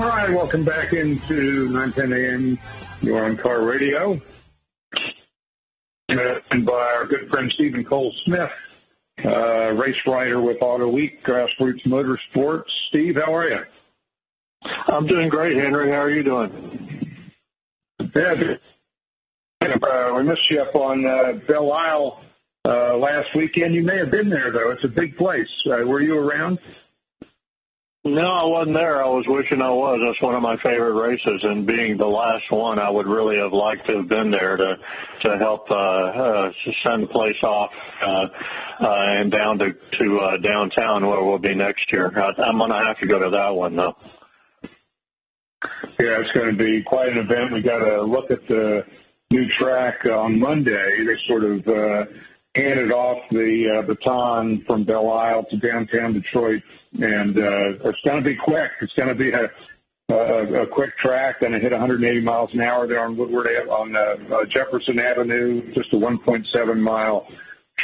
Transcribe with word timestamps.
welcome 0.00 0.64
back 0.64 0.94
into 0.94 1.68
910 1.68 2.12
AM. 2.12 2.58
You're 3.02 3.22
on 3.22 3.36
Car 3.36 3.64
Radio. 3.64 4.18
And 6.08 6.64
by 6.64 6.72
our 6.72 7.06
good 7.06 7.28
friend 7.30 7.52
Steven 7.54 7.84
Cole 7.84 8.10
Smith, 8.24 8.48
uh, 9.26 9.72
race 9.72 9.94
writer 10.06 10.40
with 10.40 10.58
Autoweek, 10.60 11.22
Grassroots 11.22 11.86
Motorsports. 11.86 12.64
Steve, 12.88 13.16
how 13.16 13.34
are 13.34 13.48
you? 13.48 13.58
I'm 14.88 15.06
doing 15.06 15.28
great, 15.28 15.56
Henry. 15.56 15.90
How 15.90 15.98
are 15.98 16.10
you 16.10 16.22
doing? 16.22 17.14
Yeah, 18.00 18.34
uh, 19.62 20.14
we 20.16 20.22
missed 20.22 20.40
you 20.50 20.62
up 20.62 20.74
on 20.74 21.04
uh, 21.06 21.38
Belle 21.46 21.72
Isle 21.72 22.20
uh, 22.66 22.96
last 22.96 23.28
weekend. 23.36 23.74
You 23.74 23.82
may 23.84 23.98
have 23.98 24.10
been 24.10 24.30
there, 24.30 24.50
though. 24.50 24.70
It's 24.70 24.84
a 24.84 24.88
big 24.88 25.18
place. 25.18 25.46
Uh, 25.66 25.84
were 25.86 26.00
you 26.00 26.16
around? 26.16 26.58
No, 28.02 28.24
I 28.24 28.44
wasn't 28.44 28.76
there. 28.76 29.04
I 29.04 29.08
was 29.08 29.26
wishing 29.28 29.60
I 29.60 29.68
was. 29.68 30.00
That's 30.00 30.22
one 30.22 30.34
of 30.34 30.40
my 30.40 30.56
favorite 30.64 30.96
races, 30.96 31.40
and 31.44 31.66
being 31.66 31.98
the 31.98 32.06
last 32.06 32.50
one, 32.50 32.78
I 32.78 32.88
would 32.88 33.06
really 33.06 33.36
have 33.36 33.52
liked 33.52 33.86
to 33.88 33.98
have 33.98 34.08
been 34.08 34.30
there 34.30 34.56
to 34.56 34.76
to 35.22 35.36
help 35.36 35.70
uh, 35.70 35.74
uh, 35.76 36.50
send 36.82 37.02
the 37.04 37.08
place 37.12 37.36
off 37.44 37.68
uh, 38.00 38.86
uh, 38.86 39.20
and 39.20 39.30
down 39.30 39.58
to 39.58 39.68
to 39.72 40.18
uh, 40.18 40.36
downtown 40.40 41.06
where 41.06 41.22
we'll 41.22 41.38
be 41.38 41.54
next 41.54 41.92
year. 41.92 42.10
I, 42.16 42.40
I'm 42.40 42.56
to 42.56 42.74
have 42.86 42.98
to 43.00 43.06
go 43.06 43.18
to 43.18 43.28
that 43.28 43.50
one 43.50 43.76
though. 43.76 43.94
Yeah, 46.00 46.24
it's 46.24 46.32
going 46.32 46.56
to 46.56 46.56
be 46.56 46.82
quite 46.86 47.08
an 47.08 47.18
event. 47.18 47.52
We 47.52 47.60
got 47.60 47.84
to 47.84 48.00
look 48.02 48.30
at 48.30 48.40
the 48.48 48.80
new 49.30 49.44
track 49.58 50.06
on 50.06 50.40
Monday. 50.40 51.04
They 51.04 51.16
sort 51.28 51.44
of 51.44 51.60
uh, 51.68 52.10
handed 52.54 52.92
off 52.92 53.18
the 53.30 53.78
uh, 53.78 53.86
baton 53.86 54.64
from 54.66 54.84
Belle 54.84 55.10
Isle 55.10 55.44
to 55.50 55.58
downtown 55.58 56.14
Detroit, 56.14 56.62
and 56.92 57.36
uh, 57.36 57.88
it's 57.88 57.98
going 58.04 58.22
to 58.22 58.28
be 58.28 58.36
quick. 58.36 58.70
It's 58.80 58.92
going 58.94 59.08
to 59.08 59.14
be 59.14 59.30
a, 59.30 60.14
a, 60.14 60.62
a 60.62 60.66
quick 60.66 60.90
track. 60.98 61.40
Going 61.40 61.52
to 61.52 61.58
hit 61.58 61.72
180 61.72 62.20
miles 62.20 62.50
an 62.52 62.60
hour 62.60 62.86
there 62.86 63.04
on 63.04 63.16
Woodward 63.16 63.46
on 63.70 63.94
uh, 63.94 64.34
uh, 64.34 64.44
Jefferson 64.52 64.98
Avenue, 64.98 65.72
just 65.74 65.92
a 65.92 65.96
1.7 65.96 66.76
mile 66.76 67.26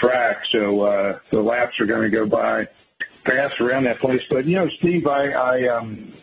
track. 0.01 0.37
So 0.53 0.83
uh, 0.83 1.19
the 1.33 1.41
laps 1.41 1.75
are 1.81 1.87
going 1.87 2.11
to 2.11 2.17
go 2.17 2.27
by 2.27 2.65
fast 3.25 3.61
around 3.61 3.85
that 3.85 4.01
place. 4.01 4.21
But 4.31 4.47
you 4.47 4.57
know, 4.57 4.67
Steve, 4.79 5.07
I, 5.07 5.31
I 5.31 5.79
um, 5.79 6.15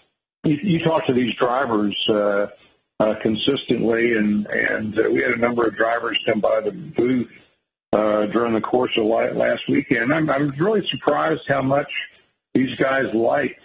you, 0.43 0.57
you 0.61 0.79
talk 0.83 1.05
to 1.07 1.13
these 1.13 1.33
drivers. 1.39 1.95
Uh, 2.09 2.47
uh, 2.99 3.15
consistently, 3.21 4.13
and 4.13 4.45
and 4.45 4.93
uh, 4.97 5.09
we 5.11 5.19
had 5.21 5.31
a 5.31 5.41
number 5.41 5.67
of 5.67 5.75
drivers 5.75 6.17
come 6.25 6.39
by 6.39 6.61
the 6.63 6.71
booth 6.71 7.27
uh, 7.91 8.25
during 8.31 8.53
the 8.53 8.61
course 8.61 8.91
of 8.97 9.05
last 9.05 9.61
weekend. 9.67 10.13
I'm, 10.13 10.29
I'm 10.29 10.53
really 10.59 10.81
surprised 10.91 11.41
how 11.47 11.61
much 11.61 11.89
these 12.53 12.75
guys 12.79 13.05
liked 13.13 13.59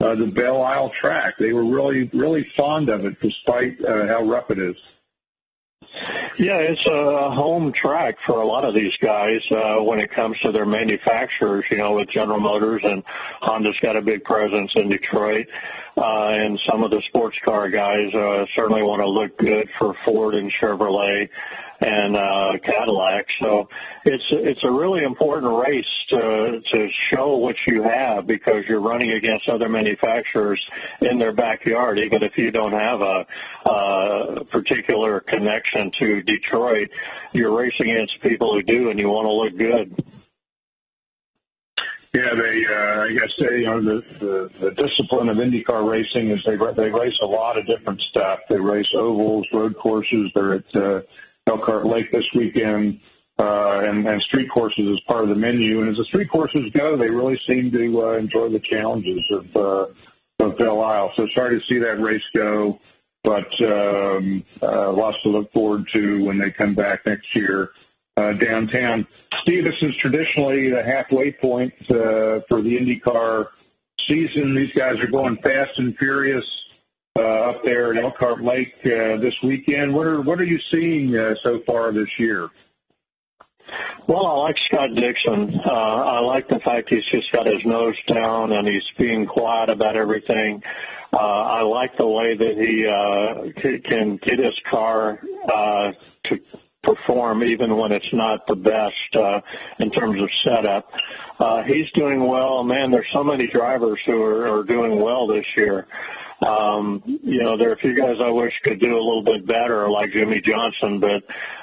uh, 0.00 0.14
the 0.16 0.32
Belle 0.34 0.62
Isle 0.62 0.90
track. 1.00 1.34
They 1.38 1.52
were 1.52 1.64
really, 1.64 2.10
really 2.12 2.46
fond 2.56 2.88
of 2.88 3.04
it, 3.04 3.14
despite 3.20 3.78
uh, 3.84 4.06
how 4.08 4.24
rough 4.24 4.50
it 4.50 4.58
is. 4.58 4.76
Yeah, 6.38 6.58
it's 6.58 6.84
a 6.86 7.30
home 7.30 7.72
track 7.80 8.16
for 8.26 8.40
a 8.40 8.46
lot 8.46 8.64
of 8.64 8.74
these 8.74 8.92
guys 9.02 9.40
uh, 9.50 9.82
when 9.82 9.98
it 9.98 10.10
comes 10.14 10.36
to 10.40 10.50
their 10.50 10.64
manufacturers. 10.64 11.64
You 11.70 11.76
know, 11.78 11.92
with 11.92 12.08
General 12.10 12.40
Motors 12.40 12.80
and 12.84 13.02
Honda's 13.40 13.76
got 13.82 13.96
a 13.96 14.02
big 14.02 14.24
presence 14.24 14.72
in 14.74 14.88
Detroit, 14.88 15.46
uh, 15.96 16.28
and 16.32 16.58
some 16.70 16.82
of 16.82 16.90
the 16.90 17.02
sports 17.08 17.36
car 17.44 17.68
guys 17.68 18.14
uh, 18.14 18.46
certainly 18.56 18.82
want 18.82 19.02
to 19.02 19.08
look 19.08 19.36
good 19.38 19.68
for 19.78 19.94
Ford 20.04 20.34
and 20.34 20.50
Chevrolet 20.60 21.28
and 21.82 22.16
uh, 22.16 22.52
Cadillac. 22.64 23.26
So 23.40 23.68
it's 24.04 24.24
it's 24.30 24.60
a 24.64 24.70
really 24.70 25.02
important 25.04 25.52
race 25.52 25.84
to 26.10 26.60
to 26.72 26.88
show 27.12 27.36
what 27.36 27.56
you 27.66 27.82
have 27.82 28.26
because 28.26 28.64
you're 28.68 28.80
running 28.80 29.12
against 29.12 29.48
other 29.48 29.68
manufacturers 29.68 30.60
in 31.02 31.18
their 31.18 31.32
backyard. 31.32 31.98
Even 31.98 32.22
if 32.22 32.32
you 32.36 32.50
don't 32.50 32.72
have 32.72 33.00
a, 33.00 33.24
a 33.68 34.44
particular 34.50 35.20
connection 35.20 35.90
to 35.98 36.22
Detroit, 36.22 36.88
you're 37.32 37.56
racing 37.56 37.90
against 37.90 38.20
people 38.22 38.54
who 38.54 38.62
do, 38.62 38.90
and 38.90 38.98
you 38.98 39.08
want 39.08 39.26
to 39.26 39.32
look 39.32 39.58
good. 39.58 40.04
Yeah, 42.14 42.34
they. 42.36 42.62
Uh, 42.68 43.00
I 43.04 43.12
guess 43.14 43.32
they, 43.38 43.56
you 43.56 43.66
know 43.66 43.82
the, 43.82 44.00
the 44.20 44.48
the 44.60 44.70
discipline 44.76 45.30
of 45.30 45.38
IndyCar 45.38 45.90
racing 45.90 46.30
is 46.30 46.40
they 46.44 46.56
they 46.76 46.90
race 46.90 47.18
a 47.22 47.26
lot 47.26 47.56
of 47.56 47.66
different 47.66 48.02
stuff. 48.10 48.40
They 48.50 48.60
race 48.60 48.92
ovals, 48.94 49.46
road 49.52 49.74
courses. 49.82 50.30
They're 50.34 50.54
at 50.54 50.76
uh, 50.76 51.00
Elkhart 51.48 51.86
Lake 51.86 52.10
this 52.12 52.24
weekend, 52.34 53.00
uh, 53.38 53.80
and, 53.88 54.06
and 54.06 54.22
street 54.22 54.48
courses 54.52 54.84
as 54.92 55.00
part 55.08 55.24
of 55.24 55.28
the 55.28 55.34
menu. 55.34 55.80
And 55.80 55.90
as 55.90 55.96
the 55.96 56.04
street 56.04 56.30
courses 56.30 56.70
go, 56.76 56.96
they 56.96 57.08
really 57.08 57.38
seem 57.48 57.70
to 57.72 58.02
uh, 58.02 58.18
enjoy 58.18 58.48
the 58.50 58.60
challenges 58.70 59.20
of, 59.32 59.46
uh, 59.56 60.44
of 60.44 60.58
Belle 60.58 60.80
Isle. 60.80 61.12
So 61.16 61.26
sorry 61.34 61.58
to 61.58 61.66
see 61.66 61.78
that 61.78 62.00
race 62.02 62.22
go, 62.36 62.78
but 63.24 63.50
um, 63.64 64.44
uh, 64.62 64.92
lots 64.92 65.16
to 65.24 65.30
look 65.30 65.52
forward 65.52 65.84
to 65.94 66.24
when 66.24 66.38
they 66.38 66.50
come 66.56 66.74
back 66.74 67.00
next 67.06 67.26
year 67.34 67.70
uh, 68.16 68.32
downtown. 68.34 69.06
Steve, 69.42 69.64
this 69.64 69.74
is 69.82 69.94
traditionally 70.00 70.70
the 70.70 70.82
halfway 70.84 71.32
point 71.32 71.72
uh, 71.90 72.44
for 72.48 72.62
the 72.62 72.76
IndyCar 72.78 73.46
season. 74.08 74.54
These 74.54 74.72
guys 74.76 74.94
are 75.00 75.10
going 75.10 75.36
fast 75.42 75.70
and 75.78 75.96
furious 75.96 76.44
up 77.20 77.62
there 77.64 77.92
at 77.92 78.02
Elkhart 78.02 78.42
Lake 78.42 78.72
uh, 78.84 79.20
this 79.20 79.34
weekend. 79.44 79.94
What 79.94 80.06
are 80.06 80.22
what 80.22 80.40
are 80.40 80.44
you 80.44 80.58
seeing 80.70 81.14
uh, 81.14 81.34
so 81.42 81.60
far 81.66 81.92
this 81.92 82.08
year? 82.18 82.48
Well, 84.08 84.26
I 84.26 84.32
like 84.32 84.56
Scott 84.66 84.88
Dixon. 84.94 85.60
Uh, 85.64 85.70
I 85.70 86.20
like 86.20 86.48
the 86.48 86.60
fact 86.64 86.88
he's 86.90 87.04
just 87.12 87.30
got 87.32 87.46
his 87.46 87.64
nose 87.64 87.94
down 88.12 88.52
and 88.52 88.66
he's 88.66 88.82
being 88.98 89.26
quiet 89.26 89.70
about 89.70 89.96
everything. 89.96 90.60
Uh, 91.12 91.16
I 91.16 91.62
like 91.62 91.96
the 91.98 92.06
way 92.06 92.36
that 92.36 92.56
he 92.56 92.86
uh, 92.88 93.80
can 93.88 94.18
get 94.24 94.38
his 94.38 94.58
car 94.70 95.20
uh, 95.44 95.92
to 96.24 96.36
perform 96.82 97.44
even 97.44 97.76
when 97.76 97.92
it's 97.92 98.12
not 98.12 98.40
the 98.48 98.56
best 98.56 99.16
uh, 99.16 99.40
in 99.78 99.90
terms 99.92 100.20
of 100.20 100.28
setup. 100.44 100.88
Uh, 101.38 101.62
he's 101.62 101.90
doing 101.94 102.26
well. 102.26 102.64
Man, 102.64 102.90
there's 102.90 103.06
so 103.12 103.22
many 103.22 103.46
drivers 103.46 104.00
who 104.04 104.20
are, 104.20 104.58
are 104.60 104.64
doing 104.64 105.00
well 105.00 105.26
this 105.26 105.46
year. 105.56 105.86
Um, 106.42 107.02
you 107.06 107.42
know, 107.42 107.56
there 107.56 107.70
are 107.70 107.74
a 107.74 107.78
few 107.78 107.96
guys 107.96 108.16
I 108.20 108.30
wish 108.30 108.52
could 108.64 108.80
do 108.80 108.92
a 108.92 108.98
little 108.98 109.22
bit 109.22 109.46
better, 109.46 109.88
like 109.88 110.10
Jimmie 110.12 110.42
Johnson, 110.44 110.98
but 110.98 111.22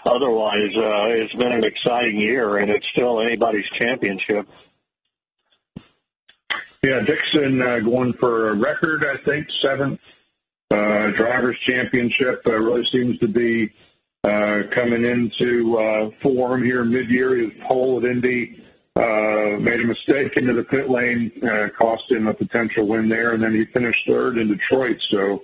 otherwise, 0.10 0.72
uh, 0.76 1.20
it's 1.20 1.34
been 1.36 1.52
an 1.52 1.66
exciting 1.66 2.18
year, 2.18 2.58
and 2.58 2.72
it's 2.72 2.86
still 2.94 3.20
anybody's 3.20 3.66
championship. 3.78 4.48
Yeah, 6.82 7.02
Dixon 7.06 7.62
uh, 7.62 7.80
going 7.84 8.14
for 8.22 8.52
a 8.52 8.56
record, 8.56 9.04
I 9.04 9.22
think, 9.26 9.48
seventh 9.62 10.00
uh, 10.72 11.12
drivers' 11.18 11.58
championship. 11.68 12.42
Uh, 12.46 12.54
really 12.54 12.88
seems 12.90 13.20
to 13.20 13.28
be 13.28 13.70
uh, 14.24 14.70
coming 14.74 15.04
into 15.04 15.78
uh, 15.78 16.10
form 16.24 16.64
here 16.64 16.86
mid-year. 16.86 17.36
His 17.36 17.52
pole 17.68 18.00
at 18.02 18.10
Indy 18.10 18.64
uh, 19.00 19.60
made 19.60 19.80
a 19.80 19.88
mistake 19.88 20.36
into 20.36 20.54
the 20.54 20.64
pit 20.70 20.90
lane, 20.90 21.32
uh, 21.42 21.70
cost 21.78 22.04
him 22.10 22.28
a 22.28 22.34
potential 22.34 22.86
win 22.86 23.08
there, 23.08 23.34
and 23.34 23.42
then 23.42 23.54
he 23.54 23.64
finished 23.72 24.00
third 24.06 24.38
in 24.38 24.50
Detroit. 24.50 24.98
So, 25.10 25.40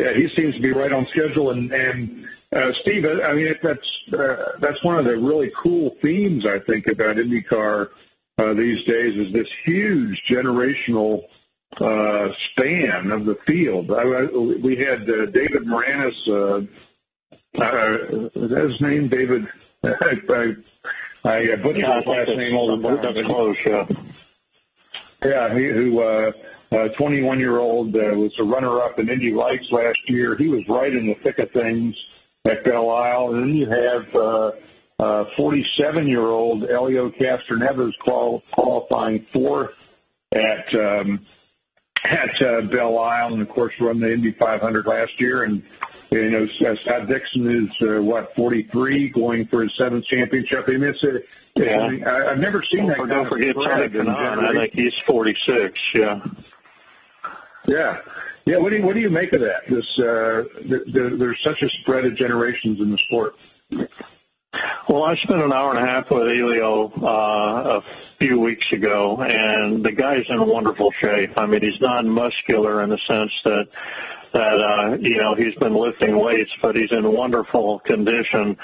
yeah, 0.00 0.12
he 0.16 0.26
seems 0.36 0.56
to 0.56 0.60
be 0.60 0.72
right 0.72 0.92
on 0.92 1.06
schedule. 1.10 1.50
And, 1.50 1.70
and 1.70 2.24
uh, 2.52 2.72
Steve, 2.82 3.04
I 3.04 3.32
mean, 3.34 3.54
that's 3.62 3.78
uh, 4.12 4.58
that's 4.60 4.82
one 4.82 4.98
of 4.98 5.04
the 5.04 5.12
really 5.12 5.52
cool 5.62 5.94
themes 6.02 6.44
I 6.44 6.58
think 6.66 6.86
about 6.90 7.16
IndyCar 7.16 7.86
uh, 8.38 8.54
these 8.54 8.84
days 8.86 9.14
is 9.26 9.32
this 9.32 9.48
huge 9.64 10.20
generational 10.28 11.20
uh, 11.80 12.26
span 12.50 13.12
of 13.12 13.24
the 13.24 13.36
field. 13.46 13.90
I, 13.92 14.02
I, 14.02 14.22
we 14.64 14.76
had 14.76 15.02
uh, 15.02 15.30
David 15.30 15.62
Maraniss, 15.64 16.18
uh, 16.28 16.58
uh, 17.62 18.26
is 18.26 18.50
that 18.50 18.68
his 18.68 18.80
name, 18.80 19.08
David? 19.08 19.42
I, 19.84 20.32
I 20.32 20.44
butchered 21.62 21.84
yeah, 21.84 21.98
his 21.98 22.06
last 22.06 22.36
name 22.36 22.56
all 22.56 22.76
the 22.76 22.88
time. 22.88 22.98
That's 23.02 23.26
close, 23.26 23.56
yeah. 23.66 23.84
Yeah, 25.22 25.54
he, 25.54 25.68
who, 25.68 26.00
uh, 26.00 26.30
uh, 26.72 26.88
21 26.96 27.38
year 27.38 27.58
old, 27.58 27.94
uh, 27.94 28.16
was 28.16 28.32
a 28.40 28.44
runner 28.44 28.80
up 28.80 28.98
in 28.98 29.08
Indy 29.08 29.32
Lights 29.32 29.66
last 29.70 29.98
year. 30.08 30.36
He 30.38 30.48
was 30.48 30.62
right 30.68 30.92
in 30.92 31.06
the 31.06 31.14
thick 31.22 31.38
of 31.38 31.50
things 31.52 31.94
at 32.46 32.64
Belle 32.64 32.88
Isle. 32.88 33.34
And 33.34 33.42
then 33.42 33.54
you 33.54 33.68
have, 33.68 34.14
uh, 34.14 34.50
uh, 35.02 35.24
47 35.36 36.08
year 36.08 36.26
old 36.26 36.62
Helio 36.62 37.10
Castroneves 37.10 37.92
qual- 38.02 38.42
qualifying 38.52 39.26
fourth 39.32 39.70
at, 40.32 40.74
um, 40.74 41.20
at, 42.04 42.42
uh, 42.42 42.62
Belle 42.72 42.98
Isle 42.98 43.34
and 43.34 43.42
of 43.42 43.48
course 43.50 43.74
run 43.80 44.00
the 44.00 44.10
Indy 44.10 44.32
500 44.38 44.86
last 44.86 45.12
year. 45.18 45.42
And, 45.44 45.62
you 46.10 46.30
know, 46.30 46.46
Scott 46.58 47.08
Dixon 47.08 47.68
is 47.68 47.88
uh, 47.88 48.02
what 48.02 48.30
43, 48.34 49.10
going 49.10 49.46
for 49.46 49.62
his 49.62 49.72
seventh 49.78 50.04
championship. 50.06 50.64
I 50.66 50.72
mean, 50.72 50.84
it's 50.84 51.04
a, 51.04 51.62
yeah. 51.62 51.78
I 51.78 51.90
mean, 51.90 52.04
I, 52.04 52.30
have 52.30 52.38
never 52.38 52.62
seen 52.72 52.88
that. 52.88 52.96
Don't 52.96 53.28
forget 53.28 53.54
Tony 53.54 53.88
Kanaan. 53.88 54.48
I 54.48 54.62
think 54.62 54.72
he's 54.74 54.92
46. 55.06 55.78
Yeah. 55.94 56.20
Yeah. 57.68 57.96
Yeah. 58.46 58.58
What 58.58 58.70
do 58.70 58.76
you 58.76 58.86
What 58.86 58.94
do 58.94 59.00
you 59.00 59.10
make 59.10 59.32
of 59.32 59.40
that? 59.40 59.62
This 59.68 59.84
uh, 59.98 60.66
the, 60.68 60.78
the, 60.92 61.16
there's 61.18 61.38
such 61.44 61.62
a 61.62 61.68
spread 61.82 62.04
of 62.04 62.16
generations 62.16 62.80
in 62.80 62.90
the 62.90 62.98
sport. 63.06 63.34
Well, 64.88 65.04
I 65.04 65.14
spent 65.22 65.40
an 65.40 65.52
hour 65.52 65.76
and 65.76 65.86
a 65.86 65.92
half 65.92 66.06
with 66.10 66.22
Elio 66.22 66.90
uh, 67.00 67.78
a 67.78 67.80
few 68.18 68.40
weeks 68.40 68.66
ago, 68.72 69.18
and 69.20 69.84
the 69.84 69.92
guy's 69.92 70.26
in 70.28 70.48
wonderful 70.48 70.90
shape. 71.00 71.30
I 71.36 71.46
mean, 71.46 71.60
he's 71.62 71.80
not 71.80 72.04
muscular 72.04 72.82
in 72.82 72.90
the 72.90 72.98
sense 73.06 73.30
that 73.44 73.66
that 74.32 74.58
uh, 74.62 74.96
you 75.00 75.16
know 75.16 75.34
he's 75.34 75.54
been 75.56 75.74
lifting 75.74 76.18
weights, 76.18 76.50
but 76.62 76.76
he's 76.76 76.90
in 76.90 77.10
wonderful 77.12 77.80
condition. 77.86 78.56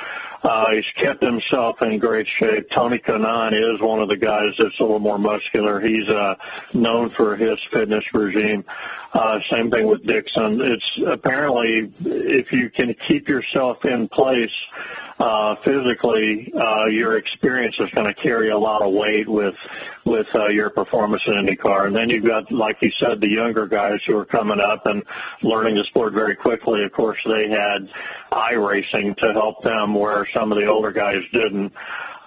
Uh, 0.42 0.66
he's 0.72 1.04
kept 1.04 1.22
himself 1.22 1.76
in 1.82 1.98
great 1.98 2.26
shape. 2.38 2.66
Tony 2.74 2.98
Kanaan 2.98 3.52
is 3.52 3.80
one 3.80 4.00
of 4.00 4.08
the 4.08 4.16
guys 4.16 4.54
that's 4.58 4.78
a 4.78 4.82
little 4.82 5.00
more 5.00 5.18
muscular. 5.18 5.80
He's 5.80 6.08
uh, 6.08 6.34
known 6.74 7.10
for 7.16 7.36
his 7.36 7.58
fitness 7.72 8.04
regime. 8.14 8.64
Uh, 9.12 9.38
same 9.52 9.70
thing 9.70 9.88
with 9.88 10.06
Dixon. 10.06 10.60
It's 10.62 11.08
apparently 11.12 11.92
if 12.04 12.46
you 12.52 12.70
can 12.76 12.94
keep 13.08 13.28
yourself 13.28 13.78
in 13.84 14.08
place 14.12 14.50
uh, 15.18 15.54
physically, 15.64 16.52
uh, 16.54 16.86
your 16.86 17.16
experience 17.16 17.74
is 17.80 17.88
going 17.94 18.06
to 18.06 18.22
carry 18.22 18.50
a 18.50 18.58
lot 18.58 18.82
of 18.82 18.92
weight 18.92 19.28
with 19.28 19.54
with 20.04 20.26
uh, 20.34 20.48
your 20.48 20.70
performance 20.70 21.22
in 21.26 21.34
IndyCar. 21.34 21.86
And 21.86 21.96
then 21.96 22.10
you've 22.10 22.24
got, 22.24 22.50
like 22.52 22.76
you 22.80 22.90
said, 23.00 23.20
the 23.20 23.28
younger 23.28 23.66
guys 23.66 23.98
who 24.06 24.16
are 24.16 24.26
coming 24.26 24.60
up 24.60 24.82
and 24.84 25.02
learning 25.42 25.74
the 25.74 25.84
sport 25.88 26.12
very 26.12 26.36
quickly. 26.36 26.84
Of 26.84 26.92
course, 26.92 27.18
they 27.26 27.48
had 27.48 27.88
iRacing 28.30 29.16
to 29.16 29.32
help 29.32 29.62
them 29.62 29.94
where 29.94 30.28
some 30.34 30.52
of 30.52 30.60
the 30.60 30.66
older 30.66 30.92
guys 30.92 31.22
didn't. 31.32 31.72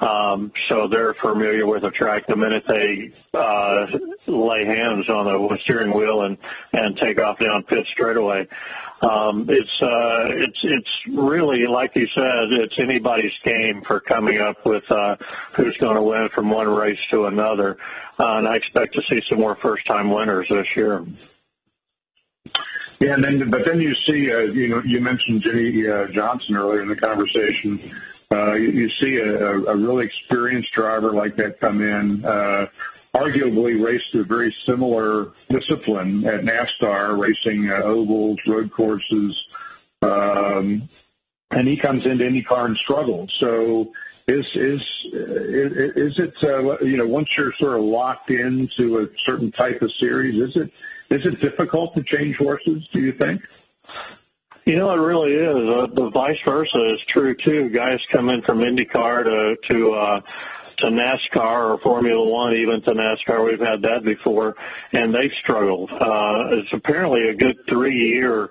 Um, 0.01 0.51
so 0.69 0.88
they're 0.89 1.13
familiar 1.21 1.68
with 1.68 1.83
the 1.83 1.92
track 1.92 2.24
the 2.27 2.35
minute 2.35 2.63
they 2.68 3.12
uh, 3.38 3.85
lay 4.27 4.65
hands 4.65 5.09
on 5.09 5.25
the 5.25 5.57
steering 5.63 5.95
wheel 5.95 6.24
and 6.24 6.38
and 6.71 6.97
take 6.97 7.19
off 7.19 7.38
down 7.38 7.63
pit 7.63 7.85
straightaway. 7.94 8.47
Um, 9.01 9.46
it's 9.48 9.81
uh, 9.81 10.44
it's 10.44 10.60
it's 10.62 11.18
really 11.18 11.66
like 11.72 11.92
you 11.96 12.07
said, 12.13 12.51
it's 12.51 12.75
anybody's 12.80 13.31
game 13.46 13.81
for 13.88 14.01
coming 14.01 14.40
up 14.42 14.57
with 14.66 14.84
uh, 14.92 15.16
who's 15.56 15.78
going 15.80 15.96
to 15.96 16.01
win 16.01 16.28
from 16.36 16.50
one 16.50 16.68
race 16.68 17.00
to 17.12 17.25
another, 17.25 17.78
uh, 18.19 18.38
and 18.38 18.48
I 18.48 18.57
expect 18.57 18.94
to 18.96 19.01
see 19.10 19.22
some 19.30 19.40
more 19.40 19.57
first-time 19.62 20.10
winners 20.10 20.48
this 20.50 20.68
year. 20.75 21.06
Yeah, 23.00 23.13
and 23.13 23.24
then 23.24 23.50
but 23.50 23.62
then 23.66 23.80
you 23.80 23.94
see, 24.06 24.28
uh, 24.30 24.51
you 24.51 24.68
know, 24.68 24.81
you 24.86 25.00
mentioned 25.00 25.44
Jimmie 25.44 25.88
uh, 25.88 26.12
Johnson 26.13 26.57
earlier 26.57 26.81
in 26.81 26.90
the 26.90 26.98
conversation. 26.98 27.95
Uh, 28.31 28.54
you, 28.56 28.72
you 28.72 28.90
see 29.02 29.16
a, 29.16 29.72
a 29.72 29.78
really 29.78 30.06
experienced 30.06 30.69
driver 30.75 31.13
like 31.13 31.38
that 31.38 31.60
come 31.62 31.81
in. 31.81 32.24
Uh, 32.25 32.66
arguably 33.15 33.83
raced 33.83 34.13
a 34.13 34.23
very 34.23 34.53
similar 34.67 35.31
discipline 35.50 36.23
at 36.25 36.41
NASCAR, 36.41 37.19
racing 37.19 37.69
uh, 37.69 37.83
ovals, 37.85 38.38
road 38.47 38.71
courses, 38.71 39.35
um, 40.01 40.88
and 41.51 41.67
he 41.67 41.77
comes 41.81 42.03
into 42.06 42.23
IndyCar 42.23 42.65
and 42.65 42.77
struggles. 42.83 43.31
So 43.39 43.91
is 44.27 44.45
is 44.56 44.81
is, 45.13 45.71
is 45.95 46.19
it 46.19 46.33
uh, 46.44 46.85
you 46.85 46.97
know 46.97 47.07
once 47.07 47.27
you're 47.38 47.53
sort 47.59 47.79
of 47.79 47.83
locked 47.83 48.29
into 48.29 49.00
a 49.00 49.06
certain 49.25 49.51
type 49.53 49.81
of 49.81 49.91
series, 50.00 50.35
is 50.35 50.56
it 50.56 50.71
is 51.13 51.21
it 51.25 51.41
difficult 51.41 51.95
to 51.95 52.03
change 52.03 52.35
horses? 52.38 52.88
Do 52.94 53.00
you 53.00 53.13
think? 53.17 53.41
You 54.65 54.77
know, 54.77 54.91
it 54.91 54.97
really 54.97 55.31
is. 55.31 55.56
Uh, 55.56 55.88
the 55.95 56.11
vice 56.13 56.38
versa 56.45 56.94
is 56.94 57.00
true 57.11 57.35
too. 57.44 57.69
Guys 57.73 57.97
come 58.13 58.29
in 58.29 58.44
from 58.44 58.59
IndyCar 58.59 59.23
to 59.23 59.56
to 59.73 59.94
uh, 59.94 60.19
to 60.80 60.88
NASCAR 60.88 61.74
or 61.74 61.80
Formula 61.81 62.24
One, 62.24 62.54
even 62.56 62.81
to 62.84 62.92
NASCAR. 62.92 63.46
We've 63.46 63.60
had 63.60 63.81
that 63.81 64.04
before, 64.04 64.56
and 64.94 65.14
they've 65.14 65.31
struggled. 65.44 65.90
Uh, 65.92 66.58
it's 66.58 66.70
apparently 66.74 67.30
a 67.30 67.36
good 67.36 67.58
three-year 67.68 68.50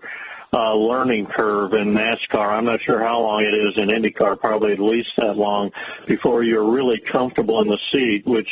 uh, 0.53 0.75
learning 0.75 1.27
curve 1.35 1.73
in 1.75 1.95
NASCAR. 1.95 2.57
I'm 2.57 2.65
not 2.65 2.81
sure 2.87 3.01
how 3.01 3.21
long 3.21 3.43
it 3.45 3.55
is 3.55 3.75
in 3.77 3.89
IndyCar, 3.89 4.41
probably 4.41 4.73
at 4.73 4.81
least 4.81 5.09
that 5.19 5.37
long 5.37 5.71
before 6.07 6.43
you're 6.43 6.71
really 6.71 7.01
comfortable 7.13 7.61
in 7.61 7.69
the 7.69 7.79
seat, 7.93 8.23
which 8.27 8.49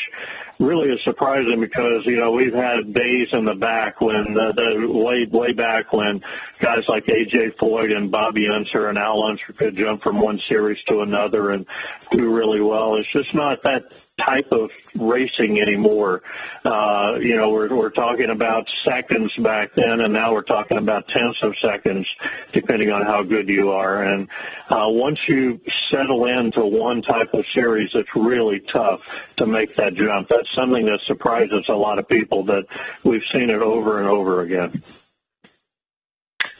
really 0.58 0.88
is 0.88 1.00
surprising 1.04 1.60
because 1.60 2.02
you 2.04 2.16
know 2.16 2.32
we've 2.32 2.54
had 2.54 2.92
days 2.94 3.28
in 3.32 3.44
the 3.44 3.54
back 3.54 4.00
when 4.00 4.24
the, 4.34 4.52
the 4.56 4.92
way 4.92 5.26
way 5.30 5.52
back 5.52 5.92
when 5.92 6.20
guys 6.62 6.84
like 6.88 7.04
AJ 7.06 7.56
Foyt 7.60 7.92
and 7.92 8.10
Bobby 8.10 8.46
Unser 8.48 8.88
and 8.88 8.98
Al 8.98 9.22
Unser 9.22 9.52
could 9.58 9.76
jump 9.76 10.02
from 10.02 10.20
one 10.20 10.40
series 10.48 10.78
to 10.88 11.00
another 11.00 11.50
and 11.50 11.66
do 12.12 12.34
really 12.34 12.60
well. 12.60 12.96
It's 12.96 13.12
just 13.12 13.34
not 13.34 13.58
that 13.64 13.82
type 14.24 14.46
of 14.52 14.70
racing 14.98 15.60
anymore. 15.60 16.22
Uh, 16.64 17.16
you 17.20 17.36
know, 17.36 17.50
we're, 17.50 17.74
we're 17.74 17.90
talking 17.90 18.30
about 18.30 18.64
seconds 18.88 19.32
back 19.42 19.70
then, 19.76 20.00
and 20.00 20.12
now 20.12 20.32
we're 20.32 20.42
talking 20.42 20.78
about 20.78 21.06
tenths 21.08 21.38
of 21.42 21.52
seconds, 21.62 22.06
depending 22.52 22.90
on 22.90 23.04
how 23.04 23.22
good 23.22 23.48
you 23.48 23.70
are. 23.70 24.02
And 24.02 24.28
uh, 24.70 24.88
once 24.88 25.18
you 25.28 25.60
settle 25.90 26.26
into 26.26 26.64
one 26.64 27.02
type 27.02 27.32
of 27.34 27.44
series, 27.54 27.90
it's 27.94 28.08
really 28.16 28.62
tough 28.72 29.00
to 29.38 29.46
make 29.46 29.76
that 29.76 29.94
jump. 29.94 30.28
That's 30.30 30.48
something 30.56 30.86
that 30.86 31.00
surprises 31.06 31.64
a 31.68 31.74
lot 31.74 31.98
of 31.98 32.08
people 32.08 32.44
that 32.46 32.64
we've 33.04 33.24
seen 33.32 33.50
it 33.50 33.62
over 33.62 34.00
and 34.00 34.08
over 34.08 34.42
again. 34.42 34.82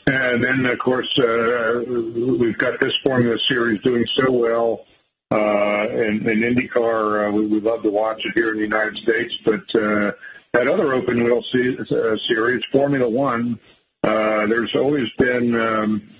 And 0.09 0.45
then, 0.45 0.67
of 0.71 0.79
course, 0.79 1.09
uh, 1.19 1.83
we've 2.39 2.57
got 2.59 2.79
this 2.79 2.93
Formula 3.03 3.37
Series 3.49 3.83
doing 3.83 4.05
so 4.17 4.31
well 4.31 4.85
IndyCar, 6.47 7.29
uh, 7.29 7.33
we, 7.33 7.61
love 7.61 7.83
to 7.83 7.91
watch 7.91 8.21
it 8.25 8.33
here 8.35 8.51
in 8.51 8.57
the 8.57 8.65
United 8.65 8.97
States. 8.99 9.35
But 9.45 9.81
uh, 9.81 10.13
that 10.53 10.69
other 10.69 10.95
open 10.95 11.25
wheel 11.25 11.43
se- 11.53 11.79
uh, 11.91 12.17
series, 12.29 12.63
Formula 12.73 13.09
One, 13.09 13.59
uh, 14.05 14.47
there's 14.49 14.73
always 14.77 15.09
been 15.19 15.55
um, 15.55 16.11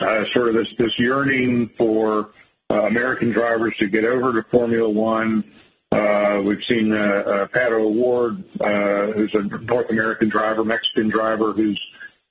uh, 0.00 0.24
sort 0.34 0.48
of 0.48 0.54
this, 0.54 0.92
yearning 0.98 1.70
for 1.78 2.30
uh, 2.70 2.86
American 2.86 3.32
drivers 3.32 3.74
to 3.80 3.88
get 3.88 4.04
over 4.04 4.32
to 4.32 4.48
Formula 4.50 4.88
One. 4.88 5.44
Uh, 5.92 6.42
we've 6.42 6.58
seen 6.68 6.92
uh, 6.92 6.96
uh, 6.96 7.46
Pato 7.54 7.80
O'Ward, 7.80 8.42
uh, 8.60 9.12
who's 9.14 9.34
a 9.34 9.42
North 9.64 9.90
American 9.90 10.28
driver, 10.28 10.64
Mexican 10.64 11.08
driver, 11.08 11.52
who's 11.52 11.80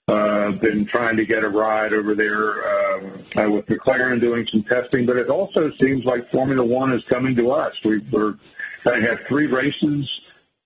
uh, 0.07 0.51
been 0.61 0.85
trying 0.91 1.15
to 1.15 1.25
get 1.25 1.43
a 1.43 1.49
ride 1.49 1.93
over 1.93 2.13
there 2.15 2.67
um, 2.67 3.25
uh, 3.37 3.49
with 3.49 3.65
McLaren 3.67 4.19
doing 4.19 4.45
some 4.51 4.63
testing, 4.63 5.05
but 5.05 5.15
it 5.15 5.29
also 5.29 5.71
seems 5.81 6.03
like 6.05 6.29
Formula 6.31 6.65
One 6.65 6.93
is 6.93 7.01
coming 7.09 7.35
to 7.37 7.51
us. 7.51 7.71
We, 7.85 7.99
we're 8.11 8.33
going 8.83 9.01
to 9.01 9.07
have 9.07 9.19
three 9.29 9.47
races, 9.47 10.09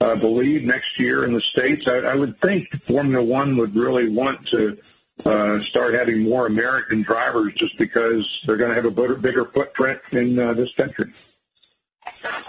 I 0.02 0.14
uh, 0.14 0.16
believe, 0.16 0.64
next 0.64 0.88
year 0.98 1.26
in 1.26 1.34
the 1.34 1.42
States. 1.54 1.84
I, 1.88 2.14
I 2.14 2.16
would 2.16 2.34
think 2.42 2.68
Formula 2.88 3.24
One 3.24 3.58
would 3.58 3.76
really 3.76 4.10
want 4.10 4.40
to 4.48 4.78
uh, 5.26 5.58
start 5.70 5.94
having 5.94 6.24
more 6.24 6.48
American 6.48 7.04
drivers 7.04 7.54
just 7.58 7.78
because 7.78 8.28
they're 8.46 8.58
going 8.58 8.70
to 8.70 8.76
have 8.76 8.86
a 8.86 8.92
bigger, 8.92 9.16
bigger 9.16 9.46
footprint 9.54 10.00
in 10.14 10.38
uh, 10.40 10.54
this 10.54 10.70
country. 10.78 11.14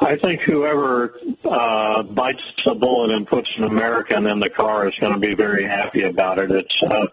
I 0.01 0.17
think 0.23 0.41
whoever 0.43 1.15
uh, 1.45 2.03
bites 2.03 2.43
the 2.65 2.75
bullet 2.75 3.13
and 3.13 3.27
puts 3.27 3.49
an 3.59 3.65
American 3.65 4.27
in 4.27 4.41
the 4.41 4.51
car 4.57 4.89
is 4.89 4.95
going 5.01 5.13
to 5.13 5.19
be 5.19 5.35
very 5.35 5.67
happy 5.67 6.03
about 6.03 6.39
it. 6.39 6.51
It's 6.51 6.77
uh, 6.87 7.07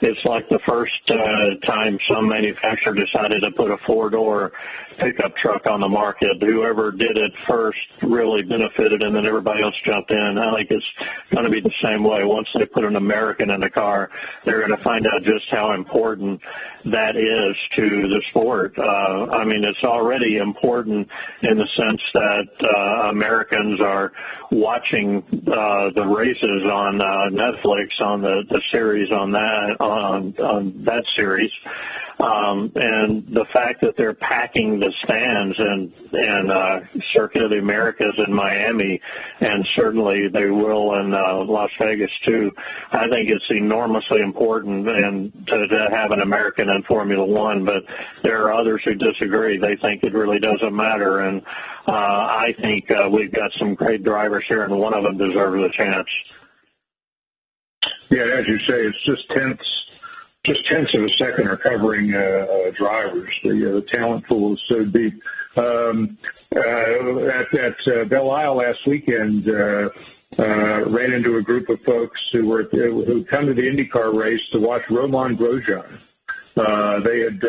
it's 0.00 0.20
like 0.24 0.48
the 0.48 0.60
first 0.66 0.92
uh, 1.08 1.66
time 1.66 1.98
some 2.12 2.28
manufacturer 2.28 2.94
decided 2.94 3.42
to 3.42 3.50
put 3.52 3.70
a 3.70 3.76
four 3.86 4.10
door 4.10 4.52
pickup 4.98 5.34
truck 5.36 5.66
on 5.66 5.80
the 5.80 5.88
market. 5.88 6.36
Whoever 6.40 6.90
did 6.90 7.16
it 7.16 7.32
first 7.48 7.78
really 8.02 8.42
benefited, 8.42 9.02
and 9.02 9.14
then 9.14 9.26
everybody 9.26 9.62
else 9.62 9.74
jumped 9.86 10.10
in. 10.10 10.38
I 10.38 10.56
think 10.56 10.70
it's 10.70 10.86
going 11.32 11.44
to 11.44 11.50
be 11.50 11.60
the 11.60 11.72
same 11.82 12.04
way. 12.04 12.24
Once 12.24 12.48
they 12.58 12.66
put 12.66 12.84
an 12.84 12.96
American 12.96 13.50
in 13.50 13.60
the 13.60 13.70
car, 13.70 14.10
they're 14.44 14.66
going 14.66 14.76
to 14.76 14.84
find 14.84 15.06
out 15.06 15.22
just 15.24 15.46
how 15.50 15.72
important 15.72 16.40
that 16.84 17.16
is 17.16 17.56
to 17.76 18.08
the 18.08 18.22
sport. 18.30 18.74
Uh, 18.78 19.32
I 19.32 19.44
mean, 19.44 19.64
it's 19.64 19.84
already 19.84 20.36
important 20.36 21.08
in 21.42 21.56
the 21.56 21.68
sense 21.76 22.01
that 22.14 22.48
uh, 22.62 23.10
Americans 23.10 23.80
are 23.80 24.12
watching 24.50 25.22
uh, 25.32 25.90
the 25.94 26.04
races 26.04 26.70
on 26.70 27.00
uh, 27.00 27.30
Netflix 27.30 28.04
on 28.04 28.22
the, 28.22 28.42
the 28.48 28.60
series 28.72 29.10
on 29.10 29.32
that 29.32 29.76
on, 29.80 30.34
on 30.38 30.84
that 30.84 31.04
series. 31.16 31.50
Um, 32.18 32.70
and 32.74 33.26
the 33.34 33.46
fact 33.52 33.80
that 33.80 33.94
they're 33.96 34.14
packing 34.14 34.78
the 34.78 34.92
stands 35.04 35.56
and 35.58 35.92
and 36.12 36.52
uh, 36.52 36.80
Circuit 37.14 37.42
of 37.42 37.50
the 37.50 37.58
Americas 37.58 38.14
in 38.26 38.34
Miami, 38.34 39.00
and 39.40 39.66
certainly 39.76 40.28
they 40.32 40.50
will 40.50 41.00
in 41.00 41.14
uh, 41.14 41.44
Las 41.44 41.70
Vegas 41.80 42.10
too. 42.26 42.50
I 42.92 43.08
think 43.08 43.30
it's 43.30 43.44
enormously 43.50 44.20
important 44.20 44.86
and 44.88 45.32
to, 45.32 45.66
to 45.68 45.88
have 45.90 46.10
an 46.10 46.20
American 46.20 46.68
in 46.68 46.82
Formula 46.84 47.24
One. 47.24 47.64
But 47.64 47.82
there 48.22 48.42
are 48.46 48.54
others 48.54 48.82
who 48.84 48.94
disagree. 48.94 49.58
They 49.58 49.76
think 49.80 50.04
it 50.04 50.12
really 50.12 50.38
doesn't 50.38 50.74
matter, 50.74 51.20
and 51.20 51.40
uh, 51.88 51.92
I 51.92 52.54
think 52.60 52.90
uh, 52.90 53.08
we've 53.08 53.32
got 53.32 53.50
some 53.58 53.74
great 53.74 54.04
drivers 54.04 54.44
here, 54.48 54.64
and 54.64 54.78
one 54.78 54.94
of 54.94 55.02
them 55.02 55.16
deserves 55.16 55.64
a 55.64 55.76
chance. 55.76 56.08
Yeah, 58.10 58.24
as 58.38 58.46
you 58.46 58.58
say, 58.60 58.84
it's 58.84 59.04
just 59.06 59.28
tenths 59.30 59.82
just 60.46 60.60
tenths 60.70 60.94
of 60.94 61.04
a 61.04 61.08
second 61.18 61.48
are 61.48 61.56
covering 61.56 62.12
uh, 62.14 62.18
uh, 62.18 62.70
drivers. 62.78 63.32
The, 63.44 63.50
uh, 63.50 63.80
the 63.80 63.86
talent 63.92 64.26
pool 64.26 64.54
is 64.54 64.60
so 64.68 64.84
deep. 64.84 65.14
Um, 65.56 66.18
uh, 66.54 67.28
at 67.28 67.48
at 67.58 67.76
uh, 67.86 68.04
Belle 68.08 68.30
Isle 68.30 68.56
last 68.56 68.78
weekend, 68.86 69.46
ran 69.46 71.12
into 71.12 71.36
a 71.36 71.42
group 71.42 71.68
of 71.68 71.78
folks 71.86 72.18
who 72.32 72.48
were 72.48 72.64
who 72.72 73.24
come 73.30 73.46
to 73.46 73.54
the 73.54 73.62
IndyCar 73.62 74.18
race 74.18 74.40
to 74.52 74.58
watch 74.58 74.82
Romain 74.90 75.36
Grosjean. 75.36 75.98
Uh, 76.56 77.00
they 77.04 77.20
had 77.20 77.40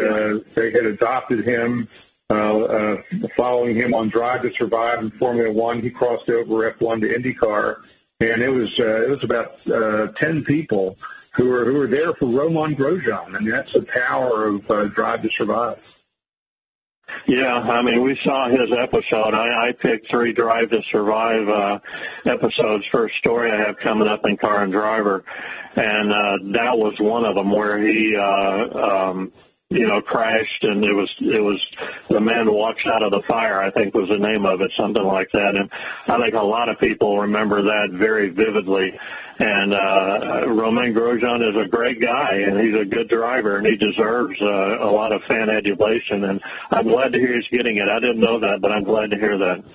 they 0.55 0.71
had 0.71 0.85
adopted 0.85 1.45
him, 1.45 1.87
uh, 2.29 2.35
uh, 2.35 2.95
following 3.35 3.75
him 3.75 3.93
on 3.93 4.09
Drive 4.09 4.43
to 4.43 4.49
Survive 4.57 4.99
in 4.99 5.11
Formula 5.19 5.51
One. 5.51 5.81
He 5.81 5.89
crossed 5.89 6.29
over 6.29 6.71
F1 6.71 7.01
to 7.01 7.07
IndyCar, 7.07 7.75
and 8.21 8.41
it 8.41 8.49
was 8.49 8.69
uh, 8.79 9.03
it 9.03 9.09
was 9.09 9.23
about 9.23 9.51
uh, 9.67 10.11
ten 10.19 10.43
people 10.47 10.95
who 11.35 11.51
are 11.51 11.65
who 11.65 11.81
are 11.81 11.89
there 11.89 12.13
for 12.19 12.27
Romain 12.27 12.75
Grosjean. 12.75 13.35
I 13.35 13.39
mean, 13.39 13.51
that's 13.51 13.71
the 13.73 13.85
power 13.93 14.47
of 14.47 14.61
uh, 14.69 14.93
Drive 14.95 15.21
to 15.23 15.29
Survive. 15.37 15.77
Yeah, 17.27 17.53
I 17.53 17.81
mean, 17.81 18.03
we 18.03 18.17
saw 18.23 18.49
his 18.49 18.69
episode. 18.81 19.33
I, 19.33 19.69
I 19.69 19.71
picked 19.81 20.09
three 20.09 20.33
Drive 20.33 20.69
to 20.69 20.79
Survive 20.91 21.47
uh, 21.47 21.79
episodes 22.29 22.83
for 22.91 23.05
a 23.05 23.09
story 23.19 23.51
I 23.51 23.67
have 23.67 23.75
coming 23.83 24.07
up 24.07 24.21
in 24.25 24.37
Car 24.37 24.63
and 24.63 24.71
Driver, 24.71 25.23
and 25.75 26.11
uh, 26.11 26.59
that 26.59 26.77
was 26.77 26.95
one 26.99 27.25
of 27.25 27.35
them 27.35 27.51
where 27.51 27.79
he 27.79 28.15
uh, 28.15 28.77
um, 28.77 29.31
you 29.73 29.87
know, 29.87 30.01
crashed 30.01 30.63
and 30.63 30.85
it 30.85 30.93
was 30.93 31.09
it 31.19 31.41
was 31.41 31.59
the 32.09 32.21
man 32.21 32.45
walks 32.45 32.83
out 32.85 33.01
of 33.01 33.11
the 33.11 33.23
fire, 33.27 33.59
I 33.59 33.71
think 33.71 33.93
was 33.93 34.09
the 34.09 34.21
name 34.21 34.45
of 34.45 34.61
it, 34.61 34.71
something 34.77 35.03
like 35.03 35.29
that. 35.33 35.57
And 35.57 35.69
I 36.07 36.21
think 36.21 36.35
a 36.35 36.45
lot 36.45 36.69
of 36.69 36.77
people 36.79 37.17
remember 37.17 37.63
that 37.63 37.89
very 37.97 38.29
vividly. 38.29 38.93
And 39.39 39.73
uh 39.73 40.53
Romain 40.53 40.93
Grosjean 40.93 41.41
is 41.41 41.57
a 41.57 41.67
great 41.67 41.99
guy 41.99 42.37
and 42.45 42.61
he's 42.61 42.79
a 42.79 42.85
good 42.85 43.09
driver 43.09 43.57
and 43.57 43.65
he 43.65 43.75
deserves 43.75 44.37
uh, 44.41 44.85
a 44.85 44.91
lot 44.93 45.11
of 45.11 45.21
fan 45.27 45.49
adulation 45.49 46.29
and 46.29 46.39
I'm 46.69 46.87
glad 46.87 47.11
to 47.13 47.17
hear 47.17 47.33
he's 47.33 47.49
getting 47.49 47.77
it. 47.77 47.89
I 47.89 47.99
didn't 47.99 48.21
know 48.21 48.39
that, 48.39 48.61
but 48.61 48.71
I'm 48.71 48.83
glad 48.83 49.09
to 49.09 49.17
hear 49.17 49.37
that. 49.39 49.65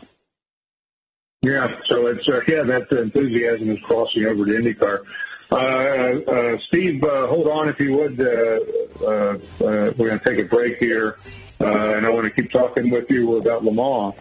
Yeah, 1.43 1.67
so 1.88 2.07
it's 2.07 2.26
uh, 2.26 2.40
yeah, 2.47 2.62
that 2.67 2.90
enthusiasm 2.90 3.71
is 3.71 3.78
crossing 3.87 4.26
over 4.26 4.45
to 4.45 4.52
IndyCar. 4.52 4.99
Uh, 5.50 5.55
uh, 5.55 6.59
Steve, 6.69 7.02
uh, 7.02 7.26
hold 7.26 7.49
on 7.49 7.69
if 7.69 7.81
you 7.81 7.97
would. 7.97 8.19
we're 8.19 9.93
going 9.97 10.19
to 10.19 10.25
take 10.25 10.38
a 10.38 10.49
break 10.49 10.78
here, 10.78 11.17
and 11.61 12.07
I 12.07 12.11
want 12.11 12.25
to 12.25 12.43
keep 12.43 12.50
talking 12.50 12.90
with 12.90 13.11
you 13.11 13.37
about 13.37 13.64
Le 13.64 13.73
Mans 13.73 14.14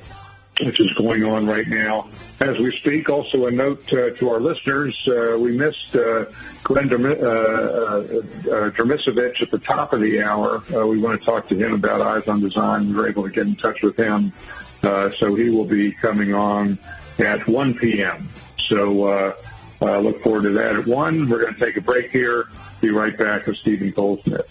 which 0.62 0.80
is 0.80 0.88
going 0.98 1.24
on 1.24 1.46
right 1.46 1.68
now 1.68 2.10
as 2.40 2.58
we 2.58 2.76
speak. 2.80 3.10
Also, 3.10 3.46
a 3.46 3.52
note 3.52 3.92
uh, 3.94 4.10
to 4.12 4.30
our 4.30 4.40
listeners: 4.40 4.96
uh, 5.08 5.38
we 5.38 5.56
missed 5.56 5.96
uh, 5.96 6.26
Glenn 6.64 6.90
Dermisovich 6.90 9.42
at 9.42 9.52
the 9.52 9.60
top 9.60 9.94
of 9.94 10.02
the 10.02 10.22
hour. 10.22 10.64
we 10.86 11.00
want 11.00 11.20
to 11.20 11.26
talk 11.26 11.48
to 11.50 11.56
him 11.56 11.74
about 11.74 12.02
Eyes 12.02 12.28
on 12.28 12.42
Design. 12.42 12.90
We 12.90 12.96
were 12.96 13.10
able 13.10 13.24
to 13.24 13.30
get 13.30 13.48
in 13.48 13.56
touch 13.56 13.82
with 13.84 13.98
him, 13.98 14.34
so 14.82 15.36
he 15.36 15.50
will 15.50 15.66
be 15.66 15.92
coming 15.92 16.34
on 16.34 16.80
at 17.20 17.48
1 17.48 17.74
p.m. 17.76 18.30
So 18.70 19.36
uh, 19.82 20.00
look 20.00 20.22
forward 20.24 20.44
to 20.44 20.54
that 20.54 20.76
at 20.76 20.88
1. 20.88 21.30
We're 21.30 21.42
going 21.42 21.54
to 21.54 21.60
take 21.60 21.78
a 21.78 21.82
break 21.82 22.12
here. 22.12 22.46
Be 22.82 22.90
right 22.90 23.18
back 23.18 23.46
with 23.46 23.58
Steven 23.58 23.92
Cole 23.92 24.22
Smith. 24.24 24.46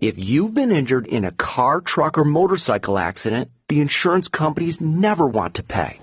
If 0.00 0.18
you've 0.18 0.52
been 0.52 0.70
injured 0.70 1.06
in 1.06 1.24
a 1.24 1.30
car, 1.32 1.80
truck, 1.80 2.18
or 2.18 2.24
motorcycle 2.24 2.98
accident, 2.98 3.50
the 3.68 3.80
insurance 3.80 4.28
companies 4.28 4.80
never 4.80 5.26
want 5.26 5.54
to 5.54 5.62
pay. 5.62 5.98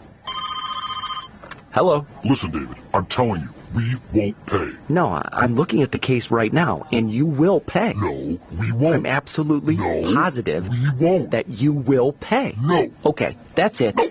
Hello? 1.72 2.06
Listen, 2.26 2.52
David, 2.52 2.78
I'm 2.94 3.06
telling 3.06 3.42
you, 3.42 3.50
we 3.74 3.96
won't 4.12 4.46
pay. 4.48 4.72
No, 4.90 5.22
I'm 5.32 5.56
looking 5.56 5.84
at 5.84 5.92
the 5.92 6.00
case 6.00 6.32
right 6.32 6.52
now, 6.52 6.86
and 6.92 7.12
you 7.14 7.26
will 7.26 7.60
pay. 7.60 7.94
No, 7.94 8.40
we 8.58 8.72
won't. 8.72 8.96
I'm 8.96 9.06
absolutely 9.06 9.78
no, 9.78 10.14
positive 10.14 10.68
we 10.68 11.06
won't. 11.06 11.32
that 11.32 11.48
you 11.48 11.72
will 11.72 12.12
pay. 12.14 12.56
No. 12.60 12.92
Okay, 13.06 13.38
that's 13.56 13.80
it. 13.80 13.96
No. 13.96 14.10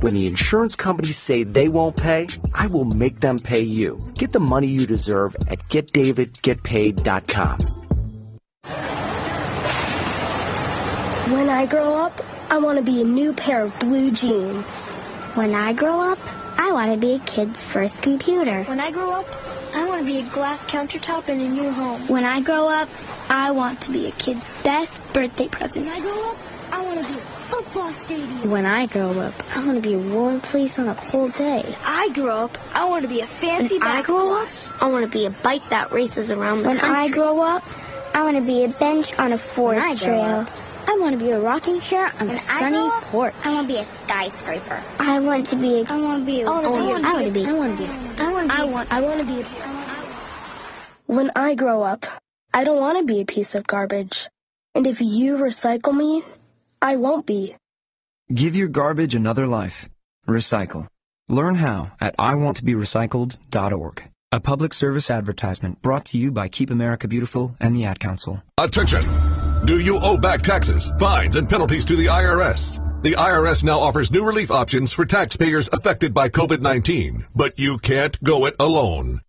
When 0.00 0.14
the 0.14 0.26
insurance 0.26 0.74
companies 0.76 1.18
say 1.18 1.42
they 1.42 1.68
won't 1.68 1.94
pay, 1.94 2.26
I 2.54 2.68
will 2.68 2.86
make 2.86 3.20
them 3.20 3.38
pay 3.38 3.60
you. 3.60 4.00
Get 4.14 4.32
the 4.32 4.40
money 4.40 4.66
you 4.66 4.86
deserve 4.86 5.36
at 5.48 5.58
getdavidgetpaid.com. 5.68 7.58
When 11.30 11.50
I 11.50 11.66
grow 11.66 11.94
up, 11.96 12.18
I 12.48 12.56
want 12.56 12.78
to 12.78 12.84
be 12.84 13.02
a 13.02 13.04
new 13.04 13.34
pair 13.34 13.62
of 13.62 13.78
blue 13.78 14.10
jeans. 14.10 14.88
When 15.34 15.54
I 15.54 15.74
grow 15.74 16.00
up, 16.00 16.18
I 16.58 16.72
want 16.72 16.92
to 16.92 16.96
be 16.98 17.16
a 17.16 17.18
kid's 17.18 17.62
first 17.62 18.00
computer. 18.00 18.64
When 18.64 18.80
I 18.80 18.90
grow 18.90 19.12
up, 19.12 19.26
I 19.74 19.86
want 19.86 20.00
to 20.00 20.06
be 20.06 20.20
a 20.20 20.30
glass 20.30 20.64
countertop 20.64 21.28
in 21.28 21.40
a 21.40 21.48
new 21.48 21.70
home. 21.70 22.08
When 22.08 22.24
I 22.24 22.40
grow 22.40 22.70
up, 22.70 22.88
I 23.28 23.50
want 23.50 23.82
to 23.82 23.92
be 23.92 24.06
a 24.06 24.12
kid's 24.12 24.46
best 24.64 25.00
birthday 25.12 25.48
present. 25.48 25.84
When 25.84 25.94
I 25.94 26.00
grow 26.00 26.30
up, 26.30 26.38
I 26.72 26.82
want 26.82 27.06
to 27.06 27.12
be 27.12 27.20
football 27.62 27.92
stadium. 27.92 28.50
When 28.50 28.64
I 28.66 28.86
grow 28.86 29.10
up, 29.20 29.34
I 29.54 29.64
want 29.64 29.82
to 29.82 29.88
be 29.88 29.94
a 29.94 29.98
warm 29.98 30.40
place 30.40 30.78
on 30.78 30.88
a 30.88 30.94
cold 30.94 31.34
day. 31.34 31.62
When 31.62 31.76
I 31.84 32.08
grow 32.08 32.44
up, 32.44 32.58
I 32.74 32.88
want 32.88 33.02
to 33.02 33.08
be 33.08 33.20
a 33.20 33.26
fancy 33.26 33.78
when 33.78 33.82
I 33.86 34.02
grow 34.02 34.42
up, 34.42 34.48
I 34.80 34.88
want 34.88 35.04
to 35.04 35.10
be 35.10 35.26
a 35.26 35.30
bike 35.30 35.68
that 35.68 35.92
races 35.92 36.30
around 36.30 36.62
the 36.62 36.68
when 36.68 36.78
country. 36.78 36.96
When 36.96 37.10
I 37.10 37.14
grow 37.14 37.40
up, 37.40 37.64
I 38.14 38.22
want 38.22 38.36
to 38.36 38.42
be 38.42 38.64
a 38.64 38.68
bench 38.68 39.18
on 39.18 39.32
a 39.32 39.38
forest 39.38 40.02
trail. 40.02 40.20
Up, 40.22 40.50
I 40.88 40.96
want 40.98 41.18
to 41.18 41.24
be 41.24 41.30
a 41.30 41.38
rocking 41.38 41.80
chair 41.80 42.06
on 42.18 42.28
when 42.28 42.36
a 42.36 42.40
sunny 42.40 42.90
porch. 43.12 43.34
I 43.44 43.54
want 43.54 43.68
to 43.68 43.74
be 43.74 43.78
a 43.78 43.84
skyscraper. 43.84 44.82
I 44.98 45.20
want 45.20 45.46
to 45.48 45.56
be 45.56 45.82
a. 45.82 45.84
I 45.84 45.96
want 46.00 46.22
to 46.22 46.26
be. 46.26 46.40
A, 46.42 46.48
I 46.48 46.60
want 46.66 47.26
to 47.26 47.30
be. 47.32 47.46
I 47.46 47.52
want 47.52 47.76
to 47.76 47.84
be. 47.84 47.90
I 48.22 48.32
want 48.32 48.48
to 48.48 48.56
be. 48.56 48.62
I 48.62 48.64
want. 48.64 48.92
I 48.92 49.00
want 49.00 49.20
to 49.20 49.26
be. 49.26 49.46
When 51.06 51.30
I 51.36 51.54
grow 51.54 51.82
up, 51.82 52.06
I 52.54 52.64
don't 52.64 52.78
want 52.78 52.98
to 52.98 53.04
be 53.04 53.20
a 53.20 53.24
piece 53.24 53.54
of 53.54 53.66
garbage. 53.66 54.28
And 54.74 54.86
if 54.86 55.00
you 55.00 55.36
recycle 55.36 55.94
me, 55.94 56.24
I 56.82 56.96
won't 56.96 57.26
be. 57.26 57.56
Give 58.32 58.56
your 58.56 58.68
garbage 58.68 59.14
another 59.14 59.46
life. 59.46 59.88
Recycle. 60.26 60.86
Learn 61.28 61.56
how 61.56 61.92
at 62.00 62.16
iwanttoberecycled.org. 62.16 64.02
A 64.32 64.40
public 64.40 64.72
service 64.72 65.10
advertisement 65.10 65.82
brought 65.82 66.04
to 66.06 66.18
you 66.18 66.30
by 66.30 66.48
Keep 66.48 66.70
America 66.70 67.08
Beautiful 67.08 67.56
and 67.60 67.74
the 67.74 67.84
Ad 67.84 67.98
Council. 67.98 68.42
Attention! 68.58 69.04
Do 69.66 69.78
you 69.78 69.98
owe 70.00 70.16
back 70.16 70.42
taxes, 70.42 70.90
fines, 70.98 71.36
and 71.36 71.48
penalties 71.48 71.84
to 71.86 71.96
the 71.96 72.06
IRS? 72.06 72.80
The 73.02 73.12
IRS 73.12 73.64
now 73.64 73.80
offers 73.80 74.12
new 74.12 74.24
relief 74.24 74.50
options 74.50 74.92
for 74.92 75.04
taxpayers 75.04 75.68
affected 75.72 76.14
by 76.14 76.28
COVID 76.28 76.60
19, 76.60 77.26
but 77.34 77.58
you 77.58 77.78
can't 77.78 78.22
go 78.22 78.46
it 78.46 78.54
alone. 78.58 79.20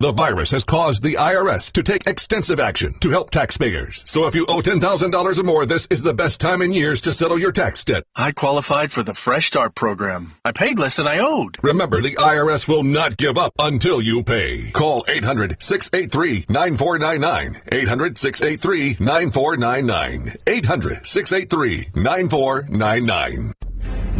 The 0.00 0.12
virus 0.12 0.52
has 0.52 0.64
caused 0.64 1.02
the 1.02 1.14
IRS 1.14 1.72
to 1.72 1.82
take 1.82 2.06
extensive 2.06 2.60
action 2.60 2.94
to 3.00 3.10
help 3.10 3.30
taxpayers. 3.30 4.04
So 4.06 4.26
if 4.26 4.34
you 4.36 4.46
owe 4.46 4.60
$10,000 4.60 5.38
or 5.38 5.42
more, 5.42 5.66
this 5.66 5.88
is 5.90 6.04
the 6.04 6.14
best 6.14 6.40
time 6.40 6.62
in 6.62 6.72
years 6.72 7.00
to 7.00 7.12
settle 7.12 7.36
your 7.36 7.50
tax 7.50 7.82
debt. 7.82 8.04
I 8.14 8.30
qualified 8.30 8.92
for 8.92 9.02
the 9.02 9.12
Fresh 9.12 9.48
Start 9.48 9.74
program. 9.74 10.34
I 10.44 10.52
paid 10.52 10.78
less 10.78 10.94
than 10.94 11.08
I 11.08 11.18
owed. 11.18 11.56
Remember, 11.64 12.00
the 12.00 12.14
IRS 12.14 12.68
will 12.68 12.84
not 12.84 13.16
give 13.16 13.36
up 13.36 13.52
until 13.58 14.00
you 14.00 14.22
pay. 14.22 14.70
Call 14.70 15.04
800 15.08 15.56
683 15.60 16.44
9499. 16.48 17.60
800 17.72 18.18
683 18.18 19.04
9499. 19.04 20.36
800 20.46 21.06
683 21.08 21.88
9499. 22.00 23.52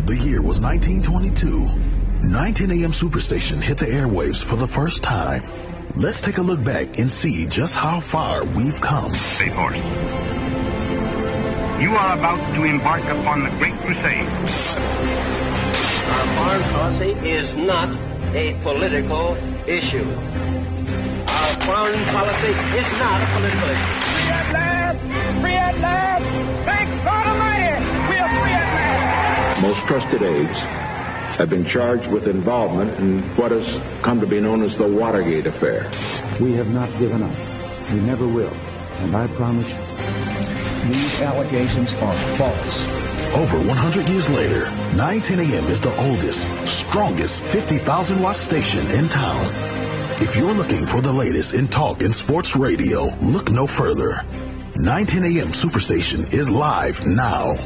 The 0.06 0.16
year 0.16 0.42
was 0.42 0.60
1922. 0.60 2.28
19 2.30 2.70
AM 2.72 2.90
Superstation 2.90 3.62
hit 3.62 3.78
the 3.78 3.86
airwaves 3.86 4.42
for 4.42 4.56
the 4.56 4.66
first 4.66 5.04
time. 5.04 5.40
Let's 5.96 6.20
take 6.20 6.38
a 6.38 6.42
look 6.42 6.62
back 6.62 6.98
and 6.98 7.10
see 7.10 7.46
just 7.46 7.74
how 7.74 8.00
far 8.00 8.44
we've 8.44 8.80
come. 8.80 9.12
State 9.12 9.52
Horse. 9.52 9.76
You 11.82 11.90
are 11.96 12.16
about 12.16 12.54
to 12.54 12.64
embark 12.64 13.02
upon 13.04 13.44
the 13.44 13.50
Great 13.58 13.74
Crusade. 13.80 14.28
Our 16.08 16.26
foreign 16.36 16.62
policy 16.72 17.10
is 17.28 17.56
not 17.56 17.88
a 18.34 18.54
political 18.62 19.36
issue. 19.66 20.04
Our 20.04 21.52
foreign 21.66 22.04
policy 22.14 22.52
is 22.78 22.88
not 22.98 23.22
a 23.22 23.26
political 23.34 23.68
issue. 23.70 24.00
Free 24.02 24.30
at 24.30 24.52
last! 24.52 25.40
Free 25.40 25.54
at 25.54 25.78
last! 25.80 26.24
Thank 26.64 27.04
God 27.04 27.26
Almighty! 27.26 27.80
We 28.08 28.18
are 28.18 28.28
free 28.28 28.52
at 28.52 28.74
last! 28.74 29.62
Most 29.62 29.86
trusted 29.86 30.22
aides 30.22 30.87
have 31.38 31.48
been 31.48 31.64
charged 31.64 32.08
with 32.08 32.26
involvement 32.26 32.98
in 32.98 33.22
what 33.36 33.52
has 33.52 33.80
come 34.02 34.20
to 34.20 34.26
be 34.26 34.40
known 34.40 34.60
as 34.62 34.76
the 34.76 34.86
Watergate 34.86 35.46
affair. 35.46 35.88
We 36.40 36.54
have 36.54 36.68
not 36.68 36.90
given 36.98 37.22
up. 37.22 37.90
We 37.92 38.00
never 38.00 38.26
will. 38.26 38.52
And 39.02 39.14
I 39.14 39.28
promise 39.28 39.72
you, 39.72 40.88
these 40.88 41.22
allegations 41.22 41.94
are 41.94 42.18
false. 42.36 42.88
Over 43.36 43.58
100 43.58 44.08
years 44.08 44.28
later, 44.30 44.64
910 44.96 45.38
AM 45.38 45.70
is 45.70 45.80
the 45.80 45.94
oldest, 46.00 46.50
strongest 46.66 47.44
50,000 47.44 48.20
watt 48.20 48.36
station 48.36 48.84
in 48.90 49.08
town. 49.08 49.46
If 50.20 50.34
you're 50.34 50.52
looking 50.52 50.84
for 50.86 51.00
the 51.00 51.12
latest 51.12 51.54
in 51.54 51.68
talk 51.68 52.02
and 52.02 52.12
sports 52.12 52.56
radio, 52.56 53.16
look 53.20 53.52
no 53.52 53.68
further. 53.68 54.24
910 54.78 55.24
AM 55.24 55.48
Superstation 55.52 56.32
is 56.34 56.50
live 56.50 57.06
now. 57.06 57.56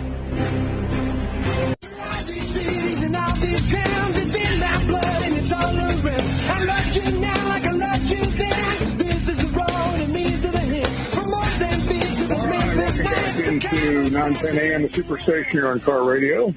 To 13.63 14.11
910 14.11 14.59
AM, 14.59 14.83
the 14.83 14.89
Superstation 14.89 15.51
here 15.51 15.69
on 15.69 15.79
Car 15.79 16.05
Radio. 16.05 16.53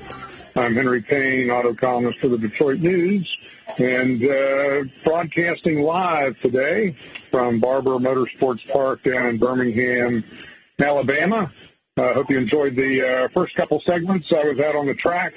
I'm 0.56 0.74
Henry 0.74 1.04
Payne, 1.04 1.52
auto 1.52 1.76
columnist 1.76 2.18
for 2.20 2.30
the 2.30 2.38
Detroit 2.38 2.80
News, 2.80 3.38
and 3.78 4.24
uh, 4.24 4.90
broadcasting 5.04 5.82
live 5.82 6.34
today 6.42 6.98
from 7.30 7.60
Barber 7.60 8.00
Motorsports 8.00 8.60
Park 8.74 9.04
down 9.04 9.28
in 9.28 9.38
Birmingham, 9.38 10.24
Alabama. 10.84 11.52
I 11.98 12.02
uh, 12.02 12.14
hope 12.16 12.26
you 12.30 12.40
enjoyed 12.40 12.76
the 12.76 13.28
uh, 13.28 13.28
first 13.36 13.56
couple 13.56 13.80
segments. 13.86 14.26
I 14.32 14.44
was 14.48 14.58
out 14.68 14.76
on 14.76 14.88
the 14.88 14.96
track 14.96 15.34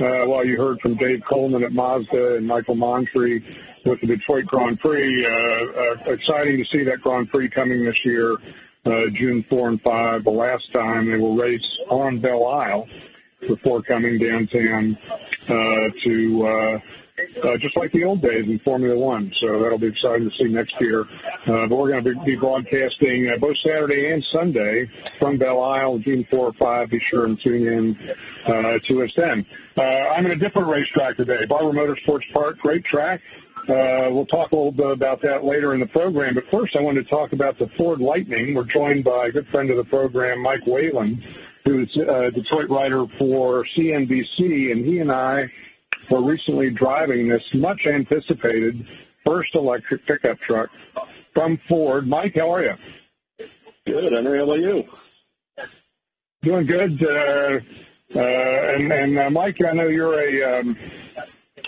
uh, 0.00 0.24
while 0.26 0.46
you 0.46 0.56
heard 0.56 0.80
from 0.80 0.96
Dave 0.96 1.20
Coleman 1.28 1.64
at 1.64 1.72
Mazda 1.72 2.36
and 2.36 2.46
Michael 2.46 2.76
Montri 2.76 3.44
with 3.84 4.00
the 4.00 4.06
Detroit 4.06 4.46
Grand 4.46 4.78
Prix. 4.80 5.26
Uh, 5.26 5.30
uh, 5.30 6.14
exciting 6.14 6.56
to 6.56 6.64
see 6.72 6.82
that 6.84 7.02
Grand 7.02 7.28
Prix 7.28 7.50
coming 7.50 7.84
this 7.84 7.98
year, 8.06 8.38
June 8.84 9.44
4 9.48 9.68
and 9.68 9.80
5. 9.80 10.24
The 10.24 10.30
last 10.30 10.64
time 10.72 11.10
they 11.10 11.18
will 11.18 11.36
race 11.36 11.60
on 11.90 12.20
Belle 12.20 12.46
Isle 12.46 12.86
before 13.48 13.82
coming 13.82 14.18
downtown 14.18 14.96
uh, 15.48 15.54
to 16.04 16.46
uh, 16.46 16.78
uh, 17.44 17.56
just 17.60 17.76
like 17.76 17.92
the 17.92 18.04
old 18.04 18.22
days 18.22 18.44
in 18.46 18.60
Formula 18.64 18.96
One. 18.96 19.32
So 19.40 19.62
that'll 19.62 19.78
be 19.78 19.88
exciting 19.88 20.28
to 20.28 20.34
see 20.38 20.50
next 20.50 20.74
year. 20.80 21.02
Uh, 21.02 21.66
but 21.68 21.76
we're 21.76 21.90
going 21.90 22.04
to 22.04 22.14
be, 22.24 22.36
broadcasting 22.36 23.30
uh, 23.32 23.38
both 23.40 23.56
Saturday 23.64 24.12
and 24.12 24.24
Sunday 24.32 24.88
from 25.18 25.38
Belle 25.38 25.62
Isle, 25.62 25.98
June 25.98 26.26
4 26.30 26.38
or 26.38 26.52
5. 26.58 26.90
Be 26.90 27.00
sure 27.10 27.26
and 27.26 27.38
tune 27.42 27.66
in 27.66 27.96
uh, 28.46 28.78
to 28.88 29.02
us 29.02 29.10
then. 29.16 29.44
Uh, 29.76 29.82
I'm 30.16 30.26
in 30.26 30.32
a 30.32 30.36
different 30.38 30.68
racetrack 30.68 31.16
today, 31.16 31.46
Barber 31.48 31.72
Motorsports 31.72 32.24
Park. 32.32 32.58
Great 32.58 32.84
track. 32.84 33.20
Uh, 33.70 34.10
we'll 34.10 34.26
talk 34.26 34.50
a 34.50 34.56
little 34.56 34.72
bit 34.72 34.90
about 34.90 35.22
that 35.22 35.44
later 35.44 35.74
in 35.74 35.80
the 35.80 35.86
program. 35.86 36.34
But 36.34 36.42
first, 36.50 36.74
I 36.76 36.82
want 36.82 36.96
to 36.96 37.04
talk 37.04 37.32
about 37.32 37.56
the 37.56 37.68
Ford 37.78 38.00
Lightning. 38.00 38.52
We're 38.52 38.64
joined 38.64 39.04
by 39.04 39.28
a 39.28 39.30
good 39.30 39.46
friend 39.52 39.70
of 39.70 39.76
the 39.76 39.84
program, 39.84 40.42
Mike 40.42 40.66
Wayland, 40.66 41.22
who's 41.64 41.88
a 41.96 42.32
Detroit 42.32 42.68
writer 42.68 43.04
for 43.16 43.64
CNBC, 43.78 44.72
and 44.72 44.84
he 44.84 44.98
and 44.98 45.12
I 45.12 45.42
were 46.10 46.24
recently 46.24 46.70
driving 46.70 47.28
this 47.28 47.42
much 47.54 47.80
anticipated 47.86 48.84
first 49.24 49.50
electric 49.54 50.04
pickup 50.04 50.38
truck 50.48 50.68
from 51.32 51.56
Ford. 51.68 52.08
Mike, 52.08 52.32
how 52.34 52.52
are 52.52 52.64
you? 52.64 52.74
Good, 53.86 54.12
Henry. 54.12 54.38
How 54.38 54.44
about 54.44 54.58
you? 54.58 54.82
Doing 56.42 56.66
good. 56.66 57.00
Uh, 57.00 58.18
uh, 58.18 58.74
and, 58.74 58.90
and 58.90 59.18
uh, 59.18 59.30
Mike, 59.30 59.56
I 59.64 59.74
know 59.74 59.86
you're 59.86 60.18
a 60.18 60.58
um, 60.58 60.76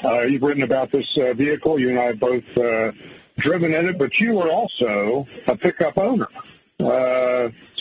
uh, 0.04 0.22
you've 0.22 0.42
written 0.42 0.62
about 0.62 0.90
this 0.92 1.06
uh, 1.18 1.34
vehicle. 1.34 1.78
You 1.78 1.90
and 1.90 1.98
I 1.98 2.04
have 2.06 2.20
both 2.20 2.44
uh, 2.56 2.92
driven 3.38 3.72
in 3.74 3.86
it, 3.86 3.98
but 3.98 4.10
you 4.20 4.38
are 4.38 4.50
also 4.50 5.26
a 5.48 5.56
pickup 5.56 5.98
owner. 5.98 6.28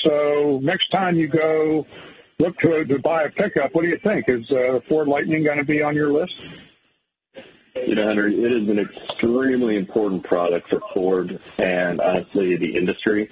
so 0.03 0.59
next 0.61 0.89
time 0.91 1.15
you 1.15 1.27
go 1.27 1.85
look 2.39 2.57
to, 2.59 2.85
to 2.85 2.99
buy 2.99 3.23
a 3.23 3.29
pickup, 3.29 3.73
what 3.73 3.83
do 3.83 3.87
you 3.87 3.99
think? 4.03 4.25
Is 4.27 4.49
uh, 4.51 4.79
Ford 4.89 5.07
Lightning 5.07 5.43
going 5.43 5.57
to 5.57 5.65
be 5.65 5.81
on 5.81 5.95
your 5.95 6.11
list? 6.11 6.33
You 7.87 7.95
know, 7.95 8.07
Henry, 8.09 8.35
it 8.35 8.51
is 8.51 8.69
an 8.69 8.79
extremely 8.79 9.77
important 9.77 10.23
product 10.25 10.69
for 10.69 10.81
Ford 10.93 11.39
and 11.57 12.01
honestly 12.01 12.57
the 12.57 12.77
industry 12.77 13.29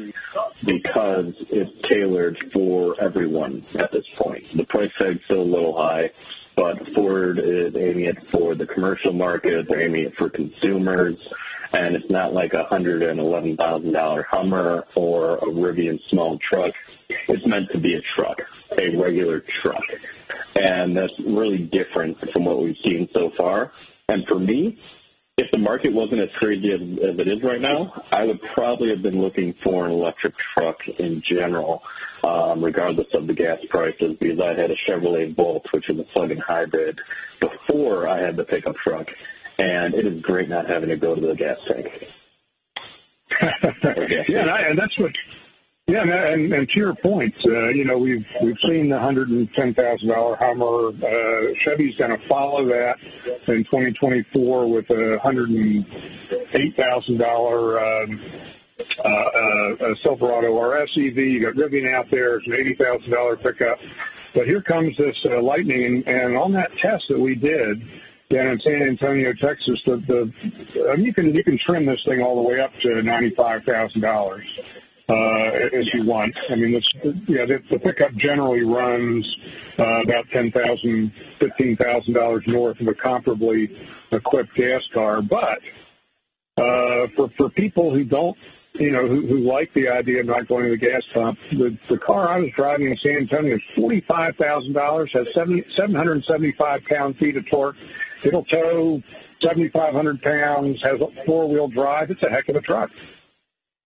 because 0.65 1.33
it's 1.51 1.71
tailored 1.89 2.37
for 2.53 2.95
everyone 3.01 3.65
at 3.77 3.91
this 3.91 4.05
point. 4.21 4.43
The 4.55 4.63
price 4.65 4.91
tag's 4.97 5.19
still 5.25 5.41
a 5.41 5.43
little 5.43 5.75
high, 5.75 6.09
but 6.59 6.93
Ford 6.93 7.39
is 7.39 7.73
aiming 7.75 8.05
it 8.05 8.17
for 8.33 8.53
the 8.53 8.67
commercial 8.67 9.13
market. 9.13 9.65
They're 9.69 9.87
aiming 9.87 10.03
it 10.03 10.13
for 10.17 10.29
consumers, 10.29 11.15
and 11.71 11.95
it's 11.95 12.09
not 12.09 12.33
like 12.33 12.51
a 12.51 12.65
hundred 12.65 13.01
and 13.01 13.17
eleven 13.17 13.55
thousand 13.55 13.93
dollar 13.93 14.27
Hummer 14.29 14.83
or 14.95 15.37
a 15.37 15.45
Rivian 15.45 15.97
small 16.09 16.37
truck. 16.49 16.73
It's 17.29 17.47
meant 17.47 17.69
to 17.71 17.79
be 17.79 17.95
a 17.95 18.01
truck 18.15 18.37
a 18.77 18.97
regular 18.97 19.43
truck. 19.61 19.83
And 20.55 20.95
that's 20.95 21.13
really 21.25 21.69
different 21.71 22.17
from 22.33 22.45
what 22.45 22.61
we've 22.61 22.75
seen 22.83 23.07
so 23.13 23.31
far. 23.37 23.71
And 24.09 24.25
for 24.27 24.39
me, 24.39 24.77
if 25.39 25.49
the 25.51 25.57
market 25.57 25.93
wasn't 25.93 26.19
as 26.19 26.27
crazy 26.37 26.69
as, 26.73 26.81
as 26.81 27.15
it 27.17 27.27
is 27.27 27.39
right 27.43 27.61
now, 27.61 27.93
I 28.11 28.25
would 28.25 28.39
probably 28.53 28.89
have 28.89 29.01
been 29.01 29.21
looking 29.21 29.53
for 29.63 29.85
an 29.85 29.91
electric 29.93 30.33
truck 30.53 30.75
in 30.99 31.23
general, 31.31 31.81
um, 32.25 32.61
regardless 32.61 33.07
of 33.13 33.25
the 33.25 33.33
gas 33.33 33.57
prices, 33.69 34.17
because 34.19 34.39
I 34.43 34.59
had 34.59 34.69
a 34.69 34.75
Chevrolet 34.83 35.33
Bolt, 35.33 35.63
which 35.73 35.89
is 35.89 35.97
a 35.97 36.03
plug-in 36.11 36.39
hybrid, 36.45 36.99
before 37.39 38.07
I 38.09 38.21
had 38.21 38.35
the 38.35 38.43
pickup 38.43 38.75
truck, 38.83 39.07
and 39.57 39.93
it 39.93 40.05
is 40.05 40.21
great 40.23 40.49
not 40.49 40.67
having 40.67 40.89
to 40.89 40.97
go 40.97 41.15
to 41.15 41.21
the 41.21 41.35
gas 41.35 41.57
tank. 41.71 41.87
yeah, 44.27 44.41
and, 44.41 44.49
I, 44.49 44.61
and 44.69 44.77
that's 44.77 44.97
what 44.99 45.11
yeah, 45.89 46.05
and, 46.05 46.53
and 46.53 46.69
to 46.69 46.77
your 46.77 46.93
point, 47.01 47.33
uh, 47.45 47.69
you 47.69 47.83
know, 47.83 47.97
we've 47.97 48.25
we've 48.43 48.57
seen 48.67 48.89
the 48.89 48.99
hundred 48.99 49.29
and 49.29 49.49
ten 49.55 49.73
thousand 49.73 50.07
dollar 50.07 50.37
Hummer. 50.37 50.89
Uh, 50.89 51.53
Chevy's 51.65 51.95
going 51.97 52.11
to 52.11 52.27
follow 52.27 52.65
that 52.65 52.93
in 53.47 53.63
2024 53.65 54.71
with 54.71 54.85
a 54.91 55.17
hundred 55.23 55.49
and 55.49 55.85
eight 56.53 56.75
thousand 56.77 57.17
dollar 57.17 57.79
um, 57.81 58.21
uh, 59.03 59.09
uh, 59.09 59.95
Silverado 60.03 60.53
RS 60.53 60.89
EV. 60.95 61.17
You 61.17 61.41
got 61.41 61.55
Rivian 61.55 61.91
out 61.91 62.05
there. 62.11 62.37
It's 62.37 62.45
an 62.45 62.53
eighty 62.53 62.75
thousand 62.75 63.09
dollar 63.09 63.35
pickup. 63.37 63.79
But 64.35 64.45
here 64.45 64.61
comes 64.61 64.95
this 64.95 65.15
uh, 65.25 65.41
Lightning, 65.41 66.03
and, 66.05 66.15
and 66.15 66.37
on 66.37 66.53
that 66.53 66.69
test 66.83 67.03
that 67.09 67.19
we 67.19 67.33
did 67.33 67.81
down 68.29 68.45
in 68.45 68.59
San 68.61 68.85
Antonio, 68.87 69.33
Texas, 69.41 69.81
the, 69.87 69.97
the 70.05 70.91
um, 70.93 71.01
you 71.01 71.15
can 71.15 71.33
you 71.33 71.43
can 71.43 71.57
trim 71.65 71.87
this 71.87 71.99
thing 72.05 72.21
all 72.21 72.35
the 72.35 72.47
way 72.47 72.61
up 72.61 72.69
to 72.83 73.01
ninety 73.01 73.33
five 73.35 73.63
thousand 73.65 74.01
dollars 74.01 74.45
as 75.09 75.85
you 75.93 76.05
want. 76.05 76.33
I 76.51 76.55
mean, 76.55 76.73
this, 76.73 76.87
yeah, 77.27 77.45
the, 77.45 77.57
the 77.71 77.79
pickup 77.79 78.13
generally 78.17 78.63
runs 78.63 79.25
uh, 79.79 80.03
about 80.03 80.25
ten 80.31 80.51
thousand, 80.51 81.11
fifteen 81.39 81.77
thousand 81.77 82.13
dollars 82.13 82.43
north 82.47 82.79
of 82.79 82.87
a 82.87 82.93
comparably 82.93 83.67
equipped 84.11 84.53
gas 84.55 84.81
car. 84.93 85.21
But 85.21 85.59
uh, 86.61 87.07
for 87.15 87.29
for 87.37 87.49
people 87.51 87.93
who 87.93 88.03
don't, 88.03 88.37
you 88.73 88.91
know, 88.91 89.07
who, 89.07 89.25
who 89.27 89.39
like 89.39 89.73
the 89.73 89.87
idea 89.87 90.21
of 90.21 90.27
not 90.27 90.47
going 90.47 90.65
to 90.65 90.71
the 90.71 90.77
gas 90.77 91.01
pump, 91.13 91.39
the 91.51 91.77
the 91.89 91.97
car 92.05 92.29
I 92.29 92.39
was 92.39 92.49
driving 92.55 92.87
in 92.87 92.97
San 93.01 93.17
Antonio 93.21 93.55
is 93.55 93.61
forty 93.75 94.03
five 94.07 94.35
thousand 94.39 94.73
dollars, 94.73 95.09
has 95.13 95.25
seven 95.33 95.63
seven 95.75 95.95
hundred 95.95 96.13
and 96.17 96.25
seventy 96.29 96.53
five 96.57 96.81
pound 96.89 97.17
feet 97.17 97.35
of 97.35 97.49
torque. 97.49 97.75
It'll 98.25 98.45
tow 98.45 99.01
seventy 99.41 99.69
five 99.69 99.93
hundred 99.93 100.21
pounds, 100.21 100.77
has 100.83 100.99
four 101.25 101.49
wheel 101.49 101.67
drive. 101.67 102.11
It's 102.11 102.21
a 102.21 102.29
heck 102.29 102.49
of 102.49 102.57
a 102.57 102.61
truck. 102.61 102.89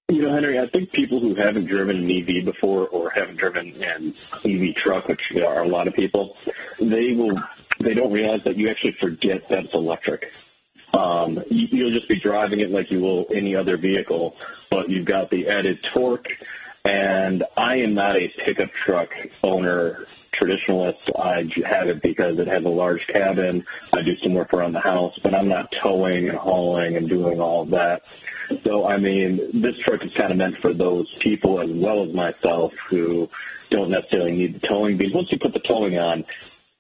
You 0.10 0.22
know, 0.22 0.34
Henry, 0.34 0.60
I 0.60 0.70
think 0.70 0.92
people 0.92 1.22
who 1.22 1.34
haven't 1.34 1.68
driven 1.68 1.96
an 1.96 2.12
EV 2.12 2.46
before 2.46 2.88
or 2.90 3.10
haven't 3.10 3.38
driven 3.38 3.74
an 3.82 4.14
EV 4.44 4.76
truck, 4.84 5.08
which 5.08 5.22
are 5.48 5.64
a 5.64 5.68
lot 5.68 5.88
of 5.88 5.94
people, 5.94 6.36
they 6.80 7.14
will 7.16 7.40
they 7.84 7.94
don't 7.94 8.12
realize 8.12 8.42
that 8.46 8.58
you 8.58 8.70
actually 8.70 8.96
forget 9.00 9.42
that 9.50 9.60
it's 9.60 9.74
electric. 9.74 10.24
Um, 10.94 11.40
you'll 11.50 11.94
just 11.94 12.08
be 12.10 12.20
driving 12.20 12.60
it 12.60 12.70
like 12.70 12.92
you 12.92 13.00
will 13.00 13.26
any 13.36 13.56
other 13.56 13.78
vehicle, 13.78 14.36
but 14.70 14.90
you've 14.90 15.08
got 15.08 15.30
the 15.32 15.48
added 15.48 15.78
torque. 15.94 16.28
And 16.86 17.44
I 17.56 17.76
am 17.76 17.96
not 17.96 18.16
a 18.18 18.28
pickup 18.46 18.70
truck 18.86 19.10
owner 19.42 20.06
traditionalist. 20.40 21.00
I 21.18 21.44
have 21.70 21.88
it 21.88 22.02
because 22.04 22.38
it 22.38 22.48
has 22.48 22.64
a 22.66 22.70
large 22.70 23.02
cabin. 23.12 23.64
I 23.94 24.02
do 24.04 24.12
some 24.22 24.34
work 24.34 24.54
around 24.54 24.74
the 24.74 24.82
house, 24.82 25.14
but 25.24 25.34
I'm 25.34 25.48
not 25.48 25.70
towing 25.82 26.30
and 26.30 26.38
hauling 26.38 26.98
and 26.98 27.08
doing 27.08 27.40
all 27.40 27.64
of 27.64 27.70
that. 27.70 28.02
So, 28.64 28.86
I 28.86 28.98
mean, 28.98 29.62
this 29.62 29.74
truck 29.86 30.02
is 30.04 30.12
kind 30.18 30.32
of 30.32 30.38
meant 30.38 30.56
for 30.62 30.74
those 30.74 31.08
people 31.24 31.62
as 31.62 31.70
well 31.72 32.04
as 32.08 32.14
myself 32.16 32.72
who 32.90 33.28
don't 33.72 33.90
necessarily 33.92 34.32
need 34.34 34.56
the 34.56 34.68
towing 34.68 34.98
because 34.98 35.14
once 35.14 35.28
you 35.32 35.40
put 35.42 35.54
the 35.54 35.68
towing 35.68 35.98
on, 35.98 36.24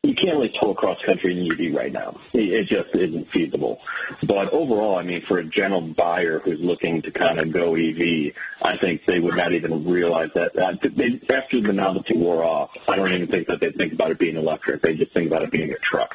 you 0.05 0.13
can't 0.15 0.35
really 0.35 0.51
tow 0.59 0.71
across 0.71 0.97
country 1.05 1.31
in 1.31 1.47
EV 1.47 1.73
right 1.73 1.93
now. 1.93 2.19
It 2.33 2.67
just 2.67 2.93
isn't 2.93 3.25
feasible. 3.33 3.79
But 4.27 4.51
overall, 4.51 4.97
I 4.97 5.03
mean, 5.03 5.23
for 5.29 5.39
a 5.39 5.45
general 5.45 5.93
buyer 5.97 6.41
who's 6.43 6.59
looking 6.61 7.01
to 7.03 7.11
kind 7.11 7.39
of 7.39 7.53
go 7.53 7.75
EV, 7.75 8.33
I 8.61 8.77
think 8.81 8.99
they 9.07 9.19
would 9.21 9.37
not 9.37 9.53
even 9.53 9.87
realize 9.87 10.27
that. 10.35 10.59
After 10.59 10.89
the 11.61 11.71
novelty 11.71 12.17
wore 12.17 12.43
off, 12.43 12.69
I 12.89 12.97
don't 12.97 13.13
even 13.13 13.29
think 13.29 13.47
that 13.47 13.61
they 13.61 13.71
think 13.77 13.93
about 13.93 14.11
it 14.11 14.19
being 14.19 14.35
electric. 14.35 14.81
They 14.81 14.95
just 14.95 15.13
think 15.13 15.27
about 15.27 15.43
it 15.43 15.51
being 15.51 15.71
a 15.71 15.79
truck. 15.89 16.09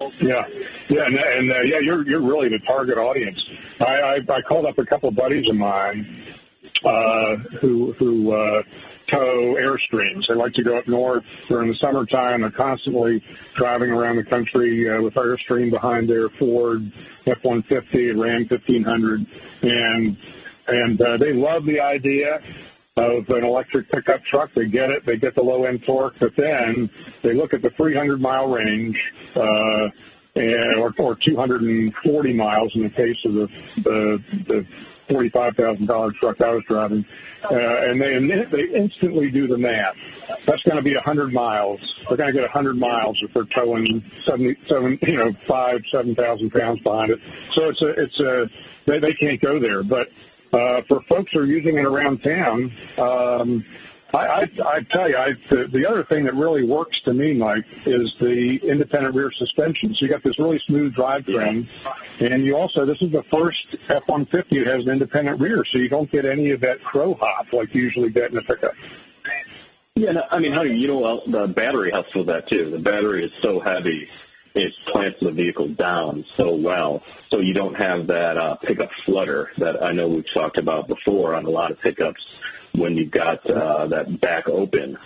Yeah, 0.00 0.44
yeah, 0.90 1.06
and, 1.06 1.16
and 1.16 1.50
uh, 1.50 1.54
yeah, 1.64 1.80
you're 1.82 2.06
you're 2.06 2.20
really 2.20 2.50
the 2.50 2.60
target 2.66 2.98
audience. 2.98 3.38
I, 3.80 3.84
I 3.84 4.14
I 4.28 4.42
called 4.46 4.66
up 4.66 4.76
a 4.76 4.84
couple 4.84 5.08
of 5.08 5.16
buddies 5.16 5.44
of 5.48 5.56
mine 5.56 6.36
uh, 6.84 7.58
who 7.62 7.94
who 7.98 8.30
uh, 8.30 8.62
tow 9.10 9.56
Airstreams. 9.56 10.28
They 10.28 10.34
like 10.34 10.52
to 10.52 10.62
go 10.62 10.76
up 10.76 10.86
north 10.86 11.24
during 11.48 11.70
the 11.70 11.76
summertime. 11.80 12.42
They're 12.42 12.50
constantly 12.50 13.22
driving 13.56 13.88
around 13.88 14.16
the 14.16 14.28
country 14.28 14.84
uh, 14.84 15.00
with 15.00 15.14
Airstream 15.14 15.70
behind 15.70 16.10
their 16.10 16.28
Ford 16.38 16.82
F-150 17.26 18.10
and 18.10 18.20
Ram 18.20 18.46
1500, 18.50 19.20
and 19.62 20.16
and 20.68 21.00
uh, 21.00 21.16
they 21.18 21.32
love 21.32 21.64
the 21.64 21.80
idea 21.80 22.38
of 22.96 23.28
an 23.28 23.44
electric 23.44 23.90
pickup 23.90 24.20
truck. 24.30 24.50
They 24.54 24.66
get 24.66 24.90
it. 24.90 25.04
They 25.06 25.16
get 25.16 25.34
the 25.34 25.42
low 25.42 25.64
end 25.64 25.80
torque, 25.86 26.14
but 26.20 26.30
then 26.36 26.88
they 27.22 27.34
look 27.34 27.52
at 27.52 27.62
the 27.62 27.70
300 27.76 28.20
mile 28.20 28.48
range. 28.48 28.96
Uh, 29.34 29.88
and, 30.36 30.80
or, 30.80 30.92
or 30.98 31.16
240 31.26 32.32
miles 32.34 32.70
in 32.74 32.82
the 32.82 32.90
case 32.90 33.16
of 33.24 33.32
the 33.32 33.46
the, 33.84 34.18
the 34.48 34.66
$45,000 35.08 35.86
truck 36.20 36.36
I 36.42 36.50
was 36.50 36.62
driving, 36.68 37.06
uh, 37.44 37.56
and 37.56 38.02
they 38.02 38.44
they 38.52 38.78
instantly 38.78 39.30
do 39.30 39.46
the 39.46 39.56
math 39.56 39.96
that's 40.46 40.62
going 40.62 40.76
to 40.76 40.82
be 40.82 40.94
100 40.94 41.32
miles. 41.32 41.80
They're 42.08 42.16
going 42.16 42.32
to 42.32 42.38
get 42.38 42.46
100 42.54 42.78
miles 42.78 43.18
if 43.22 43.34
they're 43.34 43.50
towing 43.54 44.02
70, 44.28 44.54
seven, 44.68 44.98
you 45.02 45.18
know, 45.18 45.30
five, 45.48 45.82
7,000 45.92 46.14
pounds 46.50 46.80
behind 46.82 47.10
it. 47.10 47.18
So 47.54 47.68
it's 47.68 47.82
a, 47.82 47.90
it's 47.98 48.20
a, 48.20 48.32
they, 48.86 48.98
they 49.02 49.14
can't 49.18 49.40
go 49.40 49.58
there. 49.58 49.82
But 49.82 50.06
uh, 50.56 50.80
for 50.88 51.00
folks 51.08 51.30
who 51.32 51.40
are 51.40 51.44
using 51.44 51.76
it 51.76 51.84
around 51.84 52.18
town, 52.24 52.72
um, 52.98 53.64
I, 54.14 54.18
I, 54.18 54.42
I 54.64 54.78
tell 54.92 55.08
you, 55.08 55.16
I, 55.16 55.28
the, 55.50 55.64
the 55.72 55.84
other 55.84 56.06
thing 56.08 56.24
that 56.24 56.34
really 56.34 56.64
works 56.64 56.96
to 57.04 57.12
me, 57.12 57.34
Mike, 57.34 57.66
is 57.84 58.06
the 58.20 58.58
independent 58.62 59.14
rear 59.14 59.30
suspension. 59.36 59.94
So 59.98 60.06
you 60.06 60.08
got 60.08 60.22
this 60.24 60.38
really 60.38 60.60
smooth 60.66 60.94
drivetrain, 60.94 61.66
and 62.20 62.44
you 62.44 62.56
also 62.56 62.86
this 62.86 62.96
is 63.02 63.10
the 63.12 63.24
first 63.30 63.58
F-150 63.90 64.32
that 64.32 64.72
has 64.72 64.86
an 64.86 64.92
independent 64.92 65.40
rear, 65.40 65.62
so 65.72 65.78
you 65.78 65.88
don't 65.88 66.10
get 66.10 66.24
any 66.24 66.52
of 66.52 66.60
that 66.60 66.80
crow 66.84 67.14
hop 67.20 67.52
like 67.52 67.68
you 67.74 67.82
usually 67.82 68.10
get 68.10 68.30
in 68.30 68.38
a 68.38 68.42
pickup. 68.42 68.72
Yeah, 69.96 70.12
no, 70.12 70.22
I 70.30 70.38
mean, 70.38 70.52
Henry, 70.52 70.76
you 70.76 70.88
know, 70.88 71.20
the 71.26 71.52
battery 71.52 71.90
helps 71.90 72.14
with 72.14 72.26
that 72.26 72.48
too. 72.48 72.70
The 72.70 72.82
battery 72.82 73.24
is 73.24 73.32
so 73.42 73.60
heavy, 73.60 74.06
it 74.54 74.72
plants 74.92 75.18
the 75.20 75.32
vehicle 75.32 75.74
down 75.74 76.24
so 76.36 76.54
well, 76.54 77.02
so 77.30 77.40
you 77.40 77.54
don't 77.54 77.74
have 77.74 78.06
that 78.06 78.36
uh, 78.36 78.56
pickup 78.66 78.90
flutter 79.04 79.50
that 79.58 79.82
I 79.82 79.92
know 79.92 80.08
we've 80.08 80.24
talked 80.34 80.58
about 80.58 80.88
before 80.88 81.34
on 81.34 81.44
a 81.44 81.50
lot 81.50 81.70
of 81.70 81.80
pickups 81.80 82.20
when 82.74 82.96
you've 82.96 83.10
got 83.10 83.38
uh, 83.50 83.88
that 83.88 84.20
back 84.20 84.48
open. 84.48 84.96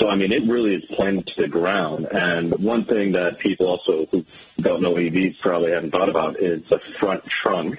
So, 0.00 0.08
I 0.08 0.16
mean, 0.16 0.32
it 0.32 0.42
really 0.50 0.74
is 0.74 0.82
planted 0.94 1.26
to 1.36 1.42
the 1.42 1.48
ground. 1.48 2.06
And 2.10 2.52
one 2.62 2.84
thing 2.84 3.12
that 3.12 3.38
people 3.42 3.66
also 3.66 4.06
who 4.10 4.24
don't 4.62 4.82
know 4.82 4.94
EVs 4.94 5.40
probably 5.42 5.72
haven't 5.72 5.90
thought 5.90 6.10
about 6.10 6.36
is 6.40 6.62
the 6.68 6.78
front 7.00 7.22
trunk 7.42 7.76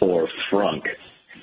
or 0.00 0.28
frunk. 0.52 0.82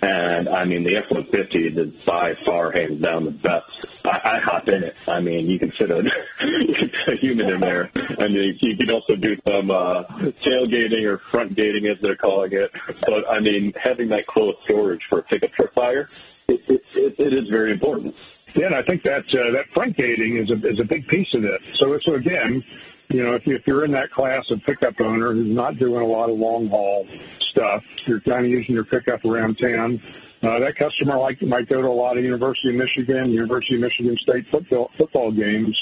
And 0.02 0.50
I 0.50 0.66
mean, 0.66 0.84
the 0.84 0.98
F-150 0.98 1.78
is 1.78 1.94
by 2.06 2.34
far 2.46 2.72
hands 2.72 3.02
down 3.02 3.26
the 3.26 3.32
best. 3.32 3.70
I, 4.04 4.38
I 4.38 4.40
hop 4.44 4.68
in 4.68 4.84
it. 4.84 4.94
I 5.08 5.20
mean, 5.20 5.48
you 5.48 5.58
can 5.60 5.72
fit 5.78 5.90
a, 5.92 6.00
a 7.12 7.16
human 7.22 7.48
in 7.48 7.60
there. 7.60 7.90
I 8.20 8.28
mean, 8.28 8.58
you 8.62 8.78
can 8.78 8.90
also 8.92 9.16
do 9.16 9.36
some 9.48 9.72
uh, 9.72 10.04
tailgating 10.46 11.06
or 11.06 11.22
front 11.32 11.56
gating, 11.56 11.88
as 11.88 11.98
they're 12.02 12.18
calling 12.18 12.52
it. 12.54 12.72
But 13.02 13.28
I 13.30 13.40
mean, 13.40 13.74
having 13.82 14.10
that 14.10 14.28
closed 14.28 14.58
storage 14.66 15.02
for 15.10 15.20
a 15.20 15.24
pickup 15.24 15.52
truck 15.54 15.74
fire, 15.74 16.10
it, 16.48 16.62
it, 16.68 16.82
it, 16.96 17.16
it 17.18 17.34
is 17.34 17.50
very 17.50 17.72
important. 17.72 18.14
Yeah, 18.56 18.68
and 18.68 18.76
I 18.76 18.84
think 18.84 19.04
that 19.04 19.26
uh, 19.36 19.52
that 19.52 19.66
front 19.74 19.98
gating 19.98 20.38
is 20.38 20.50
a 20.50 20.56
is 20.68 20.80
a 20.80 20.88
big 20.88 21.08
piece 21.08 21.28
of 21.34 21.44
it. 21.44 21.62
So 21.80 22.00
so 22.06 22.16
again, 22.16 22.64
you 23.10 23.24
know, 23.24 23.36
if, 23.36 23.46
you, 23.46 23.56
if 23.56 23.62
you're 23.68 23.86
in 23.86 23.92
that 23.92 24.12
class 24.12 24.44
of 24.52 24.60
pickup 24.66 24.94
owner 25.00 25.34
who's 25.34 25.54
not 25.54 25.78
doing 25.78 26.02
a 26.02 26.08
lot 26.08 26.30
of 26.30 26.38
long 26.38 26.68
haul 26.70 27.06
stuff, 27.52 27.82
you're 28.08 28.22
kind 28.22 28.46
of 28.46 28.52
using 28.52 28.76
your 28.76 28.86
pickup 28.86 29.24
around 29.26 29.58
town. 29.62 30.02
Uh, 30.44 30.60
that 30.60 30.76
customer 30.78 31.18
like 31.18 31.42
might 31.42 31.68
go 31.70 31.82
to 31.82 31.88
a 31.88 31.90
lot 31.90 32.18
of 32.18 32.24
University 32.24 32.70
of 32.70 32.76
Michigan, 32.76 33.32
University 33.32 33.76
of 33.76 33.82
Michigan 33.82 34.16
State 34.22 34.46
football 34.52 34.92
football 34.98 35.32
games, 35.32 35.74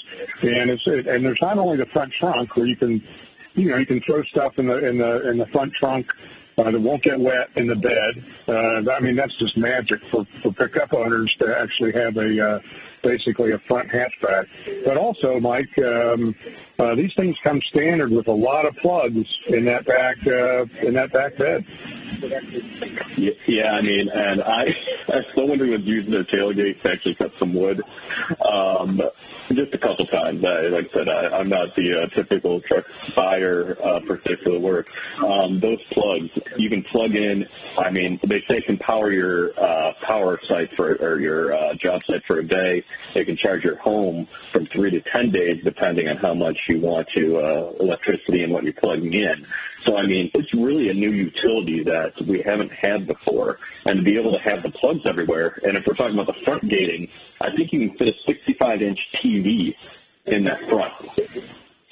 and 0.41 0.69
it's 0.69 0.83
it, 0.85 1.07
and 1.07 1.25
there's 1.25 1.39
not 1.41 1.57
only 1.57 1.75
the 1.75 1.89
front 1.91 2.13
trunk 2.19 2.55
where 2.55 2.67
you 2.67 2.77
can, 2.77 3.01
you 3.55 3.69
know, 3.69 3.77
you 3.77 3.85
can 3.85 3.99
throw 4.05 4.23
stuff 4.31 4.53
in 4.57 4.67
the 4.67 4.77
in 4.87 4.97
the 4.97 5.29
in 5.31 5.37
the 5.37 5.47
front 5.51 5.73
trunk 5.79 6.05
uh, 6.57 6.71
that 6.71 6.79
won't 6.79 7.03
get 7.03 7.19
wet 7.19 7.49
in 7.55 7.67
the 7.67 7.75
bed. 7.75 8.13
Uh, 8.47 8.91
I 8.91 9.01
mean, 9.01 9.15
that's 9.15 9.33
just 9.39 9.57
magic 9.57 9.99
for, 10.11 10.25
for 10.43 10.53
pickup 10.53 10.93
owners 10.93 11.33
to 11.39 11.47
actually 11.49 11.91
have 11.99 12.15
a 12.15 12.29
uh, 12.29 12.59
basically 13.03 13.51
a 13.51 13.59
front 13.67 13.89
hatchback. 13.89 14.45
But 14.85 14.97
also, 14.97 15.39
Mike, 15.39 15.69
um, 15.77 16.33
uh, 16.79 16.95
these 16.95 17.11
things 17.15 17.35
come 17.43 17.59
standard 17.69 18.11
with 18.11 18.27
a 18.27 18.31
lot 18.31 18.65
of 18.65 18.75
plugs 18.81 19.27
in 19.49 19.65
that 19.65 19.85
back 19.85 20.17
uh, 20.25 20.87
in 20.87 20.93
that 20.95 21.11
back 21.13 21.37
bed. 21.37 21.65
Yeah, 23.47 23.71
I 23.71 23.81
mean, 23.81 24.07
and 24.13 24.41
I, 24.41 24.63
as 25.17 25.23
someone 25.35 25.59
who 25.59 25.71
was 25.71 25.81
using 25.83 26.11
their 26.11 26.25
tailgate 26.25 26.81
to 26.81 26.89
actually 26.89 27.15
cut 27.15 27.31
some 27.39 27.53
wood, 27.53 27.81
um, 28.41 28.99
just 29.49 29.73
a 29.73 29.77
couple 29.77 30.05
times. 30.07 30.43
I, 30.43 30.67
like 30.69 30.85
I 30.91 30.97
said, 30.97 31.07
I, 31.09 31.37
I'm 31.37 31.49
not 31.49 31.75
the 31.75 31.87
uh, 32.03 32.15
typical 32.15 32.61
truck 32.61 32.85
buyer 33.15 33.75
uh, 33.83 33.99
for 34.07 34.17
particular 34.17 34.59
work. 34.59 34.87
Um, 35.19 35.59
those 35.59 35.79
plugs, 35.91 36.29
you 36.57 36.69
can 36.69 36.83
plug 36.91 37.11
in. 37.15 37.45
I 37.77 37.91
mean, 37.91 38.19
they 38.27 38.41
say 38.47 38.61
can 38.65 38.77
power 38.77 39.11
your 39.11 39.51
uh, 39.59 39.93
power 40.07 40.39
site 40.47 40.69
for 40.75 40.95
or 40.95 41.19
your 41.19 41.53
uh, 41.53 41.73
job 41.81 42.01
site 42.07 42.21
for 42.27 42.39
a 42.39 42.47
day. 42.47 42.83
They 43.13 43.25
can 43.25 43.37
charge 43.37 43.63
your 43.63 43.77
home 43.77 44.27
from 44.51 44.67
three 44.73 44.91
to 44.91 45.01
ten 45.11 45.31
days, 45.31 45.63
depending 45.63 46.07
on 46.07 46.17
how 46.17 46.33
much 46.33 46.57
you 46.69 46.79
want 46.79 47.07
to 47.15 47.37
uh, 47.37 47.83
electricity 47.83 48.43
and 48.43 48.53
what 48.53 48.63
you're 48.63 48.73
plugging 48.73 49.13
in. 49.13 49.45
So, 49.85 49.97
I 49.97 50.07
mean, 50.07 50.31
it's 50.33 50.53
really 50.53 50.89
a 50.89 50.93
new 50.93 51.11
utility 51.11 51.83
that 51.83 52.13
we 52.27 52.41
haven't 52.45 52.71
had 52.71 53.07
before. 53.07 53.57
And 53.85 53.97
to 53.97 54.03
be 54.03 54.17
able 54.17 54.31
to 54.31 54.39
have 54.39 54.63
the 54.63 54.71
plugs 54.79 55.01
everywhere, 55.07 55.59
and 55.63 55.77
if 55.77 55.83
we're 55.85 55.95
talking 55.95 56.13
about 56.13 56.27
the 56.27 56.39
front 56.45 56.63
gating, 56.63 57.07
I 57.41 57.47
think 57.55 57.71
you 57.73 57.89
can 57.89 57.97
fit 57.97 58.07
a 58.07 58.13
65 58.25 58.81
inch 58.81 58.99
TV 59.23 59.73
in 60.25 60.45
that 60.45 60.59
front. 60.69 60.93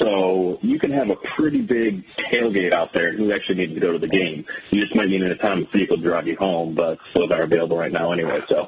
So 0.01 0.57
you 0.63 0.79
can 0.79 0.91
have 0.91 1.09
a 1.09 1.15
pretty 1.37 1.61
big 1.61 2.03
tailgate 2.33 2.73
out 2.73 2.89
there 2.93 3.15
who 3.15 3.31
actually 3.31 3.55
needs 3.55 3.75
to 3.75 3.79
go 3.79 3.91
to 3.91 3.99
the 3.99 4.07
game. 4.07 4.43
You 4.71 4.81
just 4.81 4.95
might 4.95 5.09
need 5.09 5.21
an 5.21 5.31
autonomous 5.31 5.69
vehicle 5.75 5.97
to 5.97 6.03
drive 6.03 6.25
you 6.25 6.35
home, 6.37 6.73
but 6.73 6.97
those 7.13 7.29
are 7.29 7.43
available 7.43 7.77
right 7.77 7.91
now 7.91 8.11
anyway. 8.11 8.39
So, 8.49 8.65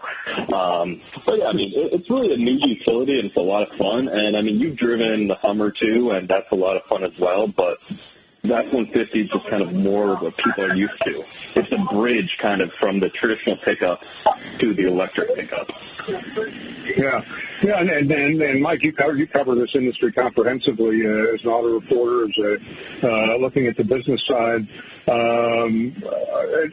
um, 0.54 1.02
but 1.26 1.40
yeah, 1.40 1.46
I 1.46 1.54
mean, 1.54 1.74
it's 1.74 2.10
really 2.10 2.34
a 2.34 2.38
new 2.38 2.60
utility 2.62 3.18
and 3.18 3.30
it's 3.30 3.38
a 3.38 3.42
lot 3.42 3.64
of 3.64 3.70
fun. 3.80 4.08
And 4.10 4.38
I 4.38 4.42
mean, 4.42 4.60
you've 4.60 4.78
driven 4.78 5.28
the 5.28 5.36
Hummer 5.42 5.72
too, 5.72 6.12
and 6.14 6.28
that's 6.30 6.46
a 6.52 6.56
lot 6.56 6.76
of 6.76 6.84
fun 6.88 7.04
as 7.04 7.18
well. 7.20 7.48
But 7.48 7.82
the 8.44 8.52
F-150 8.52 9.24
is 9.24 9.30
just 9.32 9.48
kind 9.50 9.64
of 9.64 9.72
more 9.72 10.14
of 10.14 10.22
what 10.22 10.36
people 10.36 10.66
are 10.68 10.76
used 10.76 11.00
to. 11.08 11.24
It's 11.56 11.72
a 11.72 11.96
bridge 11.96 12.28
kind 12.42 12.60
of 12.60 12.70
from 12.80 13.00
the 13.00 13.08
traditional 13.16 13.56
pickup 13.64 14.04
to 14.60 14.76
the 14.76 14.88
electric 14.88 15.32
pickup. 15.36 15.68
Yeah, 17.00 17.24
yeah, 17.64 17.80
and 17.80 17.90
and, 17.90 18.12
and, 18.12 18.42
and 18.42 18.62
Mike, 18.62 18.84
you 18.84 18.92
cover 18.92 19.16
you 19.16 19.28
cover 19.28 19.56
this 19.56 19.72
industry 19.74 20.12
comprehensively 20.12 21.00
uh, 21.08 21.34
as 21.34 21.40
an 21.48 21.52
auto 21.56 21.80
reporter, 21.80 22.28
as 22.28 22.36
a, 22.36 22.52
uh, 23.08 23.38
looking 23.40 23.68
at 23.68 23.78
the 23.78 23.88
business 23.88 24.20
side. 24.28 24.68
Um, 25.06 25.94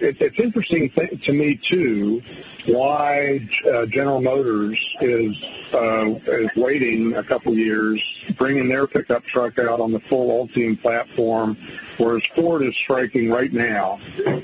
it, 0.00 0.16
it's 0.20 0.38
interesting 0.38 0.90
th- 0.94 1.24
to 1.24 1.32
me 1.32 1.60
too 1.68 2.20
why 2.68 3.38
uh, 3.74 3.86
General 3.86 4.20
Motors 4.20 4.78
is 5.00 5.34
uh, 5.74 6.10
is 6.10 6.50
waiting 6.56 7.14
a 7.16 7.26
couple 7.26 7.54
years, 7.56 8.00
bringing 8.38 8.68
their 8.68 8.86
pickup 8.86 9.22
truck 9.32 9.58
out 9.58 9.80
on 9.80 9.92
the 9.92 10.00
full 10.08 10.46
Ultium 10.46 10.80
platform, 10.80 11.56
whereas 11.98 12.22
Ford 12.36 12.62
is 12.62 12.74
striking 12.84 13.30
right 13.30 13.52
now 13.52 13.98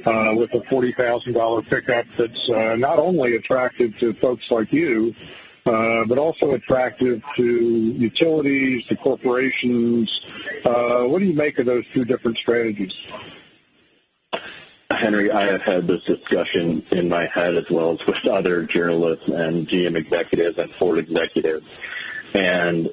uh, 0.06 0.34
with 0.34 0.50
a 0.54 0.68
forty 0.68 0.92
thousand 0.98 1.34
dollar 1.34 1.62
pickup 1.62 2.06
that's 2.18 2.50
uh, 2.50 2.76
not 2.76 2.98
only 2.98 3.36
attractive 3.36 3.92
to 4.00 4.14
folks 4.20 4.44
like 4.50 4.72
you. 4.72 5.12
Uh, 5.66 6.04
but 6.08 6.16
also 6.16 6.52
attractive 6.52 7.20
to 7.36 7.42
utilities, 7.98 8.84
to 8.86 8.94
corporations. 8.94 10.08
Uh, 10.64 11.02
what 11.08 11.18
do 11.18 11.24
you 11.24 11.34
make 11.34 11.58
of 11.58 11.66
those 11.66 11.82
two 11.92 12.04
different 12.04 12.38
strategies? 12.38 12.92
Henry, 15.00 15.30
I 15.30 15.52
have 15.52 15.62
had 15.62 15.86
this 15.86 16.02
discussion 16.06 16.84
in 16.92 17.08
my 17.08 17.26
head 17.34 17.56
as 17.56 17.64
well 17.70 17.92
as 17.92 17.98
with 18.06 18.16
other 18.32 18.66
journalists 18.72 19.24
and 19.26 19.68
GM 19.68 19.96
executives 19.96 20.56
and 20.58 20.70
Ford 20.78 20.98
executives. 20.98 21.64
And 22.34 22.88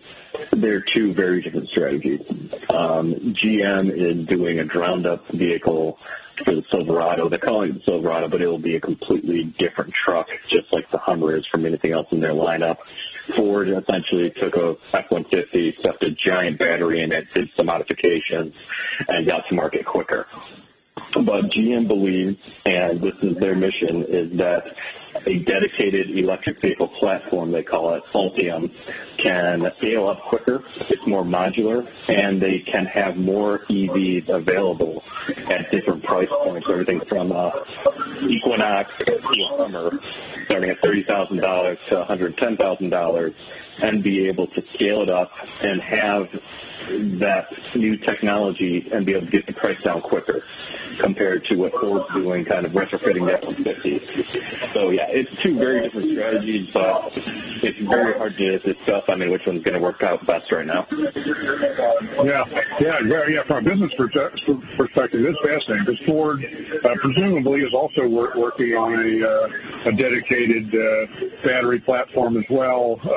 they're 0.62 0.84
two 0.94 1.14
very 1.14 1.42
different 1.42 1.70
strategies. 1.70 2.22
Um, 2.70 3.36
GM 3.44 3.92
is 3.92 4.28
doing 4.28 4.60
a 4.60 4.66
ground 4.66 5.06
up 5.06 5.24
vehicle 5.34 5.98
for 6.44 6.56
the 6.56 6.64
Silverado. 6.72 7.30
They're 7.30 7.40
calling 7.40 7.72
it 7.72 7.74
the 7.76 7.82
Silverado, 7.86 8.30
but 8.30 8.42
it'll 8.42 8.62
be 8.62 8.76
a 8.76 8.82
completely 8.82 9.54
different 9.60 9.94
truck, 10.06 10.28
just 10.50 10.72
like 10.72 10.90
the 10.92 10.98
Hummer 10.98 11.38
is 11.38 11.46
from 11.52 11.66
anything 11.66 11.94
else 11.94 12.08
in 12.12 12.20
their 12.20 12.34
lineup. 12.34 12.78
Ford 13.36 13.70
essentially 13.70 14.34
took 14.42 14.56
a 14.56 14.76
F-150, 14.98 15.80
stuffed 15.80 16.04
a 16.04 16.10
giant 16.28 16.60
battery 16.60 17.04
in 17.04 17.12
it, 17.12 17.26
did 17.34 17.50
some 17.56 17.68
modifications, 17.68 18.54
and 19.08 19.28
got 19.28 19.44
to 19.50 19.56
market 19.56 19.86
quicker. 19.86 20.26
But 21.16 21.52
GM 21.52 21.88
believes, 21.88 22.38
and 22.66 23.02
this 23.02 23.14
is 23.22 23.38
their 23.40 23.56
mission, 23.56 24.04
is 24.10 24.38
that 24.38 24.64
a 25.28 25.40
dedicated 25.46 26.18
electric 26.18 26.60
vehicle 26.60 26.90
platform, 27.00 27.52
they 27.52 27.64
call 27.64 27.94
it 27.94 28.04
Ultium, 28.16 28.72
can 29.22 29.62
scale 29.78 30.08
up 30.08 30.20
quicker, 30.30 30.64
it's 30.90 31.02
more 31.08 31.24
modular, 31.24 31.88
and 32.08 32.42
they 32.42 32.64
can 32.72 32.86
have 32.86 33.16
more 33.16 33.60
EVs 33.70 34.28
available 34.30 35.04
at 35.50 35.70
different 35.72 36.04
price 36.04 36.28
points, 36.44 36.68
everything 36.70 37.00
from 37.08 37.32
uh, 37.32 37.52
Equinox 38.28 38.90
to 39.06 39.20
Hummer, 39.58 39.92
starting 40.46 40.72
at 40.72 40.82
$30,000 40.82 41.78
to 41.90 41.96
$110,000, 41.96 43.34
and 43.84 44.04
be 44.04 44.28
able 44.28 44.48
to 44.48 44.62
scale 44.74 45.02
it 45.02 45.10
up 45.10 45.32
and 45.62 45.82
have 45.82 46.24
that 47.20 47.48
new 47.76 47.98
technology 47.98 48.86
and 48.92 49.06
be 49.06 49.14
able 49.14 49.26
to 49.26 49.32
get 49.32 49.46
the 49.48 49.54
price 49.54 49.78
down 49.84 50.02
quicker 50.02 50.42
compared 51.02 51.44
to 51.50 51.56
what 51.56 51.72
Ford's 51.80 52.06
doing, 52.14 52.46
kind 52.46 52.66
of 52.66 52.72
retrofitting 52.74 53.26
the 53.26 53.34
F-150. 53.42 54.74
So 54.74 54.90
yeah, 54.90 55.10
it's 55.10 55.30
two 55.42 55.58
very 55.58 55.82
different 55.82 56.14
strategies, 56.14 56.70
but 56.74 57.12
it's 57.66 57.80
very 57.90 58.14
hard 58.18 58.38
to 58.38 58.60
discuss. 58.60 59.04
I 59.08 59.16
mean, 59.16 59.32
which 59.32 59.42
one's 59.48 59.64
going 59.64 59.78
to 59.78 59.84
work 59.84 60.04
out 60.04 60.22
best 60.28 60.52
right 60.52 60.68
now? 60.68 60.86
Yeah, 62.22 62.46
yeah, 62.82 63.00
yeah. 63.10 63.44
From 63.48 63.66
a 63.66 63.70
business 63.70 63.92
perspective, 63.98 65.22
it's 65.26 65.42
fascinating 65.42 65.86
because 65.86 66.02
Ford 66.06 66.40
uh, 66.44 66.96
presumably 67.02 67.62
is 67.62 67.74
also 67.74 68.08
work, 68.08 68.36
working 68.36 68.74
on 68.78 68.94
a 68.94 69.12
uh, 69.24 69.90
a 69.90 69.92
dedicated 69.92 70.72
uh, 70.72 71.44
battery 71.44 71.80
platform 71.80 72.38
as 72.38 72.48
well. 72.50 73.00
Uh, 73.04 73.08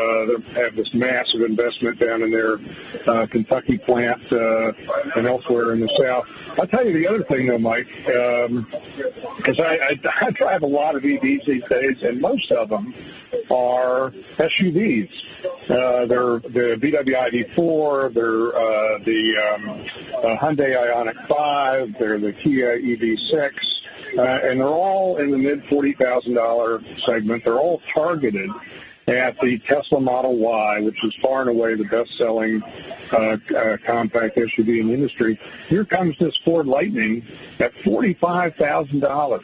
they 0.55 0.63
have 0.63 0.75
this 0.75 0.89
massive 0.95 1.43
investment 1.47 1.99
down 1.99 2.23
in 2.23 2.31
their 2.31 2.59
uh, 3.07 3.27
Kentucky 3.61 3.79
plant 3.87 4.21
uh, 4.33 5.17
and 5.17 5.27
elsewhere 5.27 5.73
in 5.75 5.81
the 5.81 5.91
South. 6.03 6.25
I'll 6.59 6.67
tell 6.67 6.85
you 6.85 6.93
the 6.93 7.09
other 7.09 7.25
thing, 7.29 7.49
though, 7.49 7.59
Mike, 7.59 7.87
because 7.97 9.59
um, 9.59 9.65
I, 9.65 9.77
I, 9.93 10.27
I 10.27 10.31
drive 10.33 10.63
a 10.63 10.67
lot 10.67 10.97
of 10.97 11.03
EVs 11.03 11.47
these 11.47 11.63
days, 11.69 11.97
and 12.03 12.21
most 12.21 12.51
of 12.53 12.69
them 12.69 12.95
are 13.51 14.13
SUVs. 14.39 15.09
Uh, 15.45 16.07
they're 16.09 16.41
the 16.41 16.77
VW 16.81 17.15
ID4, 17.57 18.15
they're 18.15 18.49
uh, 18.49 18.99
the 19.05 19.33
um, 19.55 19.85
uh, 20.19 20.45
Hyundai 20.45 20.75
Ioniq 20.75 21.29
5, 21.29 21.89
they're 21.99 22.21
the 22.21 22.33
Kia 22.43 22.79
EV6, 22.79 23.51
uh, 24.19 24.51
and 24.51 24.61
they're 24.61 24.67
all 24.69 25.19
in 25.19 25.31
the 25.31 25.37
mid 25.37 25.63
$40,000 25.65 26.85
segment. 27.07 27.43
They're 27.45 27.59
all 27.59 27.81
targeted 27.95 28.49
at 29.09 29.37
the 29.41 29.59
Tesla 29.69 30.01
Model 30.01 30.37
Y, 30.37 30.81
which 30.81 30.97
is 31.05 31.15
far 31.23 31.43
and 31.43 31.51
away 31.51 31.77
the 31.77 31.85
best-selling 31.85 32.61
uh, 33.13 33.17
uh, 33.17 33.77
compact 33.87 34.37
SUV 34.37 34.81
in 34.81 34.89
the 34.89 34.95
industry. 34.95 35.39
Here 35.69 35.85
comes 35.85 36.17
this 36.19 36.35
Ford 36.45 36.67
Lightning 36.67 37.23
at 37.61 37.71
$45,000 37.87 39.41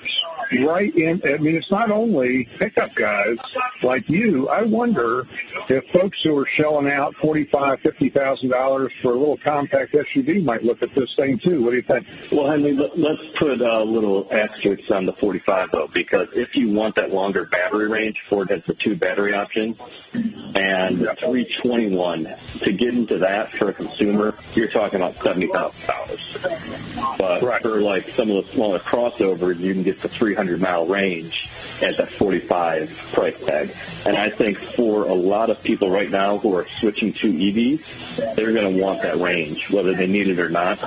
right 0.67 0.93
in. 0.95 1.21
I 1.25 1.41
mean, 1.41 1.57
it's 1.57 1.71
not 1.71 1.91
only 1.91 2.47
pickup 2.59 2.91
guys 2.95 3.39
like 3.83 4.05
you. 4.09 4.49
I 4.49 4.63
wonder 4.63 5.25
if 5.69 5.85
folks 5.93 6.19
who 6.25 6.37
are 6.37 6.49
shelling 6.59 6.89
out 6.89 7.15
forty-five, 7.23 7.79
fifty 7.83 8.11
thousand 8.11 8.51
dollars 8.51 8.93
for 9.03 9.13
a 9.13 9.19
little 9.19 9.39
compact 9.43 9.95
SUV 9.95 10.45
might 10.45 10.63
look 10.63 10.83
at 10.83 10.91
this 10.95 11.09
thing 11.17 11.41
too. 11.45 11.63
What 11.63 11.71
do 11.71 11.77
you 11.77 11.85
think? 11.87 12.07
Well, 12.33 12.51
Henry, 12.51 12.77
let's 12.77 13.23
put 13.39 13.61
a 13.61 13.83
little 13.83 14.29
asterisk 14.31 14.83
on 14.93 15.07
the 15.07 15.13
45 15.21 15.69
though, 15.73 15.89
because 15.95 16.29
if 16.35 16.49
you 16.55 16.71
want 16.71 16.95
that 16.97 17.11
longer 17.11 17.49
battery 17.51 17.89
range, 17.89 18.17
Ford 18.29 18.51
has 18.51 18.61
the 18.67 18.75
two 18.85 18.97
battery 18.97 19.33
options, 19.33 19.52
and 19.57 20.99
321 20.99 22.25
to 22.61 22.73
get 22.73 22.95
into 22.95 23.19
that 23.19 23.51
for 23.53 23.71
a 23.71 23.73
consumer, 23.73 24.35
you're 24.55 24.69
talking 24.69 25.01
about 25.01 25.17
seventy 25.23 25.47
thousand 25.49 25.87
dollars. 25.87 26.37
But 27.19 27.43
right. 27.43 27.63
for 27.63 27.81
like 27.81 28.09
some 28.11 28.31
of 28.31 28.47
the 28.47 28.53
smaller 28.53 28.79
crossovers, 28.79 29.59
you 29.59 29.73
can 29.73 29.83
get 29.83 30.01
the 30.01 30.09
300 30.09 30.61
mile 30.61 30.87
range 30.87 31.49
at 31.83 31.97
that 31.97 32.13
45 32.13 32.91
price 33.13 33.41
tag. 33.45 33.75
And 34.07 34.17
I 34.17 34.31
think 34.31 34.59
for 34.59 35.05
a 35.05 35.15
lot 35.15 35.51
of 35.51 35.63
people 35.63 35.91
right 35.91 36.11
now 36.11 36.39
who 36.39 36.55
are 36.55 36.67
switching 36.81 37.13
to 37.15 37.33
EVs, 37.33 38.37
they're 38.37 38.53
going 38.53 38.75
to 38.75 38.83
want 38.83 39.03
that 39.03 39.19
range, 39.19 39.69
whether 39.71 39.95
they 39.95 40.07
need 40.07 40.29
it 40.29 40.39
or 40.39 40.49
not. 40.49 40.79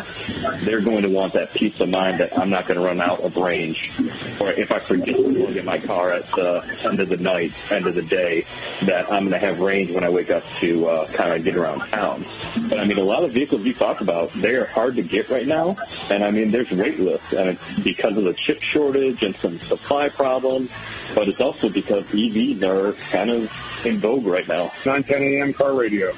They're 0.63 0.81
going 0.81 1.03
to 1.03 1.09
want 1.09 1.33
that 1.33 1.53
peace 1.53 1.79
of 1.79 1.89
mind 1.89 2.19
that 2.19 2.37
I'm 2.37 2.49
not 2.49 2.67
going 2.67 2.79
to 2.79 2.85
run 2.85 3.01
out 3.01 3.21
of 3.21 3.35
range, 3.35 3.91
or 4.39 4.51
if 4.51 4.71
I 4.71 4.79
forget 4.79 5.15
to 5.15 5.33
plug 5.33 5.55
in 5.57 5.65
my 5.65 5.79
car 5.79 6.13
at 6.13 6.27
the 6.31 6.63
end 6.83 6.99
of 6.99 7.09
the 7.09 7.17
night, 7.17 7.53
end 7.71 7.87
of 7.87 7.95
the 7.95 8.01
day, 8.01 8.45
that 8.83 9.11
I'm 9.11 9.29
going 9.29 9.39
to 9.39 9.39
have 9.39 9.59
range 9.59 9.91
when 9.91 10.03
I 10.03 10.09
wake 10.09 10.29
up 10.29 10.43
to 10.59 10.87
uh, 10.87 11.07
kind 11.11 11.33
of 11.33 11.43
get 11.43 11.55
around 11.55 11.79
town. 11.89 12.25
But 12.69 12.79
I 12.79 12.85
mean, 12.85 12.97
a 12.97 13.03
lot 13.03 13.23
of 13.23 13.33
vehicles 13.33 13.63
you 13.65 13.73
talk 13.73 14.01
about, 14.01 14.31
they 14.33 14.55
are 14.55 14.65
hard 14.65 14.95
to 14.95 15.01
get 15.01 15.29
right 15.29 15.47
now, 15.47 15.77
and 16.09 16.23
I 16.23 16.31
mean, 16.31 16.51
there's 16.51 16.71
wait 16.71 16.99
lists, 16.99 17.33
and 17.33 17.49
it's 17.49 17.83
because 17.83 18.17
of 18.17 18.23
the 18.23 18.33
chip 18.33 18.61
shortage 18.61 19.23
and 19.23 19.35
some 19.37 19.57
supply 19.57 20.09
problems 20.09 20.69
but 21.13 21.27
it's 21.27 21.41
also 21.41 21.69
because 21.69 22.03
EVs 22.05 22.63
are 22.63 22.93
kind 23.11 23.29
of 23.29 23.51
in 23.85 23.99
vogue 23.99 24.25
right 24.25 24.47
now. 24.47 24.71
910 24.85 25.21
AM 25.21 25.53
car 25.53 25.73
radio. 25.73 26.13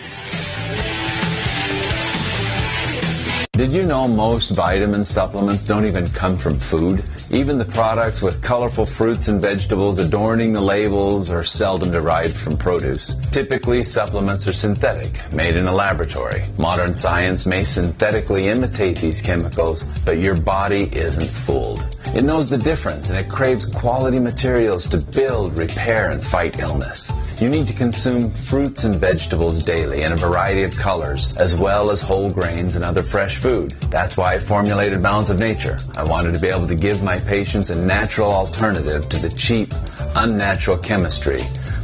Did 3.58 3.72
you 3.72 3.82
know 3.82 4.08
most 4.08 4.52
vitamin 4.52 5.04
supplements 5.04 5.66
don't 5.66 5.88
even 5.88 6.06
come 6.06 6.38
from 6.38 6.60
food? 6.60 7.04
Even 7.32 7.58
the 7.58 7.66
products 7.66 8.22
with 8.22 8.40
colorful 8.44 8.86
fruits 8.86 9.30
and 9.30 9.42
vegetables 9.42 9.98
adorning 9.98 10.54
the 10.54 10.62
labels 10.62 11.32
are 11.32 11.44
seldom 11.44 11.90
derived 11.90 12.36
from 12.36 12.56
produce. 12.56 13.16
Typically, 13.32 13.84
supplements 13.84 14.48
are 14.48 14.54
synthetic, 14.54 15.24
made 15.34 15.56
in 15.56 15.66
a 15.66 15.74
laboratory. 15.74 16.46
Modern 16.60 16.94
science 16.94 17.48
may 17.48 17.64
synthetically 17.64 18.48
imitate 18.48 19.00
these 19.00 19.24
chemicals, 19.24 19.86
but 20.06 20.20
your 20.20 20.36
body 20.36 20.96
isn't 20.96 21.28
fooled. 21.28 21.97
It 22.16 22.24
knows 22.24 22.50
the 22.50 22.58
difference 22.58 23.10
and 23.10 23.20
it 23.20 23.30
craves 23.30 23.66
quality 23.66 24.20
materials 24.20 24.88
to 24.88 24.98
build, 24.98 25.56
repair, 25.56 26.10
and 26.12 26.24
fight 26.24 26.60
illness. 26.60 27.12
You 27.40 27.50
need 27.50 27.68
to 27.68 27.74
consume 27.74 28.32
fruits 28.32 28.84
and 28.86 28.96
vegetables 28.96 29.64
daily 29.64 30.02
in 30.02 30.12
a 30.12 30.16
variety 30.16 30.64
of 30.64 30.76
colors, 30.76 31.38
as 31.38 31.56
well 31.56 31.92
as 31.92 32.02
whole 32.02 32.32
grains 32.32 32.76
and 32.76 32.84
other 32.84 33.04
fresh 33.04 33.38
food. 33.38 33.72
That's 33.92 34.18
why 34.18 34.34
I 34.34 34.40
formulated 34.40 35.04
Balance 35.04 35.30
of 35.30 35.38
Nature. 35.38 35.78
I 35.96 36.04
wanted 36.04 36.34
to 36.34 36.40
be 36.40 36.48
able 36.48 36.68
to 36.68 36.76
give 36.76 37.04
my 37.04 37.20
patients 37.20 37.70
a 37.70 37.76
natural 37.76 38.32
alternative 38.32 39.08
to 39.10 39.18
the 39.18 39.30
cheap, 39.30 39.74
unnatural 40.16 40.80
chemistry 40.80 41.42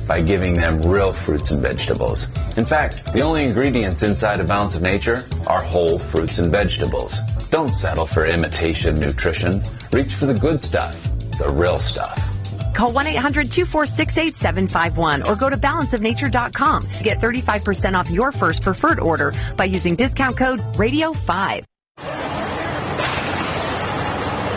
by 0.08 0.22
giving 0.22 0.56
them 0.56 0.82
real 0.82 1.14
fruits 1.14 1.52
and 1.52 1.62
vegetables. 1.62 2.28
In 2.58 2.66
fact, 2.66 3.14
the 3.14 3.22
only 3.22 3.44
ingredients 3.44 4.04
inside 4.04 4.40
a 4.40 4.44
Balance 4.44 4.76
of 4.76 4.82
Nature 4.82 5.26
are 5.48 5.62
whole 5.62 6.00
fruits 6.00 6.40
and 6.40 6.52
vegetables. 6.52 7.20
Don't 7.54 7.76
settle 7.76 8.08
for 8.08 8.26
imitation 8.26 9.00
nutrition. 9.00 9.62
Reach 9.92 10.16
for 10.16 10.26
the 10.26 10.34
good 10.34 10.60
stuff, 10.60 11.00
the 11.38 11.48
real 11.50 11.78
stuff. 11.78 12.18
Call 12.74 12.92
1 12.92 13.06
800 13.06 13.52
246 13.52 14.18
8751 14.18 15.22
or 15.22 15.36
go 15.36 15.52
to 15.52 15.58
balanceofnature.com 15.58 16.90
to 16.90 17.04
get 17.04 17.20
35% 17.20 17.94
off 17.94 18.10
your 18.10 18.32
first 18.32 18.64
preferred 18.64 19.00
order 19.00 19.36
by 19.56 19.66
using 19.66 19.96
discount 19.96 20.36
code 20.36 20.62
RADIO5. 20.62 21.64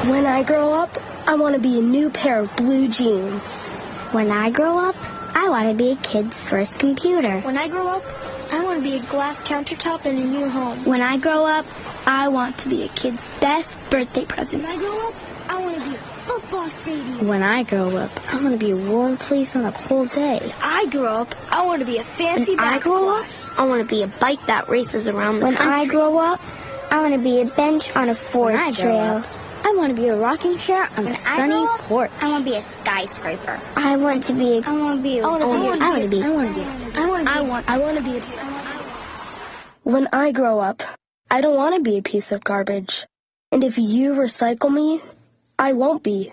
When 0.08 0.24
I 0.24 0.42
grow 0.42 0.72
up, 0.72 0.96
I 1.28 1.34
want 1.34 1.54
to 1.54 1.60
be 1.60 1.78
a 1.78 1.82
new 1.82 2.08
pair 2.08 2.40
of 2.40 2.56
blue 2.56 2.88
jeans. 2.88 3.66
When 4.12 4.30
I 4.30 4.48
grow 4.48 4.78
up, 4.78 4.96
I 5.36 5.50
want 5.50 5.68
to 5.68 5.74
be 5.74 5.90
a 5.90 5.96
kid's 5.96 6.40
first 6.40 6.78
computer. 6.78 7.40
When 7.40 7.58
I 7.58 7.68
grow 7.68 7.88
up, 7.88 8.25
I 8.52 8.62
want 8.62 8.82
to 8.82 8.90
be 8.90 8.96
a 8.96 9.02
glass 9.02 9.42
countertop 9.42 10.06
in 10.06 10.16
a 10.16 10.24
new 10.24 10.48
home. 10.48 10.84
When 10.84 11.00
I 11.00 11.18
grow 11.18 11.44
up, 11.46 11.66
I 12.06 12.28
want 12.28 12.58
to 12.58 12.68
be 12.68 12.84
a 12.84 12.88
kid's 12.88 13.22
best 13.40 13.78
birthday 13.90 14.24
present. 14.24 14.62
When 14.62 14.72
I 14.72 14.76
grow 14.76 15.08
up, 15.08 15.14
I 15.48 15.60
want 15.60 15.78
to 15.78 15.84
be 15.88 15.94
a 15.94 15.98
football 15.98 16.68
stadium. 16.68 17.26
When 17.26 17.42
I 17.42 17.62
grow 17.62 17.96
up, 17.96 18.10
I 18.32 18.42
want 18.42 18.58
to 18.58 18.64
be 18.64 18.70
a 18.70 18.76
warm 18.76 19.16
place 19.16 19.56
on 19.56 19.64
a 19.64 19.72
cold 19.72 20.10
day. 20.10 20.38
When 20.40 20.52
I 20.62 20.86
grow 20.86 21.22
up, 21.22 21.34
I 21.50 21.64
want 21.66 21.80
to 21.80 21.86
be 21.86 21.98
a 21.98 22.04
fancy 22.04 22.54
when 22.54 22.64
I 22.64 22.78
grow 22.78 23.18
up, 23.18 23.26
I 23.58 23.66
want 23.66 23.80
to 23.82 23.94
be 23.94 24.02
a 24.02 24.06
bike 24.06 24.44
that 24.46 24.68
races 24.68 25.08
around 25.08 25.40
the 25.40 25.46
when 25.46 25.54
country. 25.56 25.72
When 25.72 25.80
I 25.80 25.86
grow 25.86 26.18
up, 26.18 26.40
I 26.90 27.00
want 27.00 27.14
to 27.14 27.20
be 27.20 27.40
a 27.40 27.46
bench 27.46 27.94
on 27.96 28.08
a 28.08 28.14
forest 28.14 28.78
trail. 28.78 28.96
Up, 28.96 29.26
I 29.66 29.74
want 29.74 29.96
to 29.96 30.00
be 30.00 30.06
a 30.06 30.16
rocking 30.16 30.56
chair 30.58 30.88
on 30.96 31.06
when 31.06 31.14
a 31.14 31.16
sunny 31.16 31.66
porch. 31.88 32.12
I 32.20 32.28
want 32.28 32.44
to 32.44 32.50
be 32.52 32.56
a 32.56 32.62
skyscraper. 32.62 33.60
I 33.74 33.96
want 33.96 34.22
to 34.24 34.32
be. 34.32 34.58
A, 34.58 34.60
I 34.60 34.72
want 34.72 35.02
to 35.02 35.10
oh, 35.10 35.12
be. 35.12 35.18
A, 35.18 35.26
I 35.26 35.88
want 35.90 36.02
to 36.02 36.08
be. 36.08 36.22
I 36.22 36.30
want 36.30 36.54
to 36.54 36.60
be. 36.60 36.66
I 36.96 37.06
want 37.06 37.26
to 37.26 37.32
be. 37.32 37.36
I 37.36 37.40
want. 37.40 37.68
I 37.68 37.78
want 37.78 37.96
to 37.98 38.04
be. 38.04 38.20
When 39.82 40.06
I 40.12 40.30
grow 40.30 40.60
up, 40.60 40.84
I 41.32 41.40
don't 41.40 41.56
want 41.56 41.74
to 41.74 41.82
be 41.82 41.96
a 41.98 42.02
piece 42.02 42.30
of 42.30 42.44
garbage. 42.44 43.06
And 43.50 43.64
if 43.64 43.76
you 43.76 44.12
recycle 44.12 44.72
me, 44.72 45.02
I 45.58 45.72
won't 45.72 46.04
be. 46.04 46.32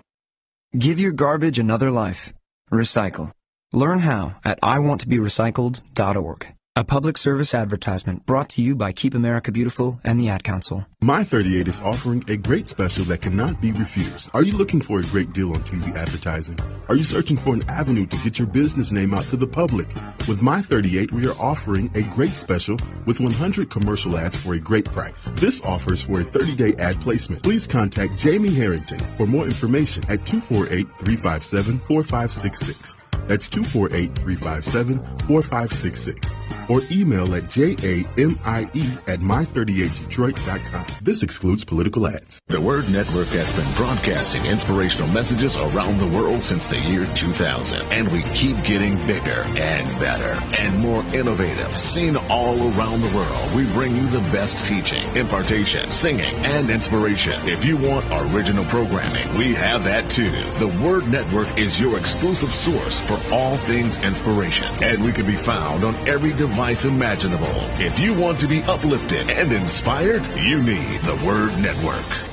Give 0.77 0.99
your 0.99 1.11
garbage 1.11 1.57
another 1.57 1.89
life. 1.89 2.33
Recycle. 2.71 3.31
Learn 3.71 3.97
how 3.97 4.35
at 4.45 4.61
iwanttoberecycled.org. 4.61 6.52
A 6.75 6.83
public 6.83 7.19
service 7.19 7.53
advertisement 7.53 8.25
brought 8.25 8.49
to 8.49 8.63
you 8.63 8.75
by 8.75 8.91
Keep 8.91 9.13
America 9.13 9.51
Beautiful 9.51 9.99
and 10.03 10.19
the 10.19 10.29
Ad 10.29 10.43
Council. 10.43 10.88
My 11.01 11.23
38 11.23 11.67
is 11.67 11.79
offering 11.79 12.23
a 12.27 12.36
great 12.36 12.67
special 12.67 13.05
that 13.05 13.21
cannot 13.21 13.62
be 13.62 13.71
refused. 13.73 14.31
Are 14.33 14.41
you 14.41 14.53
looking 14.57 14.81
for 14.81 14.99
a 14.99 15.03
great 15.03 15.33
deal 15.33 15.53
on 15.53 15.62
TV 15.65 15.95
advertising? 15.95 16.57
Are 16.89 16.95
you 16.95 17.03
searching 17.03 17.38
for 17.38 17.53
an 17.53 17.63
avenue 17.69 18.07
to 18.07 18.17
get 18.17 18.39
your 18.39 18.47
business 18.47 18.91
name 18.91 19.13
out 19.13 19.25
to 19.25 19.38
the 19.38 19.45
public? 19.45 19.88
With 20.27 20.41
My 20.41 20.63
38, 20.63 21.12
we 21.12 21.27
are 21.27 21.36
offering 21.39 21.91
a 21.93 22.01
great 22.01 22.31
special 22.31 22.79
with 23.05 23.19
100 23.19 23.69
commercial 23.69 24.17
ads 24.17 24.36
for 24.36 24.55
a 24.55 24.59
great 24.59 24.86
price. 24.86 25.29
This 25.36 25.62
offers 25.62 26.01
for 26.01 26.21
a 26.21 26.23
30 26.23 26.55
day 26.55 26.73
ad 26.79 26.99
placement. 27.01 27.43
Please 27.43 27.67
contact 27.67 28.17
Jamie 28.17 28.49
Harrington 28.49 28.97
for 29.15 29.27
more 29.27 29.45
information 29.45 30.01
at 30.09 30.25
248 30.25 30.88
357 30.97 31.77
4566. 31.77 32.97
That's 33.27 33.49
248 33.49 34.15
357 34.15 34.99
4566 35.27 36.33
or 36.69 36.81
email 36.91 37.33
at 37.36 37.49
jamie 37.49 37.73
at 37.73 39.19
my38detroit.com. 39.19 40.86
This 41.01 41.23
excludes 41.23 41.65
political 41.65 42.07
ads. 42.07 42.41
The 42.47 42.62
Word 42.62 42.89
Network 42.89 43.27
has 43.29 43.51
been 43.51 43.71
broadcasting 43.73 44.45
inspirational 44.45 45.07
messages 45.09 45.55
around 45.57 45.99
the 45.99 46.07
world 46.07 46.43
since 46.43 46.65
the 46.65 46.79
year 46.79 47.07
2000, 47.15 47.81
and 47.91 48.07
we 48.09 48.21
keep 48.33 48.62
getting 48.63 48.95
bigger 49.07 49.43
and 49.57 49.99
better 49.99 50.39
and 50.57 50.77
more 50.79 51.03
innovative. 51.13 51.77
Seen 51.77 52.15
all 52.15 52.55
around 52.73 53.01
the 53.01 53.15
world, 53.15 53.55
we 53.55 53.65
bring 53.73 53.95
you 53.95 54.07
the 54.07 54.21
best 54.31 54.65
teaching, 54.65 55.03
impartation, 55.15 55.91
singing, 55.91 56.36
and 56.45 56.69
inspiration. 56.69 57.47
If 57.47 57.65
you 57.65 57.77
want 57.77 58.05
original 58.33 58.65
programming, 58.65 59.38
we 59.38 59.53
have 59.53 59.83
that 59.83 60.09
too. 60.09 60.31
The 60.59 60.73
Word 60.83 61.07
Network 61.07 61.57
is 61.57 61.79
your 61.79 61.97
exclusive 61.97 62.53
source 62.53 63.01
for 63.01 63.12
all 63.32 63.58
things 63.58 63.97
inspiration, 63.99 64.67
and 64.84 65.04
we 65.04 65.12
can 65.12 65.26
be 65.26 65.36
found 65.36 65.84
on 65.84 65.95
every 66.08 66.34
device 66.34 66.86
imaginable. 66.86 67.54
If 67.80 67.99
you 67.99 68.13
want 68.13 68.39
to 68.41 68.47
be 68.47 68.63
uplifted 68.63 69.30
and 69.30 69.52
inspired, 69.52 70.26
you 70.38 70.62
need 70.62 71.02
the 71.02 71.15
Word 71.26 71.58
Network. 71.60 72.32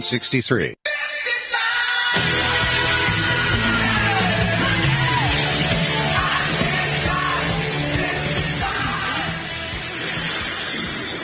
1963. 0.01 0.75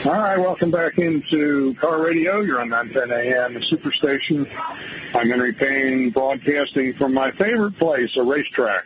All 0.04 0.12
right, 0.12 0.38
welcome 0.38 0.70
back 0.70 0.96
into 0.96 1.74
Car 1.80 2.04
Radio. 2.04 2.40
You're 2.40 2.60
on 2.60 2.68
910 2.68 3.10
AM, 3.10 3.54
the 3.54 3.60
Superstation. 3.66 4.46
I'm 5.14 5.28
Henry 5.28 5.52
Payne, 5.54 6.12
broadcasting 6.14 6.94
from 6.96 7.12
my 7.12 7.32
favorite 7.32 7.76
place, 7.78 8.08
a 8.16 8.22
racetrack. 8.22 8.84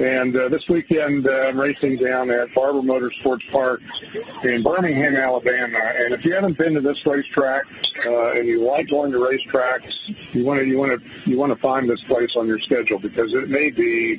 And 0.00 0.34
uh, 0.34 0.48
this 0.48 0.64
weekend, 0.70 1.26
uh, 1.28 1.52
I'm 1.52 1.60
racing 1.60 1.98
down 2.02 2.30
at 2.30 2.48
Barber 2.54 2.80
Motorsports 2.80 3.44
Park 3.52 3.80
in 4.44 4.62
Birmingham, 4.62 5.14
Alabama. 5.14 5.76
And 5.76 6.14
if 6.14 6.24
you 6.24 6.32
haven't 6.32 6.56
been 6.56 6.72
to 6.72 6.80
this 6.80 6.96
racetrack 7.04 7.64
uh, 8.08 8.30
and 8.32 8.48
you 8.48 8.64
like 8.66 8.88
going 8.88 9.12
to 9.12 9.18
racetracks, 9.18 9.92
you 10.32 10.46
want 10.46 10.58
to 10.58 10.64
you 10.64 10.78
want 10.78 10.98
to 10.98 11.30
you 11.30 11.36
want 11.36 11.52
to 11.52 11.60
find 11.60 11.84
this 11.84 12.00
place 12.08 12.30
on 12.38 12.46
your 12.46 12.58
schedule 12.60 12.98
because 12.98 13.28
it 13.28 13.50
may 13.50 13.68
be 13.68 14.16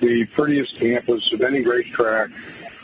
the 0.00 0.26
prettiest 0.34 0.72
campus 0.80 1.22
of 1.32 1.40
any 1.42 1.64
racetrack 1.64 2.28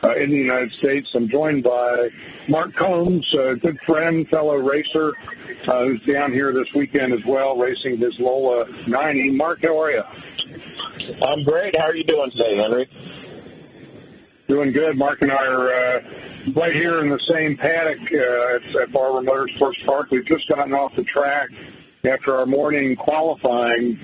uh, 0.04 0.14
in 0.22 0.30
the 0.30 0.36
United 0.36 0.70
States. 0.78 1.08
I'm 1.16 1.28
joined 1.28 1.64
by 1.64 2.06
Mark 2.48 2.70
Combs, 2.78 3.26
a 3.34 3.56
good 3.56 3.78
friend, 3.84 4.28
fellow 4.28 4.54
racer, 4.54 5.12
uh, 5.66 5.86
who's 5.86 6.02
down 6.06 6.32
here 6.32 6.52
this 6.52 6.68
weekend 6.76 7.12
as 7.12 7.24
well, 7.26 7.56
racing 7.56 7.98
his 7.98 8.14
Lola 8.20 8.64
90. 8.86 9.32
Mark, 9.32 9.58
how 9.62 9.82
are 9.82 9.90
you? 9.90 10.02
I'm 11.08 11.44
great. 11.44 11.74
How 11.76 11.88
are 11.88 11.96
you 11.96 12.04
doing 12.04 12.30
today, 12.32 12.56
Henry? 12.60 12.88
Doing 14.48 14.72
good. 14.72 14.96
Mark 14.96 15.18
and 15.22 15.32
I 15.32 15.44
are 15.46 15.68
uh, 15.68 16.00
right 16.56 16.74
here 16.74 17.00
in 17.02 17.08
the 17.08 17.20
same 17.32 17.56
paddock 17.56 17.98
uh, 18.12 18.56
at, 18.56 18.82
at 18.82 18.92
Barber 18.92 19.24
Motorsports 19.24 19.80
Park. 19.86 20.10
We've 20.10 20.26
just 20.26 20.48
gotten 20.48 20.72
off 20.72 20.92
the 20.96 21.04
track 21.04 21.48
after 22.04 22.36
our 22.36 22.46
morning 22.46 22.96
qualifying 22.96 23.98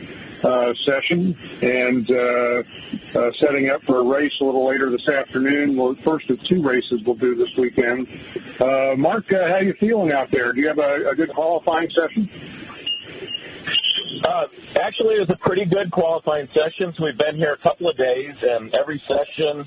uh, 0.44 0.72
session 0.84 1.34
and 1.62 2.10
uh, 2.10 3.20
uh, 3.20 3.30
setting 3.40 3.70
up 3.70 3.80
for 3.86 4.00
a 4.00 4.04
race 4.04 4.32
a 4.40 4.44
little 4.44 4.68
later 4.68 4.90
this 4.90 5.06
afternoon. 5.08 5.76
Well, 5.76 5.94
first 6.04 6.28
of 6.30 6.38
two 6.48 6.62
races 6.62 7.00
we'll 7.06 7.16
do 7.16 7.34
this 7.34 7.48
weekend. 7.58 8.06
Uh, 8.60 8.96
Mark, 8.96 9.24
uh, 9.32 9.48
how 9.48 9.60
you 9.60 9.74
feeling 9.80 10.12
out 10.12 10.28
there? 10.32 10.52
Do 10.52 10.60
you 10.60 10.68
have 10.68 10.78
a, 10.78 11.10
a 11.12 11.14
good 11.14 11.30
qualifying 11.34 11.88
session? 11.90 12.28
Uh, 14.22 14.46
actually, 14.80 15.16
it 15.16 15.26
was 15.26 15.32
a 15.34 15.48
pretty 15.48 15.64
good 15.64 15.90
qualifying 15.90 16.46
session. 16.54 16.92
So 16.96 17.04
we've 17.04 17.18
been 17.18 17.36
here 17.36 17.54
a 17.58 17.62
couple 17.62 17.88
of 17.88 17.96
days, 17.96 18.34
and 18.42 18.74
every 18.74 19.02
session, 19.08 19.66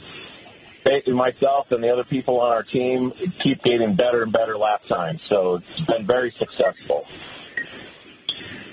myself 1.13 1.67
and 1.71 1.83
the 1.83 1.89
other 1.89 2.05
people 2.05 2.39
on 2.39 2.51
our 2.51 2.63
team 2.63 3.12
keep 3.43 3.62
getting 3.63 3.95
better 3.95 4.23
and 4.23 4.31
better 4.31 4.57
lap 4.57 4.81
times. 4.88 5.19
So 5.29 5.55
it's 5.55 5.88
been 5.88 6.07
very 6.07 6.33
successful. 6.39 7.03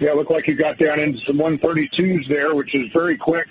Yeah, 0.00 0.10
it 0.12 0.16
looked 0.16 0.30
like 0.30 0.46
you 0.46 0.56
got 0.56 0.78
down 0.78 1.00
into 1.00 1.18
some 1.26 1.38
132s 1.38 2.28
there, 2.28 2.54
which 2.54 2.74
is 2.74 2.87
very 2.92 3.16
quick 3.16 3.46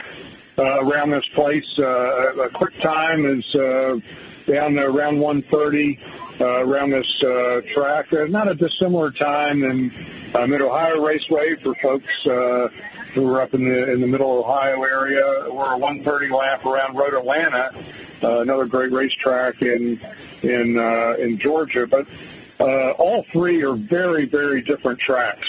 uh, 0.58 0.86
around 0.86 1.12
this 1.12 1.24
place. 1.36 1.64
Uh, 1.80 2.44
a 2.44 2.50
quick 2.56 2.74
time 2.82 3.26
is 3.26 3.44
uh, 3.56 4.52
down 4.52 4.78
around 4.78 5.20
130 5.20 6.00
uh, 6.40 6.66
around 6.66 6.92
this 6.92 7.08
uh, 7.22 7.62
track. 7.76 8.06
Uh, 8.12 8.26
not 8.30 8.50
a 8.50 8.56
dissimilar 8.56 9.12
time 9.12 9.62
than 9.62 9.92
uh, 10.36 10.48
Mid 10.48 10.62
Ohio 10.62 11.00
Raceway 11.02 11.56
for 11.64 11.76
folks 11.82 12.14
uh, 12.26 12.68
who 13.16 13.28
are 13.28 13.42
up 13.42 13.54
in 13.54 13.64
the 13.64 13.94
in 13.94 14.02
the 14.02 14.08
Middle 14.08 14.40
Ohio 14.44 14.84
area. 14.84 15.22
We're 15.52 15.74
a 15.74 15.78
130 15.78 16.34
lap 16.34 16.66
around 16.66 16.96
Road 16.96 17.14
Atlanta, 17.14 17.70
uh, 18.24 18.42
another 18.42 18.66
great 18.66 18.92
racetrack 18.92 19.56
in 19.62 20.00
in 20.44 20.78
uh, 20.78 21.24
in 21.24 21.40
Georgia. 21.42 21.86
But 21.90 22.06
uh, 22.60 22.92
all 22.98 23.26
three 23.32 23.64
are 23.64 23.76
very 23.90 24.28
very 24.30 24.62
different 24.64 25.00
tracks. 25.06 25.48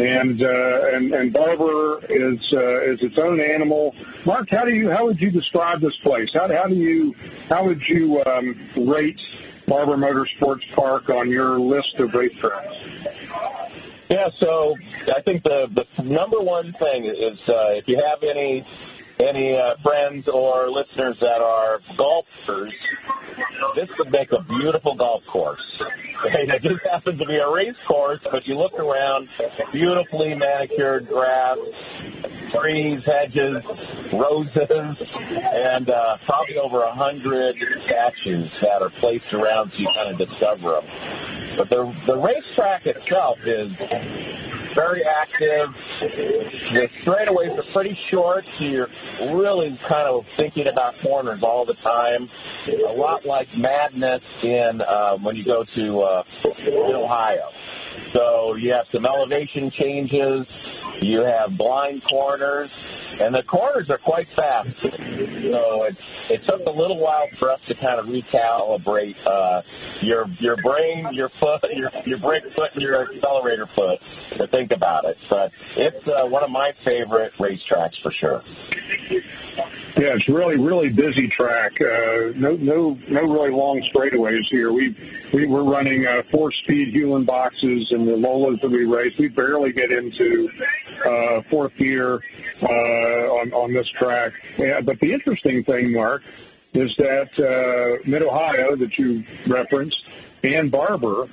And, 0.00 0.40
uh, 0.40 0.94
and 0.94 1.12
and 1.12 1.32
Barber 1.32 1.98
is 2.04 2.38
uh, 2.54 2.92
is 2.92 3.00
its 3.02 3.16
own 3.20 3.40
animal. 3.40 3.92
Mark, 4.24 4.46
how 4.48 4.64
do 4.64 4.70
you 4.70 4.88
how 4.90 5.06
would 5.06 5.18
you 5.18 5.32
describe 5.32 5.80
this 5.80 5.96
place? 6.04 6.28
How 6.34 6.46
how 6.46 6.68
do 6.68 6.76
you 6.76 7.12
how 7.48 7.66
would 7.66 7.80
you 7.88 8.22
um, 8.24 8.86
rate 8.86 9.18
Barber 9.68 9.96
Motorsports 9.96 10.64
Park 10.74 11.08
on 11.10 11.30
your 11.30 11.60
list 11.60 11.94
of 11.98 12.10
racetracks? 12.10 12.72
Yeah, 14.10 14.28
so 14.40 14.74
I 15.14 15.20
think 15.22 15.42
the 15.42 15.66
the 15.74 16.02
number 16.02 16.40
one 16.40 16.72
thing 16.78 17.04
is 17.04 17.38
uh, 17.48 17.76
if 17.76 17.84
you 17.86 18.00
have 18.00 18.22
any 18.22 18.64
any 19.20 19.54
uh, 19.54 19.74
friends 19.82 20.24
or 20.32 20.70
listeners 20.70 21.16
that 21.20 21.42
are 21.42 21.80
golfers, 21.98 22.72
this 23.76 23.88
would 23.98 24.10
make 24.10 24.32
a 24.32 24.42
beautiful 24.60 24.96
golf 24.96 25.22
course. 25.30 25.60
It 26.18 26.62
just 26.62 26.82
happens 26.90 27.20
to 27.20 27.26
be 27.26 27.36
a 27.36 27.48
race 27.48 27.78
course, 27.86 28.18
but 28.32 28.42
you 28.44 28.58
look 28.58 28.74
around, 28.74 29.28
beautifully 29.72 30.34
manicured 30.34 31.06
grass, 31.06 31.58
trees, 32.54 33.00
hedges, 33.04 33.62
roses, 34.12 34.96
and 35.08 35.88
uh, 35.88 36.16
probably 36.26 36.56
over 36.62 36.82
a 36.82 36.94
hundred 36.94 37.56
statues 37.86 38.50
that 38.62 38.82
are 38.82 38.92
placed 39.00 39.28
around 39.32 39.70
so 39.72 39.78
you 39.78 39.88
kind 39.94 40.12
of 40.12 40.18
discover 40.18 40.80
them. 40.80 40.86
But 41.58 41.68
the 41.70 41.82
the 42.06 42.16
racetrack 42.16 42.86
itself 42.86 43.38
is 43.44 43.72
very 44.74 45.02
active. 45.02 45.74
The 46.72 46.86
straightaways 47.02 47.58
are 47.58 47.72
pretty 47.74 47.98
short, 48.10 48.44
so 48.58 48.64
you're 48.64 48.88
really 49.34 49.78
kind 49.88 50.08
of 50.08 50.22
thinking 50.36 50.66
about 50.70 50.94
corners 51.02 51.40
all 51.42 51.66
the 51.66 51.74
time. 51.82 52.28
A 52.88 52.92
lot 52.92 53.26
like 53.26 53.48
madness 53.56 54.22
in 54.42 54.80
um, 54.82 55.24
when 55.24 55.36
you 55.36 55.44
go 55.44 55.64
to 55.74 56.00
uh, 56.00 56.22
Ohio. 56.94 57.50
So 58.14 58.54
you 58.54 58.72
have 58.72 58.86
some 58.92 59.04
elevation 59.04 59.72
changes. 59.78 60.46
You 61.00 61.22
have 61.22 61.56
blind 61.56 62.02
corners, 62.08 62.70
and 63.20 63.34
the 63.34 63.42
corners 63.50 63.88
are 63.90 63.98
quite 63.98 64.26
fast. 64.36 64.68
So 64.82 65.84
it 65.84 65.96
it 66.30 66.40
took 66.48 66.66
a 66.66 66.70
little 66.70 66.98
while 66.98 67.26
for 67.38 67.50
us 67.50 67.60
to 67.68 67.74
kind 67.74 67.98
of 67.98 68.06
recalibrate 68.06 69.16
uh, 69.26 69.62
your 70.02 70.26
your 70.40 70.56
brain, 70.62 71.08
your 71.12 71.30
foot, 71.40 71.64
your 71.74 71.90
your 72.06 72.18
brake 72.18 72.44
foot, 72.54 72.70
and 72.74 72.82
your 72.82 73.08
accelerator 73.08 73.66
foot 73.74 73.98
to 74.38 74.46
think 74.48 74.70
about 74.72 75.04
it. 75.04 75.16
But 75.30 75.50
it's 75.76 76.04
uh, 76.06 76.26
one 76.28 76.44
of 76.44 76.50
my 76.50 76.72
favorite 76.84 77.32
racetracks 77.40 77.96
for 78.02 78.12
sure. 78.20 78.42
Yeah, 79.98 80.14
it's 80.14 80.28
really 80.28 80.56
really 80.56 80.90
busy 80.90 81.28
track. 81.36 81.72
Uh, 81.80 82.30
no 82.36 82.54
no 82.54 82.96
no 83.10 83.22
really 83.22 83.50
long 83.50 83.82
straightaways 83.90 84.46
here. 84.50 84.72
We 84.72 84.94
we 85.34 85.46
were 85.46 85.64
running 85.64 86.06
uh, 86.06 86.22
four 86.30 86.52
speed 86.62 86.92
Hewland 86.92 87.26
boxes 87.26 87.88
and 87.90 88.06
the 88.06 88.12
Lolas 88.12 88.60
that 88.62 88.68
we 88.70 88.84
race. 88.84 89.12
We 89.18 89.28
barely 89.28 89.72
get 89.72 89.90
into 89.90 90.48
uh, 91.04 91.42
fourth 91.50 91.72
gear 91.78 92.20
uh, 92.62 92.68
on 92.98 93.52
on 93.52 93.72
this 93.72 93.86
track. 93.98 94.32
Yeah, 94.58 94.80
but 94.84 94.96
the 95.00 95.12
interesting 95.12 95.64
thing, 95.64 95.92
Mark, 95.92 96.22
is 96.74 96.90
that 96.98 97.30
uh, 97.38 98.08
Mid 98.08 98.22
Ohio 98.22 98.76
that 98.76 98.90
you 98.98 99.22
referenced 99.48 99.96
and 100.42 100.70
Barber 100.70 101.24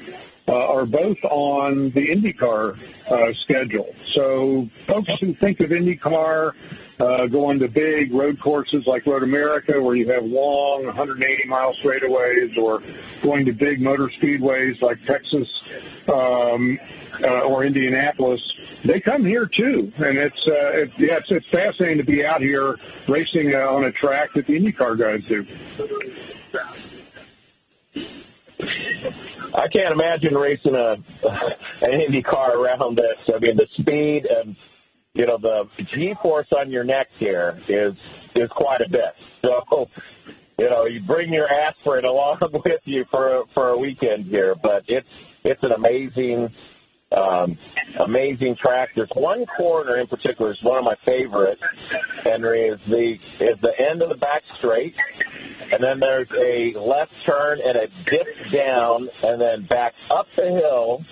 uh, 0.48 0.52
are 0.52 0.86
both 0.86 1.18
on 1.30 1.92
the 1.96 2.02
IndyCar 2.02 2.74
uh, 2.74 3.34
schedule. 3.44 3.88
So 4.16 4.68
folks 4.88 5.10
who 5.22 5.34
think 5.42 5.60
of 5.60 5.70
IndyCar 5.70 6.52
uh, 7.00 7.28
going 7.28 7.60
to 7.60 7.68
big 7.68 8.14
road 8.14 8.40
courses 8.42 8.84
like 8.88 9.06
Road 9.06 9.24
America, 9.24 9.74
where 9.82 9.96
you 9.96 10.10
have 10.10 10.24
long 10.24 10.86
180 10.86 11.48
mile 11.48 11.74
straightaways, 11.84 12.58
or 12.58 12.82
going 13.24 13.46
to 13.46 13.54
big 13.54 13.82
motor 13.82 14.10
speedways 14.22 14.82
like 14.82 14.98
Texas 15.08 15.48
um, 16.08 16.78
uh, 17.24 17.48
or 17.48 17.66
Indianapolis, 17.66 18.40
they 18.88 19.00
come 19.00 19.26
here 19.26 19.50
too, 19.58 19.92
and 19.98 20.18
it's 20.18 20.48
uh, 20.48 20.82
it, 20.82 20.90
yeah, 21.00 21.18
it's, 21.18 21.28
it's 21.30 21.46
fascinating 21.52 21.98
to 21.98 22.04
be 22.04 22.24
out 22.24 22.42
here 22.42 22.76
racing 23.10 23.54
uh, 23.56 23.74
on 23.74 23.86
a 23.86 23.92
track 23.94 24.30
that 24.36 24.46
the 24.48 24.54
IndyCar 24.54 25.00
guys 25.00 25.22
do. 25.28 25.44
I 29.56 29.68
can't 29.72 29.94
imagine 29.94 30.36
racing 30.36 30.76
a 30.76 30.96
an 31.82 32.02
Indy 32.02 32.22
car 32.22 32.58
around 32.58 32.98
this. 32.98 33.36
I 33.36 33.40
mean, 33.40 33.58
the 33.58 33.68
speed 33.80 34.28
and 34.30 34.56
you 35.16 35.26
know 35.26 35.38
the 35.42 35.64
G-force 35.96 36.48
on 36.60 36.70
your 36.70 36.84
neck 36.84 37.08
here 37.18 37.60
is 37.68 37.94
is 38.36 38.50
quite 38.52 38.82
a 38.82 38.90
bit. 38.90 39.16
So 39.42 39.88
you 40.60 40.70
know 40.70 40.86
you 40.86 41.02
bring 41.08 41.34
your 41.34 41.48
aspirin 41.52 42.06
along 42.06 42.40
with 42.54 42.82
you 42.84 43.06
for 43.10 43.46
for 43.54 43.70
a 43.70 43.78
weekend 43.78 44.26
here, 44.26 44.56
but 44.62 44.84
it's 44.88 45.08
it's 45.44 45.64
an 45.64 45.72
amazing 45.72 46.50
um, 47.16 47.58
amazing 48.06 48.56
track. 48.62 48.90
There's 48.96 49.10
one 49.16 49.46
corner 49.58 50.00
in 50.00 50.08
particular 50.08 50.52
is 50.52 50.58
one 50.64 50.80
of 50.80 50.84
my 50.84 50.96
favorites. 51.06 51.62
Henry 52.24 52.68
is 52.68 52.80
the 52.90 53.14
is 53.40 53.58
the 53.62 53.72
end 53.90 54.02
of 54.02 54.10
the 54.10 54.16
back 54.16 54.42
straight, 54.58 54.94
and 55.72 55.82
then 55.82 56.00
there's 56.00 56.28
a 56.32 56.78
left 56.78 57.12
turn 57.26 57.60
and 57.64 57.78
a 57.78 57.88
dip 58.10 58.28
down, 58.54 59.08
and 59.24 59.40
then 59.40 59.66
back 59.68 59.94
up 60.12 60.26
the 60.36 60.44
hill, 60.44 61.06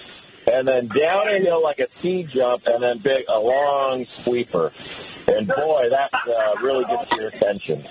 and 0.48 0.68
then 0.68 0.88
down 0.88 1.28
a 1.30 1.40
hill 1.44 1.64
like 1.64 1.80
a 1.80 1.88
jump, 2.34 2.64
and 2.66 2.84
then 2.84 2.98
big 3.04 3.26
a 3.28 3.40
long 3.40 4.06
sweeper. 4.24 4.72
And 5.28 5.48
boy, 5.48 5.84
that 5.90 6.12
uh, 6.14 6.62
really 6.62 6.84
gets 6.86 7.12
your 7.18 7.28
attention. 7.30 7.84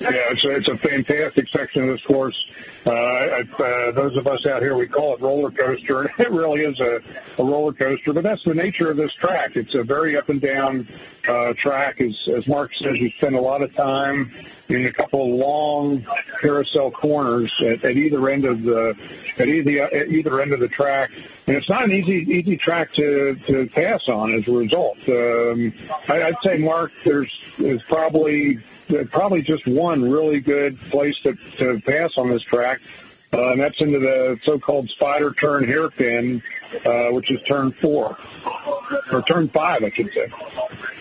Yeah, 0.00 0.10
it's 0.30 0.44
a, 0.44 0.50
it's 0.56 0.68
a 0.68 0.78
fantastic 0.86 1.44
section 1.56 1.88
of 1.88 1.96
this 1.96 2.04
course. 2.06 2.36
Uh, 2.86 2.90
uh, 2.90 3.92
those 3.96 4.16
of 4.16 4.26
us 4.26 4.38
out 4.48 4.62
here, 4.62 4.76
we 4.76 4.86
call 4.86 5.14
it 5.14 5.20
roller 5.20 5.50
coaster. 5.50 6.02
and 6.02 6.10
It 6.18 6.30
really 6.30 6.60
is 6.60 6.78
a, 6.80 7.42
a 7.42 7.44
roller 7.44 7.72
coaster, 7.72 8.12
but 8.12 8.22
that's 8.22 8.40
the 8.46 8.54
nature 8.54 8.90
of 8.90 8.96
this 8.96 9.10
track. 9.20 9.50
It's 9.56 9.74
a 9.74 9.82
very 9.82 10.16
up 10.16 10.28
and 10.28 10.40
down 10.40 10.88
uh, 11.28 11.52
track. 11.62 11.96
As, 12.00 12.14
as 12.36 12.46
Mark 12.46 12.70
says, 12.80 12.94
you 13.00 13.10
spend 13.18 13.34
a 13.34 13.40
lot 13.40 13.62
of 13.62 13.74
time 13.74 14.30
in 14.68 14.86
a 14.86 14.92
couple 14.92 15.22
of 15.22 15.40
long 15.40 16.04
carousel 16.40 16.90
corners 16.92 17.52
at, 17.72 17.84
at 17.84 17.96
either 17.96 18.28
end 18.28 18.44
of 18.44 18.62
the 18.62 18.92
at 19.38 19.48
either 19.48 19.82
at 19.82 20.08
either 20.08 20.40
end 20.42 20.52
of 20.52 20.60
the 20.60 20.68
track, 20.68 21.10
and 21.46 21.56
it's 21.56 21.68
not 21.68 21.84
an 21.84 21.90
easy 21.92 22.30
easy 22.30 22.56
track 22.64 22.92
to 22.94 23.34
to 23.48 23.66
pass 23.74 24.00
on. 24.08 24.34
As 24.34 24.46
a 24.46 24.52
result, 24.52 24.98
um, 25.08 25.72
I, 26.08 26.28
I'd 26.28 26.34
say 26.44 26.58
Mark, 26.58 26.90
there's 27.04 27.32
there's 27.58 27.82
probably 27.88 28.58
probably 29.12 29.40
just 29.40 29.66
one 29.66 30.02
really 30.02 30.40
good 30.40 30.78
place 30.90 31.14
to, 31.22 31.32
to 31.32 31.80
pass 31.86 32.10
on 32.16 32.30
this 32.30 32.42
track, 32.50 32.78
uh, 33.32 33.52
and 33.52 33.60
that's 33.60 33.74
into 33.80 33.98
the 33.98 34.36
so-called 34.44 34.88
spider 34.96 35.32
turn 35.40 35.64
hairpin, 35.64 36.42
uh, 36.86 37.12
which 37.12 37.30
is 37.30 37.38
turn 37.48 37.72
four, 37.82 38.16
or 39.12 39.22
turn 39.22 39.50
five, 39.54 39.82
I 39.82 39.90
should 39.94 40.10
say. 40.14 40.32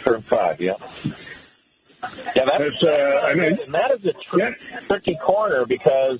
Turn 0.06 0.24
five, 0.30 0.60
yeah. 0.60 0.74
Yeah, 2.36 2.44
that's, 2.46 2.84
uh, 2.84 3.28
I 3.28 3.34
mean, 3.34 3.58
and 3.66 3.74
that 3.74 3.92
is 3.98 4.06
a 4.06 4.14
tr- 4.30 4.40
yeah. 4.40 4.88
tricky 4.88 5.18
corner 5.26 5.66
because 5.68 6.20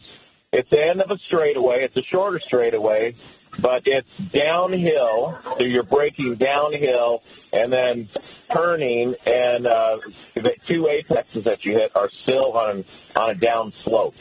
it's 0.52 0.70
the 0.70 0.82
end 0.82 1.02
of 1.02 1.12
a 1.12 1.18
straightaway. 1.28 1.84
It's 1.84 1.96
a 1.96 2.02
shorter 2.12 2.42
straightaway, 2.48 3.14
but 3.62 3.82
it's 3.86 4.08
downhill, 4.34 5.38
so 5.58 5.64
you're 5.64 5.84
braking 5.84 6.38
downhill 6.40 7.22
and 7.52 7.72
then 7.72 8.10
turning, 8.54 9.14
and 9.26 9.68
uh, 9.68 9.98
the 10.36 10.52
two 10.68 10.88
apexes 10.88 11.44
that 11.46 11.60
you 11.64 11.74
hit 11.74 11.92
are 11.96 12.10
still 12.24 12.54
on 12.54 12.84
on 13.16 13.30
a 13.32 13.36
down 13.36 13.74
slope. 13.84 14.14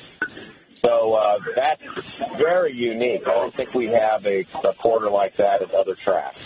So 0.84 1.14
uh, 1.14 1.38
that's 1.56 1.82
very 2.38 2.72
unique. 2.72 3.22
I 3.26 3.34
don't 3.34 3.54
think 3.56 3.74
we 3.74 3.86
have 3.86 4.24
a, 4.24 4.44
a 4.68 4.74
quarter 4.80 5.10
like 5.10 5.36
that 5.38 5.62
at 5.62 5.74
other 5.74 5.96
tracks. 6.04 6.36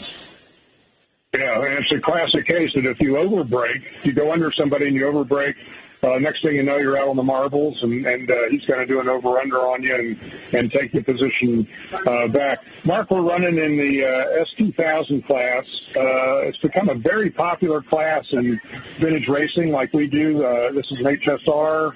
Yeah, 1.35 1.63
and 1.63 1.75
it's 1.75 1.93
a 1.93 2.01
classic 2.03 2.47
case 2.47 2.71
that 2.75 2.87
if 2.87 2.97
you 2.99 3.17
overbrake, 3.17 3.83
you 4.05 4.13
go 4.13 4.33
under 4.33 4.51
somebody 4.59 4.87
and 4.87 4.97
you 4.97 5.07
overbrake, 5.07 5.55
uh, 6.03 6.19
next 6.19 6.43
thing 6.43 6.55
you 6.55 6.63
know, 6.63 6.79
you're 6.79 6.97
out 6.97 7.09
on 7.09 7.17
the 7.17 7.23
marbles, 7.23 7.77
and, 7.83 8.07
and 8.07 8.31
uh, 8.31 8.35
he's 8.51 8.65
going 8.65 8.81
to 8.81 8.87
do 8.87 9.01
an 9.01 9.09
over-under 9.09 9.59
on 9.59 9.83
you 9.83 9.95
and, 9.95 10.17
and 10.55 10.73
take 10.73 10.93
the 10.93 11.03
position 11.03 11.67
uh, 11.93 12.29
back. 12.33 12.59
Mark, 12.87 13.11
we're 13.11 13.21
running 13.21 13.59
in 13.59 13.77
the 13.77 14.01
uh, 14.01 14.63
S2000 14.63 15.27
class. 15.27 15.65
Uh, 15.97 16.49
it's 16.49 16.59
become 16.59 16.89
a 16.89 16.95
very 16.95 17.31
popular 17.31 17.83
class 17.83 18.25
in 18.33 18.59
vintage 19.03 19.29
racing, 19.29 19.73
like 19.73 19.93
we 19.93 20.07
do. 20.07 20.43
Uh, 20.43 20.73
this 20.73 20.87
is 20.91 20.99
an 21.05 21.17
HSR 21.21 21.93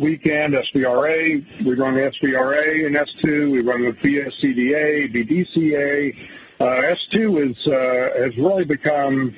weekend, 0.00 0.52
SVRA. 0.52 1.64
We 1.64 1.74
run 1.74 1.94
the 1.94 2.10
SVRA 2.20 2.86
in 2.86 2.92
S2. 2.92 3.52
We 3.52 3.62
run 3.62 3.84
the 3.84 3.96
VSCDA, 4.04 5.14
BDCA. 5.16 6.12
Uh, 6.60 6.64
S2 6.64 7.50
is 7.50 7.56
has 7.64 8.36
really 8.36 8.64
become 8.64 9.34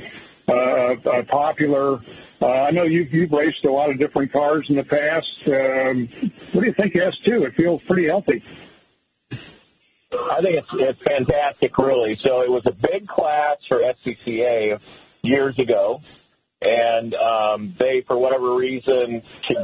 uh, 0.49 1.23
popular. 1.31 2.01
Uh, 2.43 2.47
I 2.47 2.71
know 2.71 2.85
you've, 2.85 3.13
you've 3.13 3.31
raced 3.31 3.65
a 3.67 3.71
lot 3.71 3.91
of 3.91 3.99
different 3.99 4.33
cars 4.33 4.65
in 4.71 4.77
the 4.77 4.85
past. 4.85 5.29
Um, 5.47 6.09
what 6.55 6.63
do 6.63 6.67
you 6.67 6.75
think 6.77 6.95
of 6.95 7.03
S2? 7.03 7.47
It 7.47 7.55
feels 7.57 7.83
pretty 7.87 8.09
healthy. 8.09 8.43
I 10.13 10.41
think 10.43 10.57
it's 10.57 10.69
it's 10.73 10.99
fantastic, 11.07 11.77
really. 11.79 12.19
So 12.25 12.41
it 12.43 12.51
was 12.51 12.63
a 12.67 12.73
big 12.73 13.07
class 13.07 13.59
for 13.69 13.79
SCCA 13.79 14.79
years 15.23 15.57
ago, 15.59 16.01
and 16.63 17.15
um, 17.15 17.75
they, 17.79 18.05
for 18.07 18.19
whatever 18.19 18.55
reason, 18.55 19.23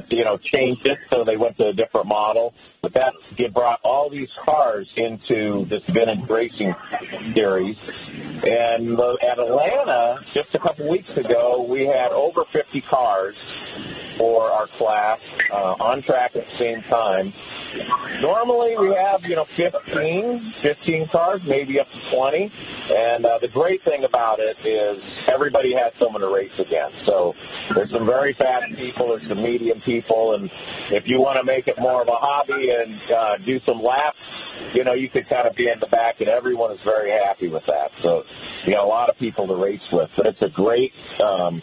you 0.09 0.25
know, 0.25 0.39
changed 0.53 0.87
it 0.87 0.99
so 1.13 1.25
they 1.25 1.37
went 1.37 1.57
to 1.59 1.69
a 1.69 1.73
different 1.73 2.07
model. 2.07 2.55
But 2.83 2.95
that 2.95 3.13
brought 3.53 3.81
all 3.85 4.09
these 4.11 4.29
cars 4.45 4.89
into 4.97 5.67
this 5.69 5.83
vintage 5.93 6.29
racing 6.29 6.75
series. 7.35 7.77
And 8.45 8.99
at 8.99 9.39
Atlanta, 9.39 10.21
just 10.35 10.55
a 10.55 10.59
couple 10.59 10.89
weeks 10.91 11.11
ago, 11.17 11.67
we 11.69 11.87
had 11.87 12.13
over 12.13 12.45
50 12.53 12.83
cars 12.89 13.35
for 14.19 14.51
our 14.51 14.67
class 14.79 15.19
uh, 15.53 15.81
on 15.81 16.03
track 16.03 16.33
at 16.35 16.43
the 16.45 16.59
same 16.59 16.83
time. 16.91 17.33
Normally 18.23 18.75
we 18.81 18.95
have, 18.95 19.21
you 19.29 19.37
know, 19.37 19.45
15, 19.57 20.55
15 20.63 21.09
cars, 21.13 21.41
maybe 21.47 21.79
up 21.79 21.87
to 21.87 22.01
20. 22.17 22.53
And 22.87 23.27
uh, 23.27 23.39
the 23.41 23.49
great 23.49 23.83
thing 23.85 24.05
about 24.09 24.39
it 24.39 24.57
is 24.67 25.03
everybody 25.33 25.75
has 25.75 25.93
someone 26.01 26.23
to 26.23 26.31
race 26.33 26.55
against. 26.55 26.97
So 27.07 27.35
there's 27.75 27.91
some 27.91 28.07
very 28.07 28.35
fast 28.39 28.73
people, 28.77 29.09
there's 29.09 29.29
some 29.29 29.43
medium 29.43 29.83
people, 29.85 30.35
and 30.35 30.49
if 30.93 31.05
you 31.07 31.21
want 31.21 31.37
to 31.37 31.45
make 31.45 31.67
it 31.67 31.75
more 31.79 32.01
of 32.01 32.09
a 32.09 32.17
hobby 32.17 32.71
and 32.71 32.95
uh, 33.11 33.35
do 33.45 33.59
some 33.67 33.83
laps, 33.83 34.17
you 34.75 34.85
know, 34.85 34.95
you 34.95 35.11
could 35.11 35.29
kind 35.29 35.47
of 35.47 35.55
be 35.57 35.69
in 35.69 35.79
the 35.81 35.89
back, 35.89 36.21
and 36.21 36.29
everyone 36.29 36.73
is 36.73 36.79
very 36.85 37.11
happy 37.11 37.49
with 37.49 37.63
that. 37.67 37.91
So 38.03 38.23
you 38.67 38.75
got 38.75 38.85
a 38.85 38.89
lot 38.89 39.11
of 39.11 39.19
people 39.19 39.47
to 39.47 39.57
race 39.57 39.85
with, 39.93 40.09
but 40.17 40.27
it's 40.27 40.41
a 40.41 40.49
great. 40.55 40.93
Um, 41.21 41.61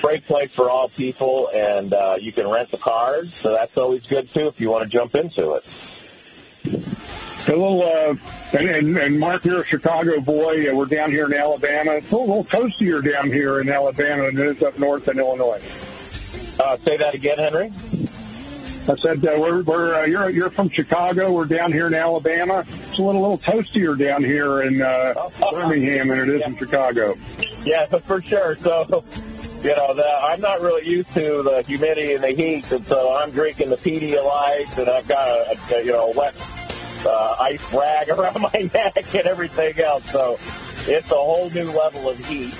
great 0.00 0.26
place 0.26 0.50
for 0.54 0.70
all 0.70 0.88
people, 0.96 1.48
and 1.54 1.92
uh, 1.92 2.16
you 2.20 2.32
can 2.32 2.48
rent 2.48 2.70
the 2.70 2.78
cars, 2.78 3.28
so 3.42 3.52
that's 3.52 3.76
always 3.76 4.02
good 4.02 4.28
too 4.34 4.48
if 4.48 4.58
you 4.58 4.70
want 4.70 4.90
to 4.90 4.96
jump 4.96 5.14
into 5.14 5.54
it. 5.54 5.64
A 7.48 7.52
little, 7.52 7.82
uh, 7.82 8.58
and, 8.58 8.98
and, 8.98 9.20
Mark, 9.20 9.44
you're 9.44 9.62
a 9.62 9.66
Chicago 9.66 10.20
boy. 10.20 10.68
Uh, 10.68 10.74
we're 10.74 10.86
down 10.86 11.12
here 11.12 11.26
in 11.26 11.34
Alabama. 11.34 11.92
It's 11.92 12.10
a 12.10 12.16
little, 12.16 12.42
little 12.42 12.44
toastier 12.44 13.00
down 13.02 13.30
here 13.30 13.60
in 13.60 13.68
Alabama 13.68 14.32
than 14.32 14.48
it 14.48 14.56
is 14.56 14.62
up 14.64 14.78
north 14.78 15.06
in 15.06 15.20
Illinois. 15.20 15.62
Uh, 16.58 16.76
say 16.78 16.96
that 16.96 17.14
again, 17.14 17.38
Henry. 17.38 17.72
I 18.88 18.94
said 19.02 19.26
uh, 19.26 19.34
we're, 19.36 19.62
we're 19.62 19.94
uh, 19.94 20.06
you're 20.06 20.30
you're 20.30 20.50
from 20.50 20.70
Chicago. 20.70 21.32
We're 21.32 21.46
down 21.46 21.72
here 21.72 21.88
in 21.88 21.94
Alabama. 21.94 22.64
It's 22.68 22.98
a 22.98 23.02
little 23.02 23.20
little 23.20 23.38
toastier 23.38 23.98
down 23.98 24.22
here 24.22 24.62
in 24.62 24.80
uh, 24.80 25.28
Birmingham 25.50 26.08
than 26.08 26.20
it 26.20 26.28
is 26.28 26.40
yeah. 26.40 26.46
in 26.48 26.56
Chicago. 26.56 27.18
Yeah, 27.64 27.86
for 27.86 28.22
sure. 28.22 28.54
So 28.56 29.04
you 29.66 29.74
know, 29.74 29.94
the, 29.94 30.06
I'm 30.06 30.40
not 30.40 30.60
really 30.60 30.88
used 30.88 31.12
to 31.14 31.42
the 31.42 31.64
humidity 31.66 32.14
and 32.14 32.22
the 32.22 32.30
heat, 32.30 32.70
and 32.70 32.86
so 32.86 33.16
I'm 33.16 33.32
drinking 33.32 33.70
the 33.70 33.76
Pedialyte, 33.76 34.78
and 34.78 34.88
I've 34.88 35.08
got 35.08 35.26
a, 35.26 35.58
a 35.74 35.84
you 35.84 35.90
know 35.90 36.12
a 36.12 36.16
wet 36.16 36.34
uh, 37.04 37.36
ice 37.40 37.72
rag 37.72 38.08
around 38.16 38.40
my 38.40 38.70
neck 38.72 39.12
and 39.12 39.26
everything 39.26 39.80
else. 39.80 40.04
So 40.12 40.38
it's 40.86 41.10
a 41.10 41.16
whole 41.16 41.50
new 41.50 41.72
level 41.72 42.08
of 42.08 42.16
heat. 42.26 42.56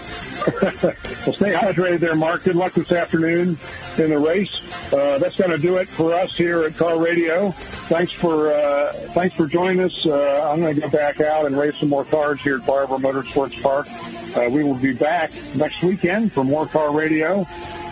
Well, 0.47 1.35
stay 1.35 1.53
hydrated 1.53 1.99
there, 1.99 2.15
Mark. 2.15 2.45
Good 2.45 2.55
luck 2.55 2.75
this 2.75 2.93
afternoon 2.93 3.59
in 3.99 4.11
the 4.11 4.19
race. 4.19 4.61
Uh, 4.93 5.19
that's 5.19 5.35
going 5.35 5.51
to 5.51 5.59
do 5.59 5.79
it 5.79 5.89
for 5.89 6.15
us 6.15 6.37
here 6.37 6.63
at 6.65 6.77
Car 6.77 7.01
Radio. 7.01 7.51
Thanks 7.89 8.13
for 8.13 8.53
uh, 8.53 8.93
thanks 9.13 9.35
for 9.35 9.49
joining 9.49 9.83
us. 9.83 10.07
Uh, 10.07 10.49
I'm 10.49 10.61
going 10.61 10.77
to 10.77 10.81
go 10.83 10.89
back 10.89 11.21
out 11.21 11.47
and 11.47 11.57
race 11.57 11.75
some 11.81 11.89
more 11.89 12.05
cars 12.05 12.41
here 12.43 12.59
at 12.59 12.67
Barber 12.67 12.97
Motorsports 12.97 13.61
Park. 13.61 13.89
Uh, 14.37 14.49
we 14.49 14.63
will 14.63 14.77
be 14.77 14.93
back 14.93 15.33
next 15.57 15.83
weekend 15.83 16.33
for 16.33 16.45
more 16.45 16.67
Car 16.67 16.95
Radio. 16.95 17.45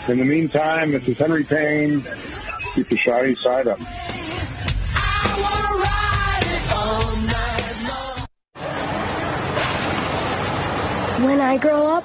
In 0.06 0.18
the 0.18 0.24
meantime, 0.24 0.92
this 0.92 1.08
is 1.08 1.18
Henry 1.18 1.42
Payne. 1.42 2.06
Keep 2.74 2.88
the 2.88 2.96
shiny 2.96 3.34
side 3.36 3.66
up. 3.66 3.80
When 11.20 11.40
I 11.40 11.56
grow 11.56 11.86
up, 11.86 12.04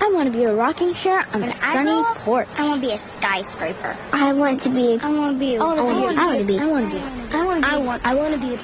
I 0.00 0.10
want 0.12 0.30
to 0.32 0.38
be 0.38 0.44
a 0.44 0.54
rocking 0.54 0.94
chair 0.94 1.20
on 1.32 1.40
When 1.40 1.44
a 1.44 1.46
I 1.48 1.50
sunny 1.52 1.90
grow 1.90 2.02
up, 2.04 2.16
porch. 2.18 2.48
I 2.58 2.68
want 2.68 2.80
to 2.82 2.86
be 2.88 2.92
a 2.92 2.98
skyscraper. 2.98 3.96
I 4.12 4.32
want 4.32 4.60
to 4.60 4.68
be. 4.68 4.98
I 5.00 5.10
want 5.10 5.36
to 5.36 5.40
be. 5.40 5.56
I 5.56 5.62
want 5.62 5.78
to 5.78 5.84
be. 5.84 6.16
I 6.18 6.26
want 6.26 6.38
to 6.40 6.46
be. 6.46 6.58
I 6.58 6.66
want 6.66 6.90
to 6.90 6.96
be. 6.96 6.98
I 7.34 7.44
want 7.44 7.64
to 7.64 7.70
be. 7.70 7.72
I 7.72 7.76
want 7.78 8.06
I 8.06 8.14
want 8.14 8.34
to 8.34 8.40
be 8.40 8.56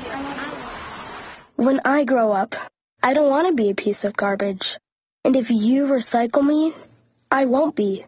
When 1.56 1.80
I 1.84 2.04
grow 2.04 2.32
up, 2.32 2.54
I 3.02 3.14
don't 3.14 3.30
want 3.30 3.48
to 3.48 3.54
be 3.54 3.70
a 3.70 3.74
piece 3.74 4.04
of 4.04 4.16
garbage. 4.16 4.78
And 5.24 5.36
if 5.36 5.50
you 5.50 5.86
recycle 5.86 6.44
me, 6.44 6.74
I 7.30 7.46
won't 7.46 7.76
be. 7.76 8.04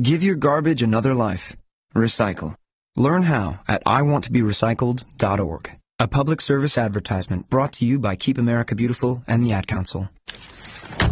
Give 0.00 0.22
your 0.22 0.36
garbage 0.36 0.82
another 0.82 1.14
life. 1.14 1.56
Recycle. 1.94 2.54
Learn 2.96 3.22
how 3.22 3.60
at 3.68 3.84
iwanttoberecycled.org. 3.84 5.70
A 5.98 6.08
public 6.08 6.40
service 6.40 6.78
advertisement 6.78 7.50
brought 7.50 7.74
to 7.74 7.84
you 7.84 7.98
by 7.98 8.16
Keep 8.16 8.38
America 8.38 8.74
Beautiful 8.74 9.22
and 9.26 9.42
the 9.42 9.52
Ad 9.52 9.66
Council. 9.66 10.08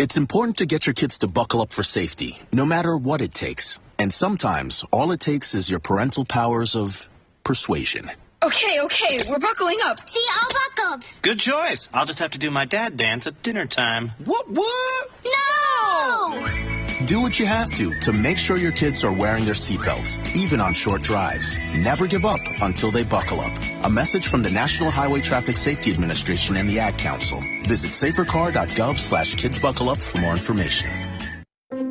It's 0.00 0.16
important 0.16 0.56
to 0.56 0.64
get 0.64 0.86
your 0.86 0.94
kids 0.94 1.18
to 1.18 1.28
buckle 1.28 1.60
up 1.60 1.74
for 1.74 1.82
safety, 1.82 2.38
no 2.54 2.64
matter 2.64 2.96
what 2.96 3.20
it 3.20 3.34
takes. 3.34 3.78
And 3.98 4.10
sometimes, 4.10 4.82
all 4.90 5.12
it 5.12 5.20
takes 5.20 5.54
is 5.54 5.68
your 5.68 5.78
parental 5.78 6.24
powers 6.24 6.74
of 6.74 7.06
persuasion. 7.44 8.10
Okay, 8.42 8.80
okay, 8.80 9.20
we're 9.28 9.38
buckling 9.38 9.76
up. 9.84 10.08
See, 10.08 10.24
all 10.40 10.48
buckled. 10.48 11.04
Good 11.20 11.38
choice. 11.38 11.90
I'll 11.92 12.06
just 12.06 12.20
have 12.20 12.30
to 12.30 12.38
do 12.38 12.50
my 12.50 12.64
dad 12.64 12.96
dance 12.96 13.26
at 13.26 13.42
dinner 13.42 13.66
time. 13.66 14.12
What, 14.24 14.48
what? 14.50 15.10
No! 15.22 16.79
Do 17.10 17.22
what 17.22 17.40
you 17.40 17.46
have 17.46 17.72
to 17.72 17.92
to 18.06 18.12
make 18.12 18.38
sure 18.38 18.56
your 18.56 18.70
kids 18.70 19.02
are 19.02 19.12
wearing 19.12 19.44
their 19.44 19.54
seatbelts, 19.54 20.16
even 20.36 20.60
on 20.60 20.72
short 20.72 21.02
drives. 21.02 21.58
Never 21.76 22.06
give 22.06 22.24
up 22.24 22.38
until 22.62 22.92
they 22.92 23.02
buckle 23.02 23.40
up. 23.40 23.50
A 23.82 23.90
message 23.90 24.28
from 24.28 24.44
the 24.44 24.50
National 24.52 24.92
Highway 24.92 25.20
Traffic 25.20 25.56
Safety 25.56 25.90
Administration 25.90 26.54
and 26.56 26.70
the 26.70 26.78
Ad 26.78 26.98
Council. 26.98 27.40
Visit 27.64 27.90
safercar.gov 27.90 28.96
slash 28.96 29.34
kidsbuckleup 29.34 30.00
for 30.00 30.18
more 30.18 30.30
information. 30.30 30.88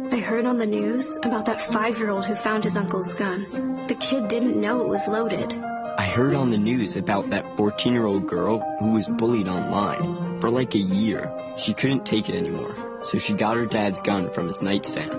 I 0.09 0.21
heard 0.21 0.45
on 0.45 0.57
the 0.57 0.65
news 0.65 1.17
about 1.25 1.45
that 1.47 1.59
five 1.59 1.97
year 1.97 2.11
old 2.11 2.25
who 2.25 2.35
found 2.35 2.63
his 2.63 2.77
uncle's 2.77 3.13
gun. 3.13 3.85
The 3.89 3.95
kid 3.95 4.29
didn't 4.29 4.55
know 4.55 4.79
it 4.79 4.87
was 4.87 5.05
loaded. 5.09 5.51
I 5.97 6.03
heard 6.03 6.33
on 6.33 6.49
the 6.49 6.57
news 6.57 6.95
about 6.95 7.29
that 7.31 7.57
14 7.57 7.91
year 7.91 8.05
old 8.05 8.25
girl 8.25 8.59
who 8.79 8.91
was 8.91 9.09
bullied 9.09 9.49
online. 9.49 10.39
For 10.39 10.49
like 10.49 10.75
a 10.75 10.77
year, 10.77 11.29
she 11.57 11.73
couldn't 11.73 12.05
take 12.05 12.29
it 12.29 12.35
anymore, 12.35 12.73
so 13.03 13.17
she 13.17 13.33
got 13.33 13.55
her 13.57 13.65
dad's 13.65 14.01
gun 14.01 14.29
from 14.31 14.47
his 14.47 14.61
nightstand. 14.61 15.11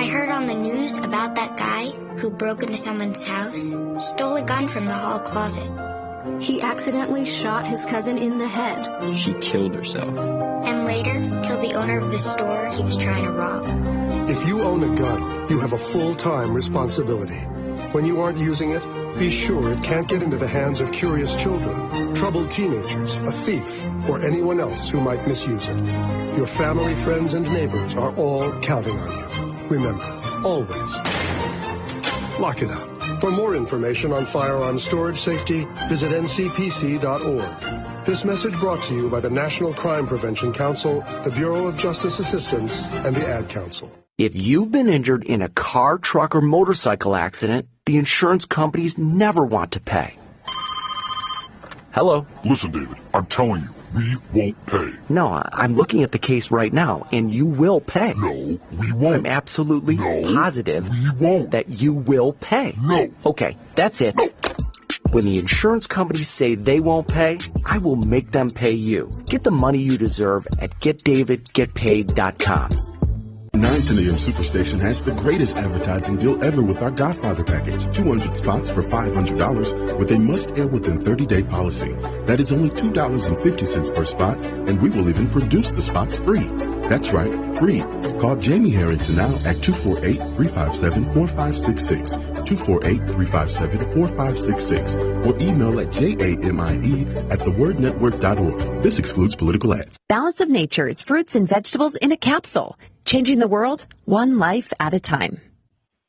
I 0.00 0.06
heard 0.06 0.28
on 0.30 0.46
the 0.46 0.54
news 0.54 0.96
about 0.98 1.34
that 1.36 1.56
guy 1.56 1.86
who 2.18 2.30
broke 2.30 2.62
into 2.62 2.76
someone's 2.76 3.26
house, 3.26 3.74
stole 3.98 4.36
a 4.36 4.42
gun 4.42 4.68
from 4.68 4.86
the 4.86 4.92
hall 4.94 5.18
closet, 5.20 5.70
He 6.40 6.60
accidentally 6.62 7.24
shot 7.24 7.66
his 7.66 7.84
cousin 7.86 8.18
in 8.18 8.38
the 8.38 8.48
head. 8.48 9.14
She 9.14 9.34
killed 9.34 9.74
herself. 9.74 10.16
and 10.66 10.84
later 10.86 11.40
killed 11.44 11.60
the 11.62 11.74
owner 11.74 11.98
of 11.98 12.10
the 12.10 12.18
store 12.18 12.70
he 12.72 12.82
was 12.82 12.96
trying 12.96 13.24
to 13.24 13.30
rob. 13.30 13.64
If 14.30 14.46
you 14.48 14.62
own 14.62 14.82
a 14.82 14.94
gun, 14.94 15.46
you 15.50 15.60
have 15.60 15.74
a 15.74 15.78
full-time 15.78 16.54
responsibility. 16.54 17.40
When 17.92 18.06
you 18.06 18.20
aren't 18.22 18.38
using 18.38 18.70
it, 18.70 18.82
be 19.18 19.30
sure 19.30 19.72
it 19.72 19.82
can't 19.82 20.08
get 20.08 20.22
into 20.22 20.36
the 20.36 20.48
hands 20.48 20.80
of 20.80 20.90
curious 20.92 21.36
children, 21.36 22.14
troubled 22.14 22.50
teenagers, 22.50 23.16
a 23.16 23.30
thief, 23.30 23.82
or 24.08 24.20
anyone 24.24 24.60
else 24.60 24.88
who 24.88 25.00
might 25.00 25.26
misuse 25.26 25.68
it. 25.68 25.78
Your 26.36 26.46
family, 26.46 26.94
friends, 26.94 27.34
and 27.34 27.50
neighbors 27.52 27.94
are 27.94 28.14
all 28.16 28.52
counting 28.60 28.98
on 28.98 29.18
you. 29.18 29.68
Remember, 29.68 30.04
always, 30.44 30.92
lock 32.38 32.62
it 32.62 32.70
up. 32.70 33.20
For 33.20 33.30
more 33.30 33.54
information 33.54 34.12
on 34.12 34.24
firearm 34.24 34.78
storage 34.78 35.18
safety, 35.18 35.64
visit 35.88 36.10
ncpc.org. 36.10 38.04
This 38.04 38.24
message 38.24 38.58
brought 38.58 38.82
to 38.84 38.94
you 38.94 39.08
by 39.08 39.20
the 39.20 39.30
National 39.30 39.72
Crime 39.72 40.06
Prevention 40.06 40.52
Council, 40.52 41.00
the 41.22 41.30
Bureau 41.30 41.66
of 41.66 41.78
Justice 41.78 42.18
Assistance, 42.18 42.88
and 42.88 43.16
the 43.16 43.26
Ad 43.26 43.48
Council. 43.48 43.90
If 44.16 44.36
you've 44.36 44.70
been 44.70 44.88
injured 44.88 45.24
in 45.24 45.42
a 45.42 45.48
car, 45.48 45.98
truck, 45.98 46.36
or 46.36 46.40
motorcycle 46.40 47.16
accident, 47.16 47.66
the 47.84 47.96
insurance 47.96 48.46
companies 48.46 48.96
never 48.96 49.44
want 49.44 49.72
to 49.72 49.80
pay. 49.80 50.16
Hello? 51.92 52.24
Listen, 52.44 52.70
David, 52.70 52.96
I'm 53.12 53.26
telling 53.26 53.62
you, 53.62 53.70
we 53.92 54.14
won't 54.32 54.66
pay. 54.66 54.92
No, 55.08 55.26
I- 55.28 55.48
I'm 55.52 55.74
looking 55.74 56.04
at 56.04 56.12
the 56.12 56.20
case 56.20 56.52
right 56.52 56.72
now, 56.72 57.08
and 57.10 57.34
you 57.34 57.44
will 57.44 57.80
pay. 57.80 58.14
No, 58.16 58.60
we 58.78 58.92
won't. 58.92 59.16
I'm 59.16 59.26
absolutely 59.26 59.96
positive 59.96 60.88
we 60.88 61.10
won't. 61.26 61.50
that 61.50 61.68
you 61.68 61.92
will 61.92 62.34
pay. 62.34 62.76
No. 62.80 63.10
Okay, 63.26 63.56
that's 63.74 64.00
it. 64.00 64.14
No. 64.16 64.28
When 65.10 65.24
the 65.24 65.38
insurance 65.40 65.88
companies 65.88 66.28
say 66.28 66.54
they 66.54 66.78
won't 66.78 67.08
pay, 67.08 67.38
I 67.66 67.78
will 67.78 67.96
make 67.96 68.30
them 68.30 68.50
pay 68.50 68.72
you. 68.72 69.10
Get 69.26 69.42
the 69.42 69.50
money 69.50 69.78
you 69.78 69.98
deserve 69.98 70.46
at 70.60 70.70
getdavidgetpaid.com. 70.80 72.70
910 73.54 73.98
AM 73.98 74.16
Superstation 74.16 74.80
has 74.80 75.02
the 75.02 75.12
greatest 75.12 75.56
advertising 75.56 76.16
deal 76.16 76.42
ever 76.42 76.60
with 76.60 76.82
our 76.82 76.90
Godfather 76.90 77.44
package. 77.44 77.84
200 77.96 78.36
spots 78.36 78.68
for 78.68 78.82
$500 78.82 79.98
with 79.98 80.10
a 80.10 80.18
must 80.18 80.58
air 80.58 80.66
within 80.66 81.00
30 81.00 81.26
day 81.26 81.42
policy. 81.44 81.92
That 82.26 82.40
is 82.40 82.52
only 82.52 82.70
$2.50 82.70 83.94
per 83.94 84.04
spot, 84.04 84.38
and 84.38 84.82
we 84.82 84.90
will 84.90 85.08
even 85.08 85.28
produce 85.30 85.70
the 85.70 85.82
spots 85.82 86.16
free. 86.16 86.48
That's 86.88 87.10
right, 87.10 87.32
free. 87.56 87.82
Call 88.18 88.36
Jamie 88.36 88.70
Harrington 88.70 89.16
now 89.16 89.32
at 89.46 89.62
248 89.62 90.16
357 90.36 91.04
4566. 91.12 92.12
248 92.12 92.96
357 93.12 93.92
4566. 93.92 94.96
Or 95.26 95.36
email 95.40 95.80
at 95.80 95.92
jamie 95.92 96.24
at 97.30 97.38
thewordnetwork.org. 97.40 98.82
This 98.82 98.98
excludes 98.98 99.36
political 99.36 99.74
ads. 99.74 99.96
Balance 100.08 100.40
of 100.40 100.48
Nature's 100.48 101.02
fruits 101.02 101.34
and 101.34 101.48
vegetables 101.48 101.94
in 101.96 102.12
a 102.12 102.16
capsule, 102.16 102.76
changing 103.04 103.38
the 103.38 103.48
world 103.48 103.86
one 104.04 104.38
life 104.38 104.72
at 104.80 104.94
a 104.94 105.00
time. 105.00 105.40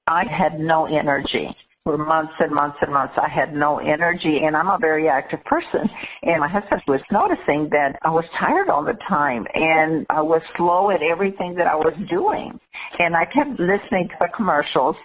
I 0.07 0.23
had 0.25 0.59
no 0.59 0.85
energy 0.85 1.55
for 1.83 1.97
months 1.97 2.33
and 2.39 2.51
months 2.51 2.77
and 2.81 2.91
months. 2.91 3.13
I 3.15 3.29
had 3.29 3.53
no 3.53 3.77
energy, 3.77 4.39
and 4.43 4.57
I'm 4.57 4.69
a 4.69 4.77
very 4.79 5.07
active 5.07 5.43
person. 5.45 5.87
And 6.23 6.39
my 6.39 6.47
husband 6.47 6.81
was 6.87 7.01
noticing 7.11 7.69
that 7.71 7.97
I 8.03 8.09
was 8.09 8.25
tired 8.39 8.69
all 8.69 8.83
the 8.83 8.97
time, 9.07 9.45
and 9.53 10.05
I 10.09 10.21
was 10.21 10.41
slow 10.57 10.89
at 10.89 11.01
everything 11.03 11.55
that 11.55 11.67
I 11.67 11.75
was 11.75 11.93
doing. 12.09 12.59
And 12.97 13.15
I 13.15 13.25
kept 13.25 13.59
listening 13.59 14.09
to 14.09 14.15
the 14.19 14.29
commercials. 14.35 14.95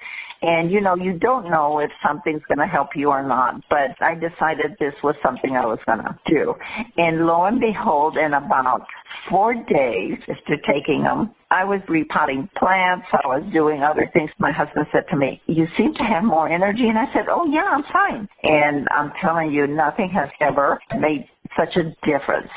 And 0.42 0.70
you 0.70 0.80
know, 0.80 0.96
you 0.96 1.18
don't 1.18 1.50
know 1.50 1.80
if 1.80 1.90
something's 2.06 2.40
going 2.48 2.64
to 2.64 2.66
help 2.66 2.88
you 2.96 3.10
or 3.10 3.22
not, 3.22 3.60
but 3.68 3.92
I 4.00 4.14
decided 4.14 4.74
this 4.80 4.94
was 5.04 5.14
something 5.22 5.54
I 5.54 5.66
was 5.66 5.78
going 5.84 5.98
to 5.98 6.16
do. 6.26 6.54
And 6.96 7.26
lo 7.26 7.44
and 7.44 7.60
behold, 7.60 8.16
in 8.16 8.32
about 8.32 8.86
four 9.28 9.52
days 9.52 10.16
after 10.22 10.56
taking 10.66 11.02
them, 11.02 11.34
I 11.50 11.64
was 11.64 11.80
repotting 11.88 12.48
plants. 12.56 13.06
I 13.12 13.26
was 13.26 13.42
doing 13.52 13.82
other 13.82 14.08
things. 14.12 14.30
My 14.38 14.52
husband 14.52 14.86
said 14.92 15.04
to 15.10 15.16
me, 15.16 15.42
you 15.46 15.66
seem 15.76 15.92
to 15.94 16.04
have 16.04 16.22
more 16.22 16.48
energy. 16.48 16.88
And 16.88 16.96
I 16.96 17.12
said, 17.12 17.26
oh 17.28 17.44
yeah, 17.50 17.64
I'm 17.70 17.82
fine. 17.92 18.28
And 18.44 18.86
I'm 18.90 19.12
telling 19.20 19.50
you, 19.52 19.66
nothing 19.66 20.10
has 20.10 20.28
ever 20.40 20.78
made 20.98 21.26
such 21.56 21.74
a 21.76 21.90
difference. 22.06 22.50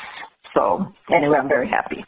So 0.54 0.86
anyway, 1.12 1.38
I'm 1.38 1.48
very 1.48 1.68
happy. 1.68 2.04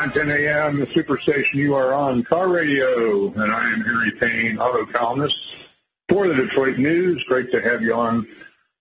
9, 0.00 0.12
10 0.12 0.30
a.m., 0.30 0.80
the 0.80 0.86
superstation 0.86 1.56
you 1.56 1.74
are 1.74 1.92
on, 1.92 2.24
Car 2.24 2.48
Radio, 2.48 3.30
and 3.34 3.52
I 3.52 3.64
am 3.70 3.82
Henry 3.84 4.12
Payne, 4.18 4.56
auto 4.56 4.90
columnist 4.90 5.34
for 6.08 6.26
the 6.26 6.32
Detroit 6.32 6.78
News. 6.78 7.22
Great 7.28 7.50
to 7.50 7.60
have 7.60 7.82
you 7.82 7.92
on 7.92 8.26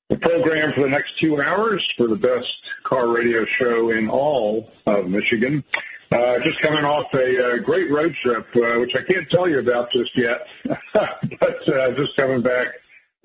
the 0.10 0.16
program 0.16 0.72
for 0.74 0.84
the 0.84 0.90
next 0.90 1.10
two 1.20 1.42
hours 1.42 1.86
for 1.98 2.08
the 2.08 2.16
best 2.16 2.48
car 2.88 3.14
radio 3.14 3.44
show 3.60 3.92
in 3.92 4.10
all 4.10 4.72
of 4.88 5.08
Michigan. 5.08 5.62
Uh, 6.10 6.40
just 6.42 6.62
coming 6.62 6.86
off 6.86 7.08
a, 7.14 7.58
a 7.58 7.60
great 7.66 7.92
road 7.92 8.16
trip, 8.24 8.48
uh, 8.56 8.80
which 8.80 8.92
I 8.96 9.04
can't 9.12 9.30
tell 9.30 9.50
you 9.50 9.60
about 9.60 9.92
just 9.92 10.12
yet, 10.16 10.40
but 10.94 11.60
uh, 11.68 11.90
just 11.98 12.16
coming 12.16 12.42
back 12.42 12.68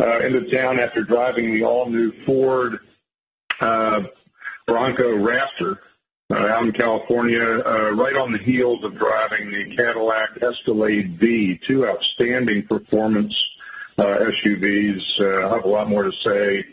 uh, 0.01 0.27
into 0.27 0.51
town 0.51 0.81
after 0.81 1.05
driving 1.05 1.55
the 1.55 1.65
all 1.65 1.89
new 1.89 2.11
Ford 2.27 2.73
uh, 3.61 4.01
Bronco 4.67 5.15
Raptor 5.15 5.77
out 6.33 6.65
in 6.65 6.73
California, 6.73 7.41
uh, 7.41 7.93
right 7.93 8.17
on 8.17 8.33
the 8.33 8.39
heels 8.45 8.81
of 8.85 8.93
driving 8.97 9.51
the 9.51 9.77
Cadillac 9.77 10.41
Escalade 10.41 11.19
V, 11.21 11.61
two 11.69 11.87
outstanding 11.87 12.65
performance 12.69 13.33
uh, 13.99 14.03
SUVs. 14.03 15.03
Uh, 15.21 15.49
I 15.49 15.57
have 15.57 15.65
a 15.65 15.69
lot 15.69 15.89
more 15.89 16.05
to 16.05 16.13
say 16.25 16.65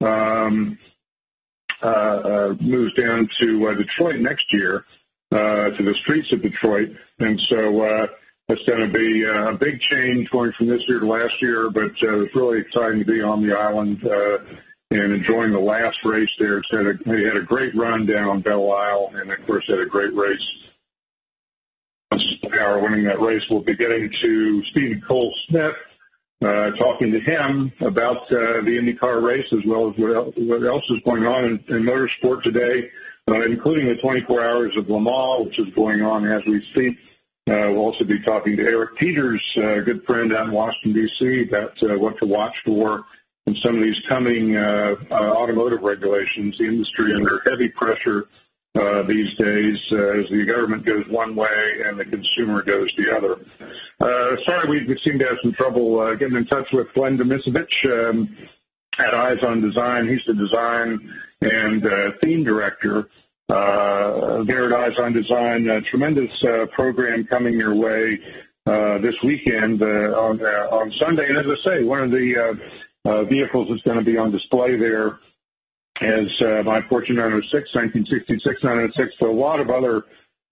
um, 0.00 0.78
uh, 1.82 1.86
uh, 1.86 2.54
moves 2.60 2.94
down 2.94 3.28
to 3.40 3.68
uh, 3.68 3.74
Detroit 3.74 4.20
next 4.20 4.44
year 4.52 4.84
uh, 5.32 5.70
to 5.76 5.84
the 5.84 5.94
streets 6.02 6.28
of 6.32 6.42
Detroit, 6.42 6.88
and 7.18 7.40
so 7.50 7.80
uh, 7.82 8.06
it's 8.48 8.62
going 8.68 8.86
to 8.86 8.92
be 8.92 9.24
uh, 9.26 9.54
a 9.54 9.58
big 9.58 9.80
change 9.90 10.28
going 10.30 10.52
from 10.58 10.68
this 10.68 10.82
year 10.88 11.00
to 11.00 11.06
last 11.06 11.34
year. 11.40 11.70
But 11.72 11.92
uh, 12.02 12.22
it's 12.22 12.36
really 12.36 12.60
exciting 12.60 13.00
to 13.00 13.04
be 13.04 13.20
on 13.20 13.46
the 13.46 13.54
island 13.54 13.98
uh, 14.04 14.54
and 14.90 15.12
enjoying 15.12 15.52
the 15.52 15.58
last 15.58 15.96
race 16.04 16.30
there. 16.38 16.58
It's 16.58 16.70
had 16.70 16.86
a, 16.86 16.94
they 17.04 17.24
had 17.24 17.36
a 17.36 17.46
great 17.46 17.74
run 17.74 18.06
down 18.06 18.42
Belle 18.42 18.70
Isle, 18.72 19.12
and 19.14 19.32
of 19.32 19.46
course 19.46 19.64
had 19.68 19.80
a 19.80 19.86
great 19.86 20.14
race 20.14 20.62
Power 22.52 22.80
winning 22.80 23.04
that 23.04 23.20
race. 23.20 23.42
We'll 23.50 23.62
be 23.62 23.76
getting 23.76 24.10
to 24.22 24.62
Steven 24.70 25.02
Cole 25.06 25.32
Smith, 25.48 25.74
uh, 26.42 26.70
talking 26.76 27.12
to 27.12 27.20
him 27.20 27.72
about 27.80 28.22
uh, 28.26 28.60
the 28.66 28.74
IndyCar 28.74 29.22
race 29.22 29.46
as 29.52 29.60
well 29.66 29.88
as 29.88 29.94
what 29.96 30.14
else, 30.14 30.34
what 30.36 30.66
else 30.66 30.84
is 30.90 30.98
going 31.04 31.24
on 31.24 31.44
in, 31.44 31.76
in 31.76 31.82
motorsport 31.82 32.42
today, 32.42 32.90
uh, 33.30 33.42
including 33.46 33.86
the 33.86 33.94
24 34.02 34.44
hours 34.44 34.72
of 34.76 34.88
Le 34.88 35.00
Mans, 35.00 35.46
which 35.46 35.58
is 35.58 35.72
going 35.74 36.02
on 36.02 36.26
as 36.26 36.42
we 36.46 36.60
speak. 36.72 36.96
Uh, 37.50 37.70
we'll 37.74 37.90
also 37.90 38.04
be 38.04 38.22
talking 38.24 38.56
to 38.56 38.62
Eric 38.62 38.96
Peters, 38.98 39.42
a 39.56 39.82
good 39.82 40.04
friend 40.06 40.32
out 40.32 40.46
in 40.46 40.52
Washington, 40.52 40.94
D.C., 40.94 41.48
about 41.48 41.74
uh, 41.82 41.98
what 41.98 42.18
to 42.18 42.26
watch 42.26 42.54
for 42.64 43.04
in 43.46 43.56
some 43.64 43.76
of 43.76 43.82
these 43.82 43.98
coming 44.08 44.56
uh, 44.56 44.94
uh, 45.10 45.14
automotive 45.14 45.82
regulations. 45.82 46.54
The 46.58 46.66
industry 46.66 47.12
under 47.14 47.42
heavy 47.50 47.68
pressure 47.68 48.26
uh, 48.74 49.02
these 49.06 49.28
days 49.38 49.76
uh, 49.92 50.20
as 50.20 50.26
the 50.30 50.44
government 50.46 50.86
goes 50.86 51.04
one 51.10 51.36
way 51.36 51.58
and 51.86 51.98
the 51.98 52.04
consumer 52.04 52.62
goes 52.62 52.90
the 52.96 53.04
other. 53.16 53.36
Uh, 54.00 54.36
sorry, 54.46 54.68
we, 54.68 54.86
we 54.88 54.98
seem 55.04 55.18
to 55.18 55.24
have 55.24 55.36
some 55.42 55.52
trouble 55.52 56.00
uh, 56.00 56.14
getting 56.14 56.36
in 56.36 56.46
touch 56.46 56.66
with 56.72 56.86
Glenn 56.94 57.18
Durmisevich 57.18 58.10
um, 58.10 58.34
at 58.98 59.14
Eyes 59.14 59.38
on 59.46 59.60
Design. 59.60 60.08
He's 60.08 60.24
the 60.26 60.34
design 60.34 60.98
and 61.42 61.84
uh, 61.84 62.16
theme 62.22 62.44
director 62.44 63.08
uh, 63.50 64.44
there 64.46 64.72
at 64.72 64.72
Eyes 64.72 64.96
on 65.02 65.12
Design. 65.12 65.68
A 65.68 65.80
tremendous 65.90 66.30
uh, 66.48 66.66
program 66.74 67.26
coming 67.28 67.54
your 67.54 67.74
way 67.74 68.18
uh, 68.66 68.98
this 69.02 69.14
weekend 69.24 69.82
uh, 69.82 70.16
on 70.16 70.40
uh, 70.40 70.74
on 70.74 70.92
Sunday. 70.98 71.26
And 71.28 71.38
as 71.38 71.44
I 71.44 71.68
say, 71.68 71.84
one 71.84 72.02
of 72.02 72.10
the 72.10 72.32
uh, 72.38 73.10
uh, 73.10 73.24
vehicles 73.24 73.68
that's 73.68 73.82
going 73.82 73.98
to 73.98 74.04
be 74.04 74.16
on 74.16 74.30
display 74.30 74.78
there 74.78 75.18
as 76.02 76.28
uh, 76.42 76.62
my 76.64 76.80
Porsche 76.90 77.14
906, 77.14 77.74
1966 77.74 78.62
906, 78.62 79.14
but 79.20 79.28
a 79.28 79.32
lot 79.32 79.60
of 79.60 79.70
other 79.70 80.02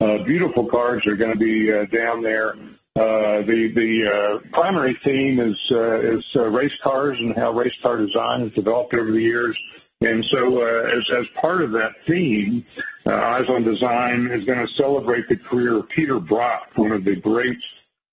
uh, 0.00 0.22
beautiful 0.24 0.66
cars 0.70 1.02
are 1.06 1.16
going 1.16 1.32
to 1.32 1.38
be 1.38 1.68
uh, 1.68 1.84
down 1.94 2.22
there. 2.22 2.54
Uh, 2.96 3.46
the 3.46 3.70
the 3.74 3.90
uh, 4.02 4.48
primary 4.52 4.98
theme 5.04 5.38
is 5.38 5.56
uh, 5.70 6.18
is 6.18 6.24
uh, 6.36 6.50
race 6.50 6.72
cars 6.82 7.16
and 7.20 7.36
how 7.36 7.52
race 7.52 7.74
car 7.82 7.98
design 7.98 8.42
has 8.42 8.52
developed 8.54 8.94
over 8.94 9.12
the 9.12 9.22
years. 9.22 9.56
And 10.00 10.24
so, 10.32 10.62
uh, 10.62 10.96
as 10.96 11.04
as 11.20 11.26
part 11.40 11.62
of 11.62 11.72
that 11.72 11.92
theme, 12.08 12.64
uh, 13.06 13.10
Eyes 13.10 13.48
on 13.48 13.64
Design 13.64 14.30
is 14.32 14.44
going 14.44 14.58
to 14.58 14.72
celebrate 14.76 15.28
the 15.28 15.36
career 15.36 15.78
of 15.78 15.88
Peter 15.94 16.18
Brock, 16.18 16.68
one 16.76 16.92
of 16.92 17.04
the 17.04 17.16
great 17.16 17.58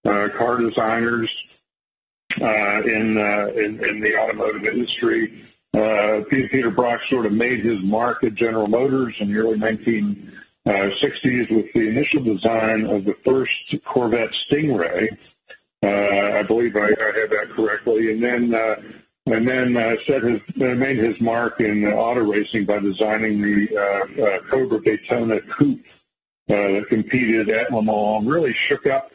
uh, 0.06 0.28
car 0.38 0.60
designers 0.60 1.30
uh, 2.42 2.80
in, 2.84 3.18
uh, 3.18 3.48
in 3.56 3.80
in 3.84 4.02
the 4.02 4.12
automotive 4.20 4.64
industry. 4.66 5.44
Uh, 5.78 6.24
Peter, 6.30 6.72
Brock 6.72 7.00
sort 7.10 7.28
of 7.28 7.34
made 7.34 7.64
his 7.64 7.78
mark 7.84 8.24
at 8.24 8.34
General 8.34 8.68
Motors 8.68 9.14
in 9.20 9.32
the 9.32 9.38
early 9.38 9.60
1960s 9.60 11.52
with 11.52 11.66
the 11.74 11.88
initial 11.88 12.24
design 12.24 12.88
of 12.90 13.06
the 13.06 13.14
first 13.24 13.52
Corvette 13.86 14.32
Stingray. 14.50 15.08
Uh, 15.84 16.40
I 16.40 16.44
believe 16.48 16.76
I, 16.76 16.88
I 16.88 17.20
have 17.22 17.30
that 17.30 17.54
correctly, 17.56 18.12
and 18.12 18.24
then 18.24 18.54
uh, 18.56 18.76
and 19.28 19.48
then 19.48 19.76
uh, 19.78 19.94
set 20.08 20.24
his 20.24 20.42
uh, 20.62 20.74
made 20.76 20.98
his 20.98 21.16
mark 21.22 21.60
in 21.60 21.86
uh, 21.86 21.96
auto 21.96 22.22
racing 22.22 22.66
by 22.66 22.80
designing 22.80 23.42
the 23.42 23.68
uh, 23.78 24.24
uh, 24.24 24.40
Cobra 24.50 24.82
Daytona 24.82 25.36
Coupe 25.60 25.86
uh, 26.50 26.56
that 26.56 26.86
competed 26.90 27.50
at 27.50 27.72
Le 27.72 27.84
Mans. 27.84 28.26
Really 28.26 28.56
shook 28.68 28.88
up 28.88 29.12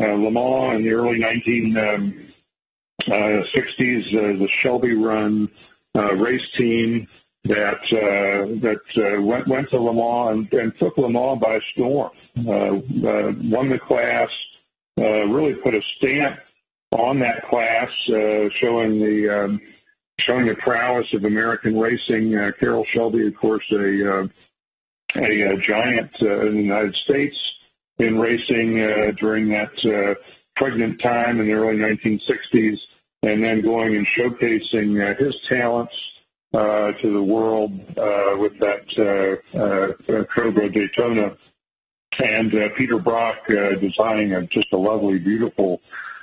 uh, 0.00 0.04
Le 0.04 0.30
Mans 0.30 0.76
in 0.76 0.84
the 0.84 0.92
early 0.92 1.18
1960s. 1.20 2.14
Uh, 3.10 4.38
the 4.38 4.48
Shelby 4.62 4.94
run 4.94 5.48
uh, 5.96 6.14
race 6.14 6.40
team 6.58 7.06
that 7.44 7.82
uh, 7.92 8.46
that 8.60 8.82
uh, 8.96 9.22
went 9.22 9.48
went 9.48 9.70
to 9.70 9.78
Le 9.78 9.94
Mans 9.94 10.48
and, 10.52 10.60
and 10.60 10.72
took 10.78 10.96
Le 10.98 11.08
Mans 11.08 11.40
by 11.40 11.58
storm. 11.72 12.10
Uh, 12.38 12.50
uh, 12.52 13.32
won 13.44 13.70
the 13.70 13.78
class. 13.86 14.28
Uh, 14.98 15.26
really 15.28 15.54
put 15.62 15.74
a 15.74 15.80
stamp 15.98 16.38
on 16.92 17.18
that 17.20 17.48
class, 17.50 17.88
uh, 18.08 18.48
showing 18.60 18.98
the 18.98 19.44
um, 19.44 19.60
showing 20.20 20.46
the 20.46 20.56
prowess 20.62 21.06
of 21.14 21.24
American 21.24 21.78
racing. 21.78 22.34
Uh, 22.34 22.50
Carroll 22.58 22.86
Shelby, 22.94 23.26
of 23.26 23.36
course, 23.36 23.64
a 23.72 23.76
uh, 23.76 24.26
a, 25.16 25.54
a 25.54 25.56
giant 25.66 26.10
uh, 26.22 26.46
in 26.46 26.56
the 26.56 26.62
United 26.62 26.94
States 27.04 27.36
in 27.98 28.18
racing 28.18 28.82
uh, 28.82 29.12
during 29.20 29.48
that 29.48 29.72
uh, 29.84 30.14
pregnant 30.56 31.00
time 31.02 31.40
in 31.40 31.46
the 31.46 31.52
early 31.52 31.76
1960s, 31.76 32.76
and 33.26 33.42
then 33.42 33.60
going 33.62 33.96
and 33.96 34.06
showcasing 34.16 35.02
uh, 35.02 35.22
his 35.22 35.34
talents 35.48 35.92
uh, 36.54 36.92
to 37.02 37.12
the 37.12 37.22
world 37.22 37.72
uh, 37.90 38.38
with 38.38 38.52
that 38.60 38.86
Cobra 40.34 40.70
Daytona, 40.72 41.36
and 42.18 42.52
Peter 42.78 42.98
Brock 42.98 43.36
designing 43.80 44.32
a, 44.32 44.42
just 44.46 44.72
a 44.72 44.76
lovely, 44.76 45.18
beautiful 45.18 45.80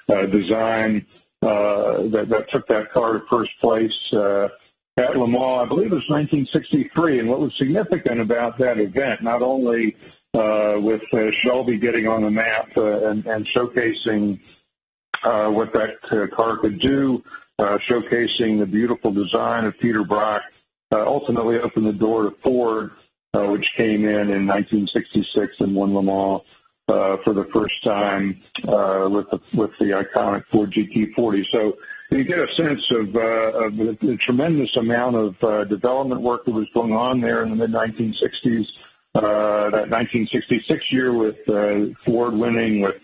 design 0.08 1.06
that, 1.42 2.26
that 2.30 2.46
took 2.52 2.68
that 2.68 2.92
car 2.94 3.14
to 3.14 3.20
first 3.30 3.52
place 3.62 3.92
at 4.98 5.18
Le 5.18 5.28
Mans. 5.28 5.66
I 5.66 5.68
believe 5.68 5.92
it 5.92 5.96
was 5.96 6.10
1963. 6.10 7.20
And 7.20 7.30
what 7.30 7.40
was 7.40 7.52
significant 7.58 8.22
about 8.22 8.58
that 8.60 8.78
event, 8.78 9.22
not 9.22 9.42
only 9.42 9.96
uh, 10.34 10.82
with 10.82 11.02
uh, 11.14 11.30
Shelby 11.44 11.78
getting 11.78 12.08
on 12.08 12.24
the 12.24 12.32
map 12.32 12.70
uh, 12.78 13.10
and, 13.10 13.26
and 13.26 13.48
showcasing 13.56 14.40
uh, 15.24 15.50
what 15.50 15.72
that 15.74 15.96
uh, 16.12 16.36
car 16.36 16.58
could 16.58 16.80
do, 16.80 17.22
uh, 17.60 17.78
showcasing 17.90 18.60
the 18.60 18.66
beautiful 18.66 19.12
design 19.12 19.66
of 19.66 19.74
Peter 19.82 20.04
Brock, 20.04 20.42
uh, 20.92 21.06
ultimately 21.06 21.58
opened 21.64 21.88
the 21.88 21.94
door 21.94 22.24
to 22.24 22.32
Ford, 22.44 22.92
which 23.34 23.66
came 23.78 24.06
in 24.06 24.30
in 24.30 24.46
1966 24.46 25.54
and 25.60 25.76
won 25.76 25.94
Le 25.94 26.04
Mans 26.04 26.42
for 27.24 27.34
the 27.34 27.46
first 27.54 27.74
time 27.84 28.42
with 29.12 29.26
the 29.32 29.40
with 29.56 29.72
the 29.80 30.04
iconic 30.04 30.44
Ford 30.52 30.72
GT40. 30.72 31.42
So 31.52 31.74
you 32.12 32.24
get 32.24 32.38
a 32.38 32.48
sense 32.56 32.82
of, 32.92 33.16
uh, 33.16 33.66
of 33.66 33.78
the, 33.78 33.98
the 34.02 34.18
tremendous 34.26 34.70
amount 34.80 35.16
of 35.16 35.36
uh, 35.42 35.64
development 35.66 36.22
work 36.22 36.46
that 36.46 36.52
was 36.52 36.68
going 36.74 36.92
on 36.94 37.22
there 37.22 37.44
in 37.44 37.50
the 37.50 37.56
mid 37.56 37.72
1960s. 37.72 38.66
Uh, 39.16 39.70
that 39.70 39.90
1966 39.94 40.82
year 40.92 41.14
with 41.14 41.36
Ford 42.06 42.34
winning, 42.34 42.82
with 42.82 43.02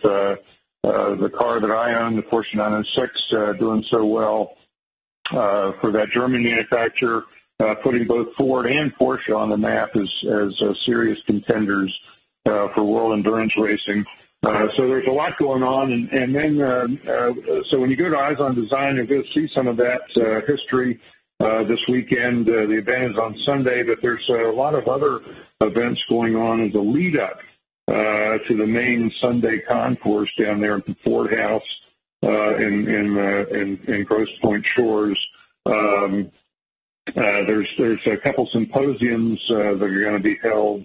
the 0.84 1.32
car 1.38 1.60
that 1.60 1.72
I 1.72 2.06
own, 2.06 2.16
the 2.16 2.22
Porsche 2.24 2.56
906, 2.56 3.12
uh, 3.38 3.54
doing 3.60 3.84
so 3.92 4.06
well 4.06 4.54
uh, 5.32 5.72
for 5.82 5.92
that 5.92 6.08
German 6.14 6.44
manufacturer, 6.44 7.24
uh, 7.60 7.76
putting 7.84 8.08
both 8.08 8.28
Ford 8.38 8.66
and 8.66 8.92
Porsche 8.96 9.36
on 9.36 9.50
the 9.50 9.58
map 9.58 9.90
as 9.96 10.10
as 10.26 10.54
uh, 10.62 10.74
serious 10.86 11.18
contenders 11.26 11.94
uh, 12.46 12.68
for 12.74 12.84
world 12.84 13.14
endurance 13.14 13.54
racing. 13.60 14.06
Uh, 14.42 14.68
so 14.78 14.88
there's 14.88 15.08
a 15.08 15.12
lot 15.12 15.34
going 15.38 15.64
on, 15.64 15.92
and, 15.92 16.10
and 16.12 16.34
then 16.34 16.62
uh, 16.62 17.12
uh, 17.12 17.34
so 17.70 17.80
when 17.80 17.90
you 17.90 17.98
go 17.98 18.10
to 18.10 18.16
Eyes 18.16 18.40
on 18.40 18.56
Design, 18.56 18.96
you'll 18.96 19.08
go 19.08 19.22
see 19.36 19.48
some 19.54 19.68
of 19.68 19.76
that 19.78 20.00
uh, 20.16 20.40
history 20.48 21.00
uh, 21.42 21.64
this 21.68 21.80
weekend. 21.90 22.48
Uh, 22.48 22.66
the 22.68 22.80
event 22.80 23.12
is 23.12 23.18
on 23.18 23.36
Sunday, 23.46 23.84
but 23.84 23.98
there's 24.02 24.24
a 24.30 24.56
lot 24.56 24.76
of 24.76 24.88
other 24.88 25.20
events 25.62 26.00
going 26.10 26.36
on 26.36 26.66
as 26.66 26.74
a 26.74 26.80
lead 26.80 27.20
up 27.20 27.38
uh, 27.38 27.49
to 27.90 28.58
the 28.58 28.68
main 28.68 29.12
Sunday 29.22 29.60
concourse 29.68 30.30
down 30.40 30.62
there 30.62 30.78
at 30.78 30.86
the 30.86 30.96
Ford 31.04 31.32
House 31.34 31.62
uh, 32.24 32.56
in 32.56 32.88
in, 32.88 33.18
uh, 33.18 33.56
in 33.56 33.94
in 33.94 34.04
Grosse 34.04 34.28
Pointe 34.42 34.66
Shores. 34.76 35.18
Um, 35.66 36.32
uh, 37.10 37.46
there's 37.48 37.68
there's 37.78 38.00
a 38.08 38.18
couple 38.18 38.48
symposiums 38.54 39.40
uh, 39.50 39.76
that 39.78 39.84
are 39.84 40.02
going 40.02 40.18
to 40.18 40.24
be 40.24 40.38
held 40.44 40.84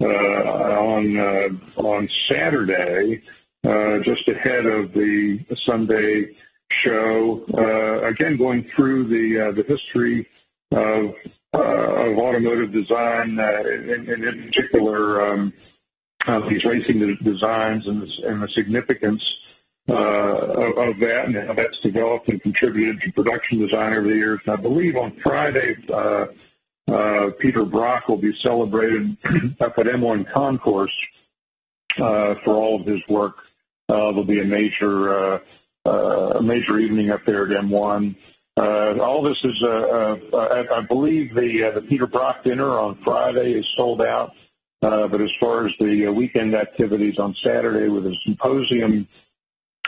uh, 0.00 0.04
on 0.04 1.16
uh, 1.18 1.80
on 1.80 2.08
Saturday, 2.30 3.22
uh, 3.64 3.98
just 4.04 4.28
ahead 4.28 4.66
of 4.66 4.92
the 4.92 5.38
Sunday 5.66 6.36
show. 6.84 7.44
Uh, 7.56 8.08
again, 8.08 8.36
going 8.36 8.68
through 8.74 9.08
the 9.08 9.48
uh, 9.48 9.52
the 9.52 9.62
history 9.66 10.26
of 10.72 11.14
uh, 11.54 12.10
of 12.10 12.18
automotive 12.18 12.72
design, 12.72 13.38
and, 13.38 14.08
and 14.08 14.24
in 14.24 14.50
particular 14.50 15.32
um, 15.32 15.52
these 16.48 16.64
racing 16.64 17.00
the 17.00 17.14
designs 17.24 17.86
and, 17.86 18.02
and 18.24 18.42
the 18.42 18.48
significance 18.54 19.22
uh, 19.88 19.94
of, 19.94 20.78
of, 20.78 20.98
that 21.00 21.22
and 21.26 21.34
how 21.48 21.54
that's 21.54 21.78
developed 21.82 22.28
and 22.28 22.40
contributed 22.42 23.00
to 23.00 23.10
production 23.12 23.58
design 23.58 23.92
over 23.94 24.08
the 24.08 24.14
years. 24.14 24.40
And 24.46 24.56
I 24.56 24.60
believe 24.62 24.94
on 24.96 25.16
Friday, 25.22 25.74
uh, 25.92 26.26
uh, 26.92 27.30
Peter 27.40 27.64
Brock 27.64 28.08
will 28.08 28.20
be 28.20 28.32
celebrated 28.44 29.16
up 29.60 29.74
at 29.78 29.86
M1 29.86 30.32
Concourse 30.32 30.94
uh, 31.98 32.34
for 32.44 32.54
all 32.54 32.80
of 32.80 32.86
his 32.86 33.00
work. 33.08 33.34
Uh, 33.88 34.12
there'll 34.12 34.24
be 34.24 34.40
a 34.40 34.44
major 34.44 35.34
uh, 35.34 35.38
uh, 35.84 36.38
a 36.38 36.42
major 36.42 36.78
evening 36.78 37.10
up 37.10 37.20
there 37.26 37.44
at 37.44 37.64
M1. 37.64 38.14
all 38.56 39.22
this 39.22 39.36
is, 39.42 39.62
I 39.66 40.80
believe, 40.88 41.34
the 41.34 41.72
the 41.74 41.82
Peter 41.88 42.06
Brock 42.06 42.44
dinner 42.44 42.78
on 42.78 42.98
Friday 43.04 43.52
is 43.52 43.66
sold 43.76 44.00
out. 44.00 44.30
Uh, 44.82 45.06
but 45.06 45.20
as 45.20 45.30
far 45.38 45.66
as 45.66 45.72
the 45.78 46.06
uh, 46.08 46.12
weekend 46.12 46.54
activities 46.54 47.18
on 47.18 47.34
Saturday 47.44 47.88
with 47.88 48.04
a 48.04 48.14
symposium, 48.24 49.06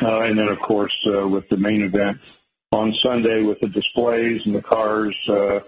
uh, 0.02 0.20
and 0.22 0.38
then 0.38 0.48
of 0.48 0.58
course 0.60 0.94
with 1.04 1.48
the 1.48 1.56
main 1.56 1.82
event 1.82 2.18
on 2.70 2.94
Sunday 3.02 3.42
with 3.42 3.58
the 3.60 3.68
displays 3.68 4.40
and 4.44 4.54
the 4.54 4.62
cars 4.62 5.16
uh, 5.28 5.60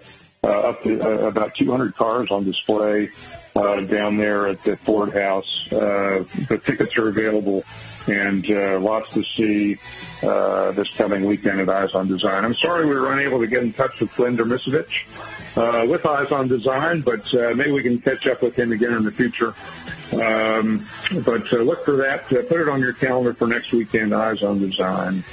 up 0.69 0.83
to 0.83 1.01
uh, 1.01 1.27
about 1.27 1.55
200 1.55 1.95
cars 1.95 2.27
on 2.31 2.45
display 2.45 3.09
uh, 3.57 3.81
down 3.81 4.17
there 4.17 4.47
at 4.47 4.63
the 4.63 4.77
Ford 4.77 5.13
House. 5.13 5.67
the 5.69 6.61
tickets 6.65 6.95
are 6.97 7.09
available 7.09 7.63
and 8.07 8.47
lots 8.83 9.11
to 9.13 9.23
see 9.35 9.77
this 10.21 10.87
coming 10.95 11.25
weekend 11.25 11.59
at 11.59 11.69
Eyes 11.69 11.93
on 11.93 12.07
Design. 12.07 12.45
I'm 12.45 12.55
sorry 12.55 12.85
we 12.85 12.95
were 12.95 13.11
unable 13.11 13.39
to 13.39 13.47
get 13.47 13.63
in 13.63 13.73
touch 13.73 13.99
with 13.99 14.15
Glenn 14.15 14.37
Durmisevich. 14.37 15.05
Uh, 15.57 15.83
with 15.87 16.05
Eyes 16.05 16.31
on 16.31 16.47
Design, 16.47 17.01
but 17.01 17.33
uh, 17.33 17.51
maybe 17.55 17.71
we 17.71 17.81
can 17.81 17.99
catch 17.99 18.27
up 18.27 18.43
with 18.43 18.53
him 18.55 18.71
again 18.71 18.93
in 18.93 19.03
the 19.03 19.11
future. 19.11 19.55
Um, 20.13 20.87
but 21.25 21.51
uh, 21.51 21.57
look 21.63 21.83
for 21.83 21.97
that. 21.97 22.25
put 22.27 22.61
it 22.61 22.69
on 22.69 22.79
your 22.79 22.93
calendar 22.93 23.33
for 23.33 23.47
next 23.47 23.71
weekend, 23.71 24.13
Eyes 24.13 24.43
on 24.43 24.59
Design, 24.59 25.23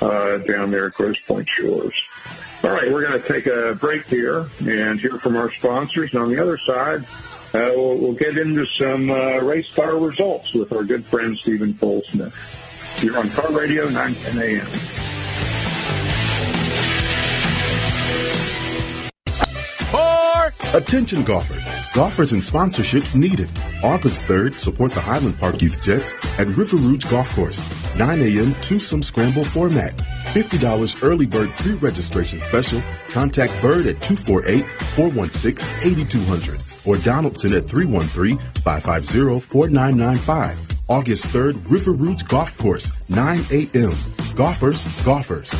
down 0.00 0.70
there 0.70 0.86
at 0.86 0.94
Grosse 0.94 1.18
Pointe 1.26 1.46
Shores. 1.58 1.92
All 2.62 2.70
right, 2.70 2.90
we're 2.90 3.06
going 3.06 3.20
to 3.20 3.28
take 3.28 3.46
a 3.46 3.74
break 3.74 4.06
here 4.06 4.48
and 4.60 4.98
hear 4.98 5.18
from 5.18 5.36
our 5.36 5.52
sponsors. 5.52 6.14
And 6.14 6.22
on 6.22 6.30
the 6.30 6.40
other 6.40 6.58
side, 6.66 7.06
uh, 7.54 7.72
we'll, 7.76 7.96
we'll, 7.96 8.14
get 8.14 8.36
into 8.36 8.66
some 8.78 9.10
uh, 9.10 9.38
race 9.38 9.70
car 9.74 9.96
results 9.96 10.52
with 10.54 10.72
our 10.72 10.82
good 10.82 11.06
friend 11.06 11.38
Steven 11.38 11.78
Cole 11.78 12.02
Smith. 12.08 12.34
You're 12.98 13.18
on 13.18 13.30
Car 13.30 13.52
Radio 13.52 13.86
910 13.86 14.42
AM. 14.42 14.66
Attention 20.74 21.22
golfers. 21.22 21.64
Golfers 21.92 22.32
and 22.32 22.42
sponsorships 22.42 23.14
needed. 23.14 23.48
August 23.84 24.26
3rd, 24.26 24.58
support 24.58 24.92
the 24.92 25.00
Highland 25.00 25.38
Park 25.38 25.62
Youth 25.62 25.80
Jets 25.80 26.12
at 26.36 26.48
River 26.48 26.76
Rouge 26.76 27.04
Golf 27.04 27.32
Course. 27.36 27.94
9 27.94 28.20
a.m. 28.20 28.56
twosome 28.60 29.04
scramble 29.04 29.44
format. 29.44 29.96
$50 30.34 31.04
early 31.04 31.26
bird 31.26 31.50
pre-registration 31.50 32.40
special. 32.40 32.82
Contact 33.10 33.52
Bird 33.62 33.86
at 33.86 34.00
248-416-8200 34.00 36.73
or 36.84 36.98
Donaldson 36.98 37.54
at 37.54 37.62
313-550-4995. 37.64 40.56
August 40.88 41.26
3rd, 41.26 41.70
River 41.70 41.92
Rouge 41.92 42.22
Golf 42.24 42.58
Course, 42.58 42.92
9 43.08 43.40
a.m. 43.50 43.94
Golfers, 44.34 44.84
golfers. 45.02 45.54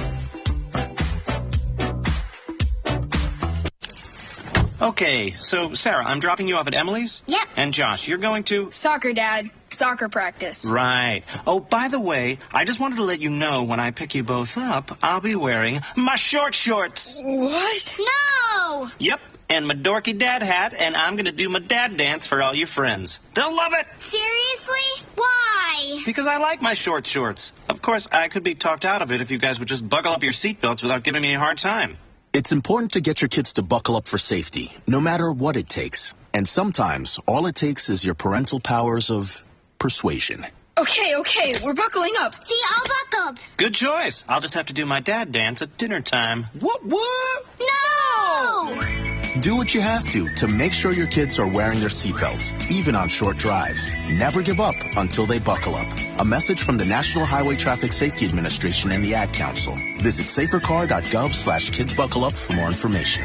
Okay, 4.83 5.31
so 5.41 5.73
Sarah, 5.73 6.05
I'm 6.05 6.21
dropping 6.21 6.47
you 6.47 6.57
off 6.57 6.67
at 6.67 6.75
Emily's? 6.75 7.23
Yep. 7.27 7.49
And 7.57 7.73
Josh, 7.73 8.07
you're 8.07 8.19
going 8.19 8.45
to? 8.45 8.71
Soccer, 8.71 9.15
Dad. 9.15 9.49
Soccer 9.71 10.11
practice. 10.11 10.67
Right. 10.67 11.23
Oh, 11.47 11.59
by 11.59 11.89
the 11.89 11.99
way, 11.99 12.39
I 12.53 12.65
just 12.65 12.81
wanted 12.81 12.97
to 12.97 13.03
let 13.03 13.21
you 13.21 13.31
know 13.31 13.63
when 13.63 13.81
I 13.81 13.93
pick 13.93 14.15
you 14.15 14.23
both 14.23 14.59
up, 14.59 14.99
I'll 15.03 15.23
be 15.23 15.37
wearing 15.37 15.81
my 15.97 16.17
short 16.17 16.55
shorts. 16.55 17.19
What? 17.23 17.99
No! 17.99 18.91
Yep. 18.99 19.21
And 19.49 19.67
my 19.67 19.75
dorky 19.75 20.19
dad 20.19 20.43
hat, 20.43 20.75
and 20.75 20.97
I'm 20.97 21.17
gonna 21.17 21.33
do 21.33 21.49
my 21.49 21.59
dad 21.59 21.97
dance 21.97 22.27
for 22.27 22.43
all 22.43 22.55
your 22.55 22.67
friends. 22.67 23.21
They'll 23.35 23.55
love 23.55 23.73
it! 23.75 23.87
Seriously? 23.99 25.07
Why? 25.15 26.03
Because 26.07 26.27
I 26.27 26.39
like 26.39 26.63
my 26.63 26.75
short 26.75 27.07
shorts. 27.07 27.53
Of 27.69 27.83
course, 27.83 28.09
I 28.11 28.29
could 28.29 28.43
be 28.43 28.55
talked 28.55 28.85
out 28.85 29.03
of 29.03 29.13
it 29.13 29.21
if 29.21 29.31
you 29.31 29.39
guys 29.39 29.59
would 29.59 29.69
just 29.69 29.89
buckle 29.89 30.13
up 30.13 30.23
your 30.23 30.33
seatbelts 30.33 30.83
without 30.83 31.03
giving 31.05 31.23
me 31.23 31.35
a 31.35 31.39
hard 31.39 31.59
time. 31.59 31.99
It's 32.33 32.53
important 32.53 32.93
to 32.93 33.01
get 33.01 33.23
your 33.23 33.29
kids 33.29 33.53
to 33.55 33.63
buckle 33.63 33.97
up 33.97 34.09
for 34.09 34.19
safety, 34.19 34.73
no 34.89 35.01
matter 35.01 35.31
what 35.31 35.57
it 35.57 35.69
takes. 35.69 36.15
And 36.33 36.49
sometimes, 36.49 37.21
all 37.27 37.47
it 37.47 37.55
takes 37.55 37.89
is 37.89 38.05
your 38.05 38.15
parental 38.15 38.59
powers 38.61 39.09
of 39.11 39.45
persuasion. 39.79 40.47
Okay, 40.77 41.15
okay, 41.17 41.55
we're 41.63 41.75
buckling 41.75 42.15
up. 42.19 42.43
See, 42.43 42.59
all 42.77 42.85
buckled. 43.23 43.47
Good 43.57 43.75
choice. 43.75 44.25
I'll 44.29 44.41
just 44.41 44.55
have 44.55 44.67
to 44.67 44.73
do 44.73 44.85
my 44.85 44.99
dad 44.99 45.31
dance 45.31 45.63
at 45.63 45.79
dinner 45.79 46.01
time. 46.01 46.47
What, 46.59 46.85
what? 46.85 47.47
No! 47.61 49.04
Do 49.45 49.59
what 49.59 49.75
you 49.75 49.83
have 49.83 50.07
to 50.07 50.27
to 50.41 50.49
make 50.49 50.73
sure 50.73 50.93
your 50.93 51.07
kids 51.07 51.39
are 51.39 51.47
wearing 51.47 51.79
their 51.79 51.91
seatbelts, 51.91 52.55
even 52.71 52.97
on 52.97 53.11
short 53.11 53.37
drives. 53.37 53.93
Never 54.11 54.41
give 54.41 54.59
up 54.59 54.75
until 54.97 55.27
they 55.27 55.39
buckle 55.39 55.75
up. 55.75 55.87
A 56.19 56.25
message 56.25 56.63
from 56.63 56.79
the 56.79 56.87
National 56.87 57.27
Highway 57.27 57.55
Traffic 57.55 57.93
Safety 57.93 58.25
Administration 58.25 58.91
and 58.91 59.05
the 59.05 59.15
Ad 59.15 59.35
Council. 59.35 59.75
Visit 59.99 60.29
safercar.gov 60.29 61.35
slash 61.35 61.71
kidsbuckleup 61.73 62.35
for 62.35 62.55
more 62.55 62.69
information. 62.69 63.25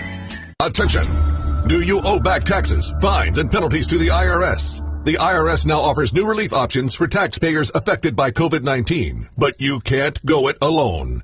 Attention! 0.59 1.07
Do 1.69 1.79
you 1.79 2.01
owe 2.03 2.19
back 2.19 2.43
taxes, 2.43 2.93
fines, 2.99 3.37
and 3.37 3.49
penalties 3.49 3.87
to 3.87 3.97
the 3.97 4.09
IRS? 4.09 5.05
The 5.05 5.13
IRS 5.13 5.65
now 5.65 5.79
offers 5.79 6.13
new 6.13 6.27
relief 6.27 6.51
options 6.51 6.95
for 6.95 7.07
taxpayers 7.07 7.71
affected 7.73 8.17
by 8.17 8.31
COVID 8.31 8.63
19, 8.63 9.29
but 9.37 9.61
you 9.61 9.79
can't 9.79 10.25
go 10.25 10.49
it 10.49 10.57
alone. 10.61 11.23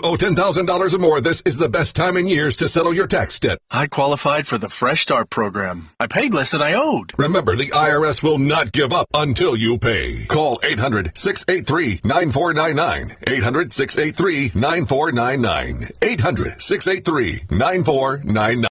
you 0.00 0.10
owe 0.10 0.16
$10,000 0.16 0.94
or 0.94 0.98
more, 0.98 1.20
this 1.20 1.42
is 1.44 1.58
the 1.58 1.68
best 1.68 1.94
time 1.96 2.16
in 2.16 2.26
years 2.26 2.56
to 2.56 2.68
settle 2.68 2.94
your 2.94 3.06
tax 3.06 3.38
debt. 3.38 3.58
I 3.70 3.86
qualified 3.86 4.46
for 4.46 4.58
the 4.58 4.68
Fresh 4.68 5.02
Start 5.02 5.30
program. 5.30 5.90
I 5.98 6.06
paid 6.06 6.32
less 6.34 6.50
than 6.52 6.62
I 6.62 6.74
owed. 6.74 7.12
Remember, 7.18 7.56
the 7.56 7.70
IRS 7.70 8.22
will 8.22 8.38
not 8.38 8.72
give 8.72 8.92
up 8.92 9.08
until 9.14 9.56
you 9.56 9.78
pay. 9.78 10.24
Call 10.26 10.60
800 10.62 11.12
683 11.14 12.00
9499. 12.04 13.16
800 13.26 13.72
683 13.72 14.52
9499. 14.54 15.90
800 16.02 16.62
683 16.62 17.44
9499. 17.50 18.66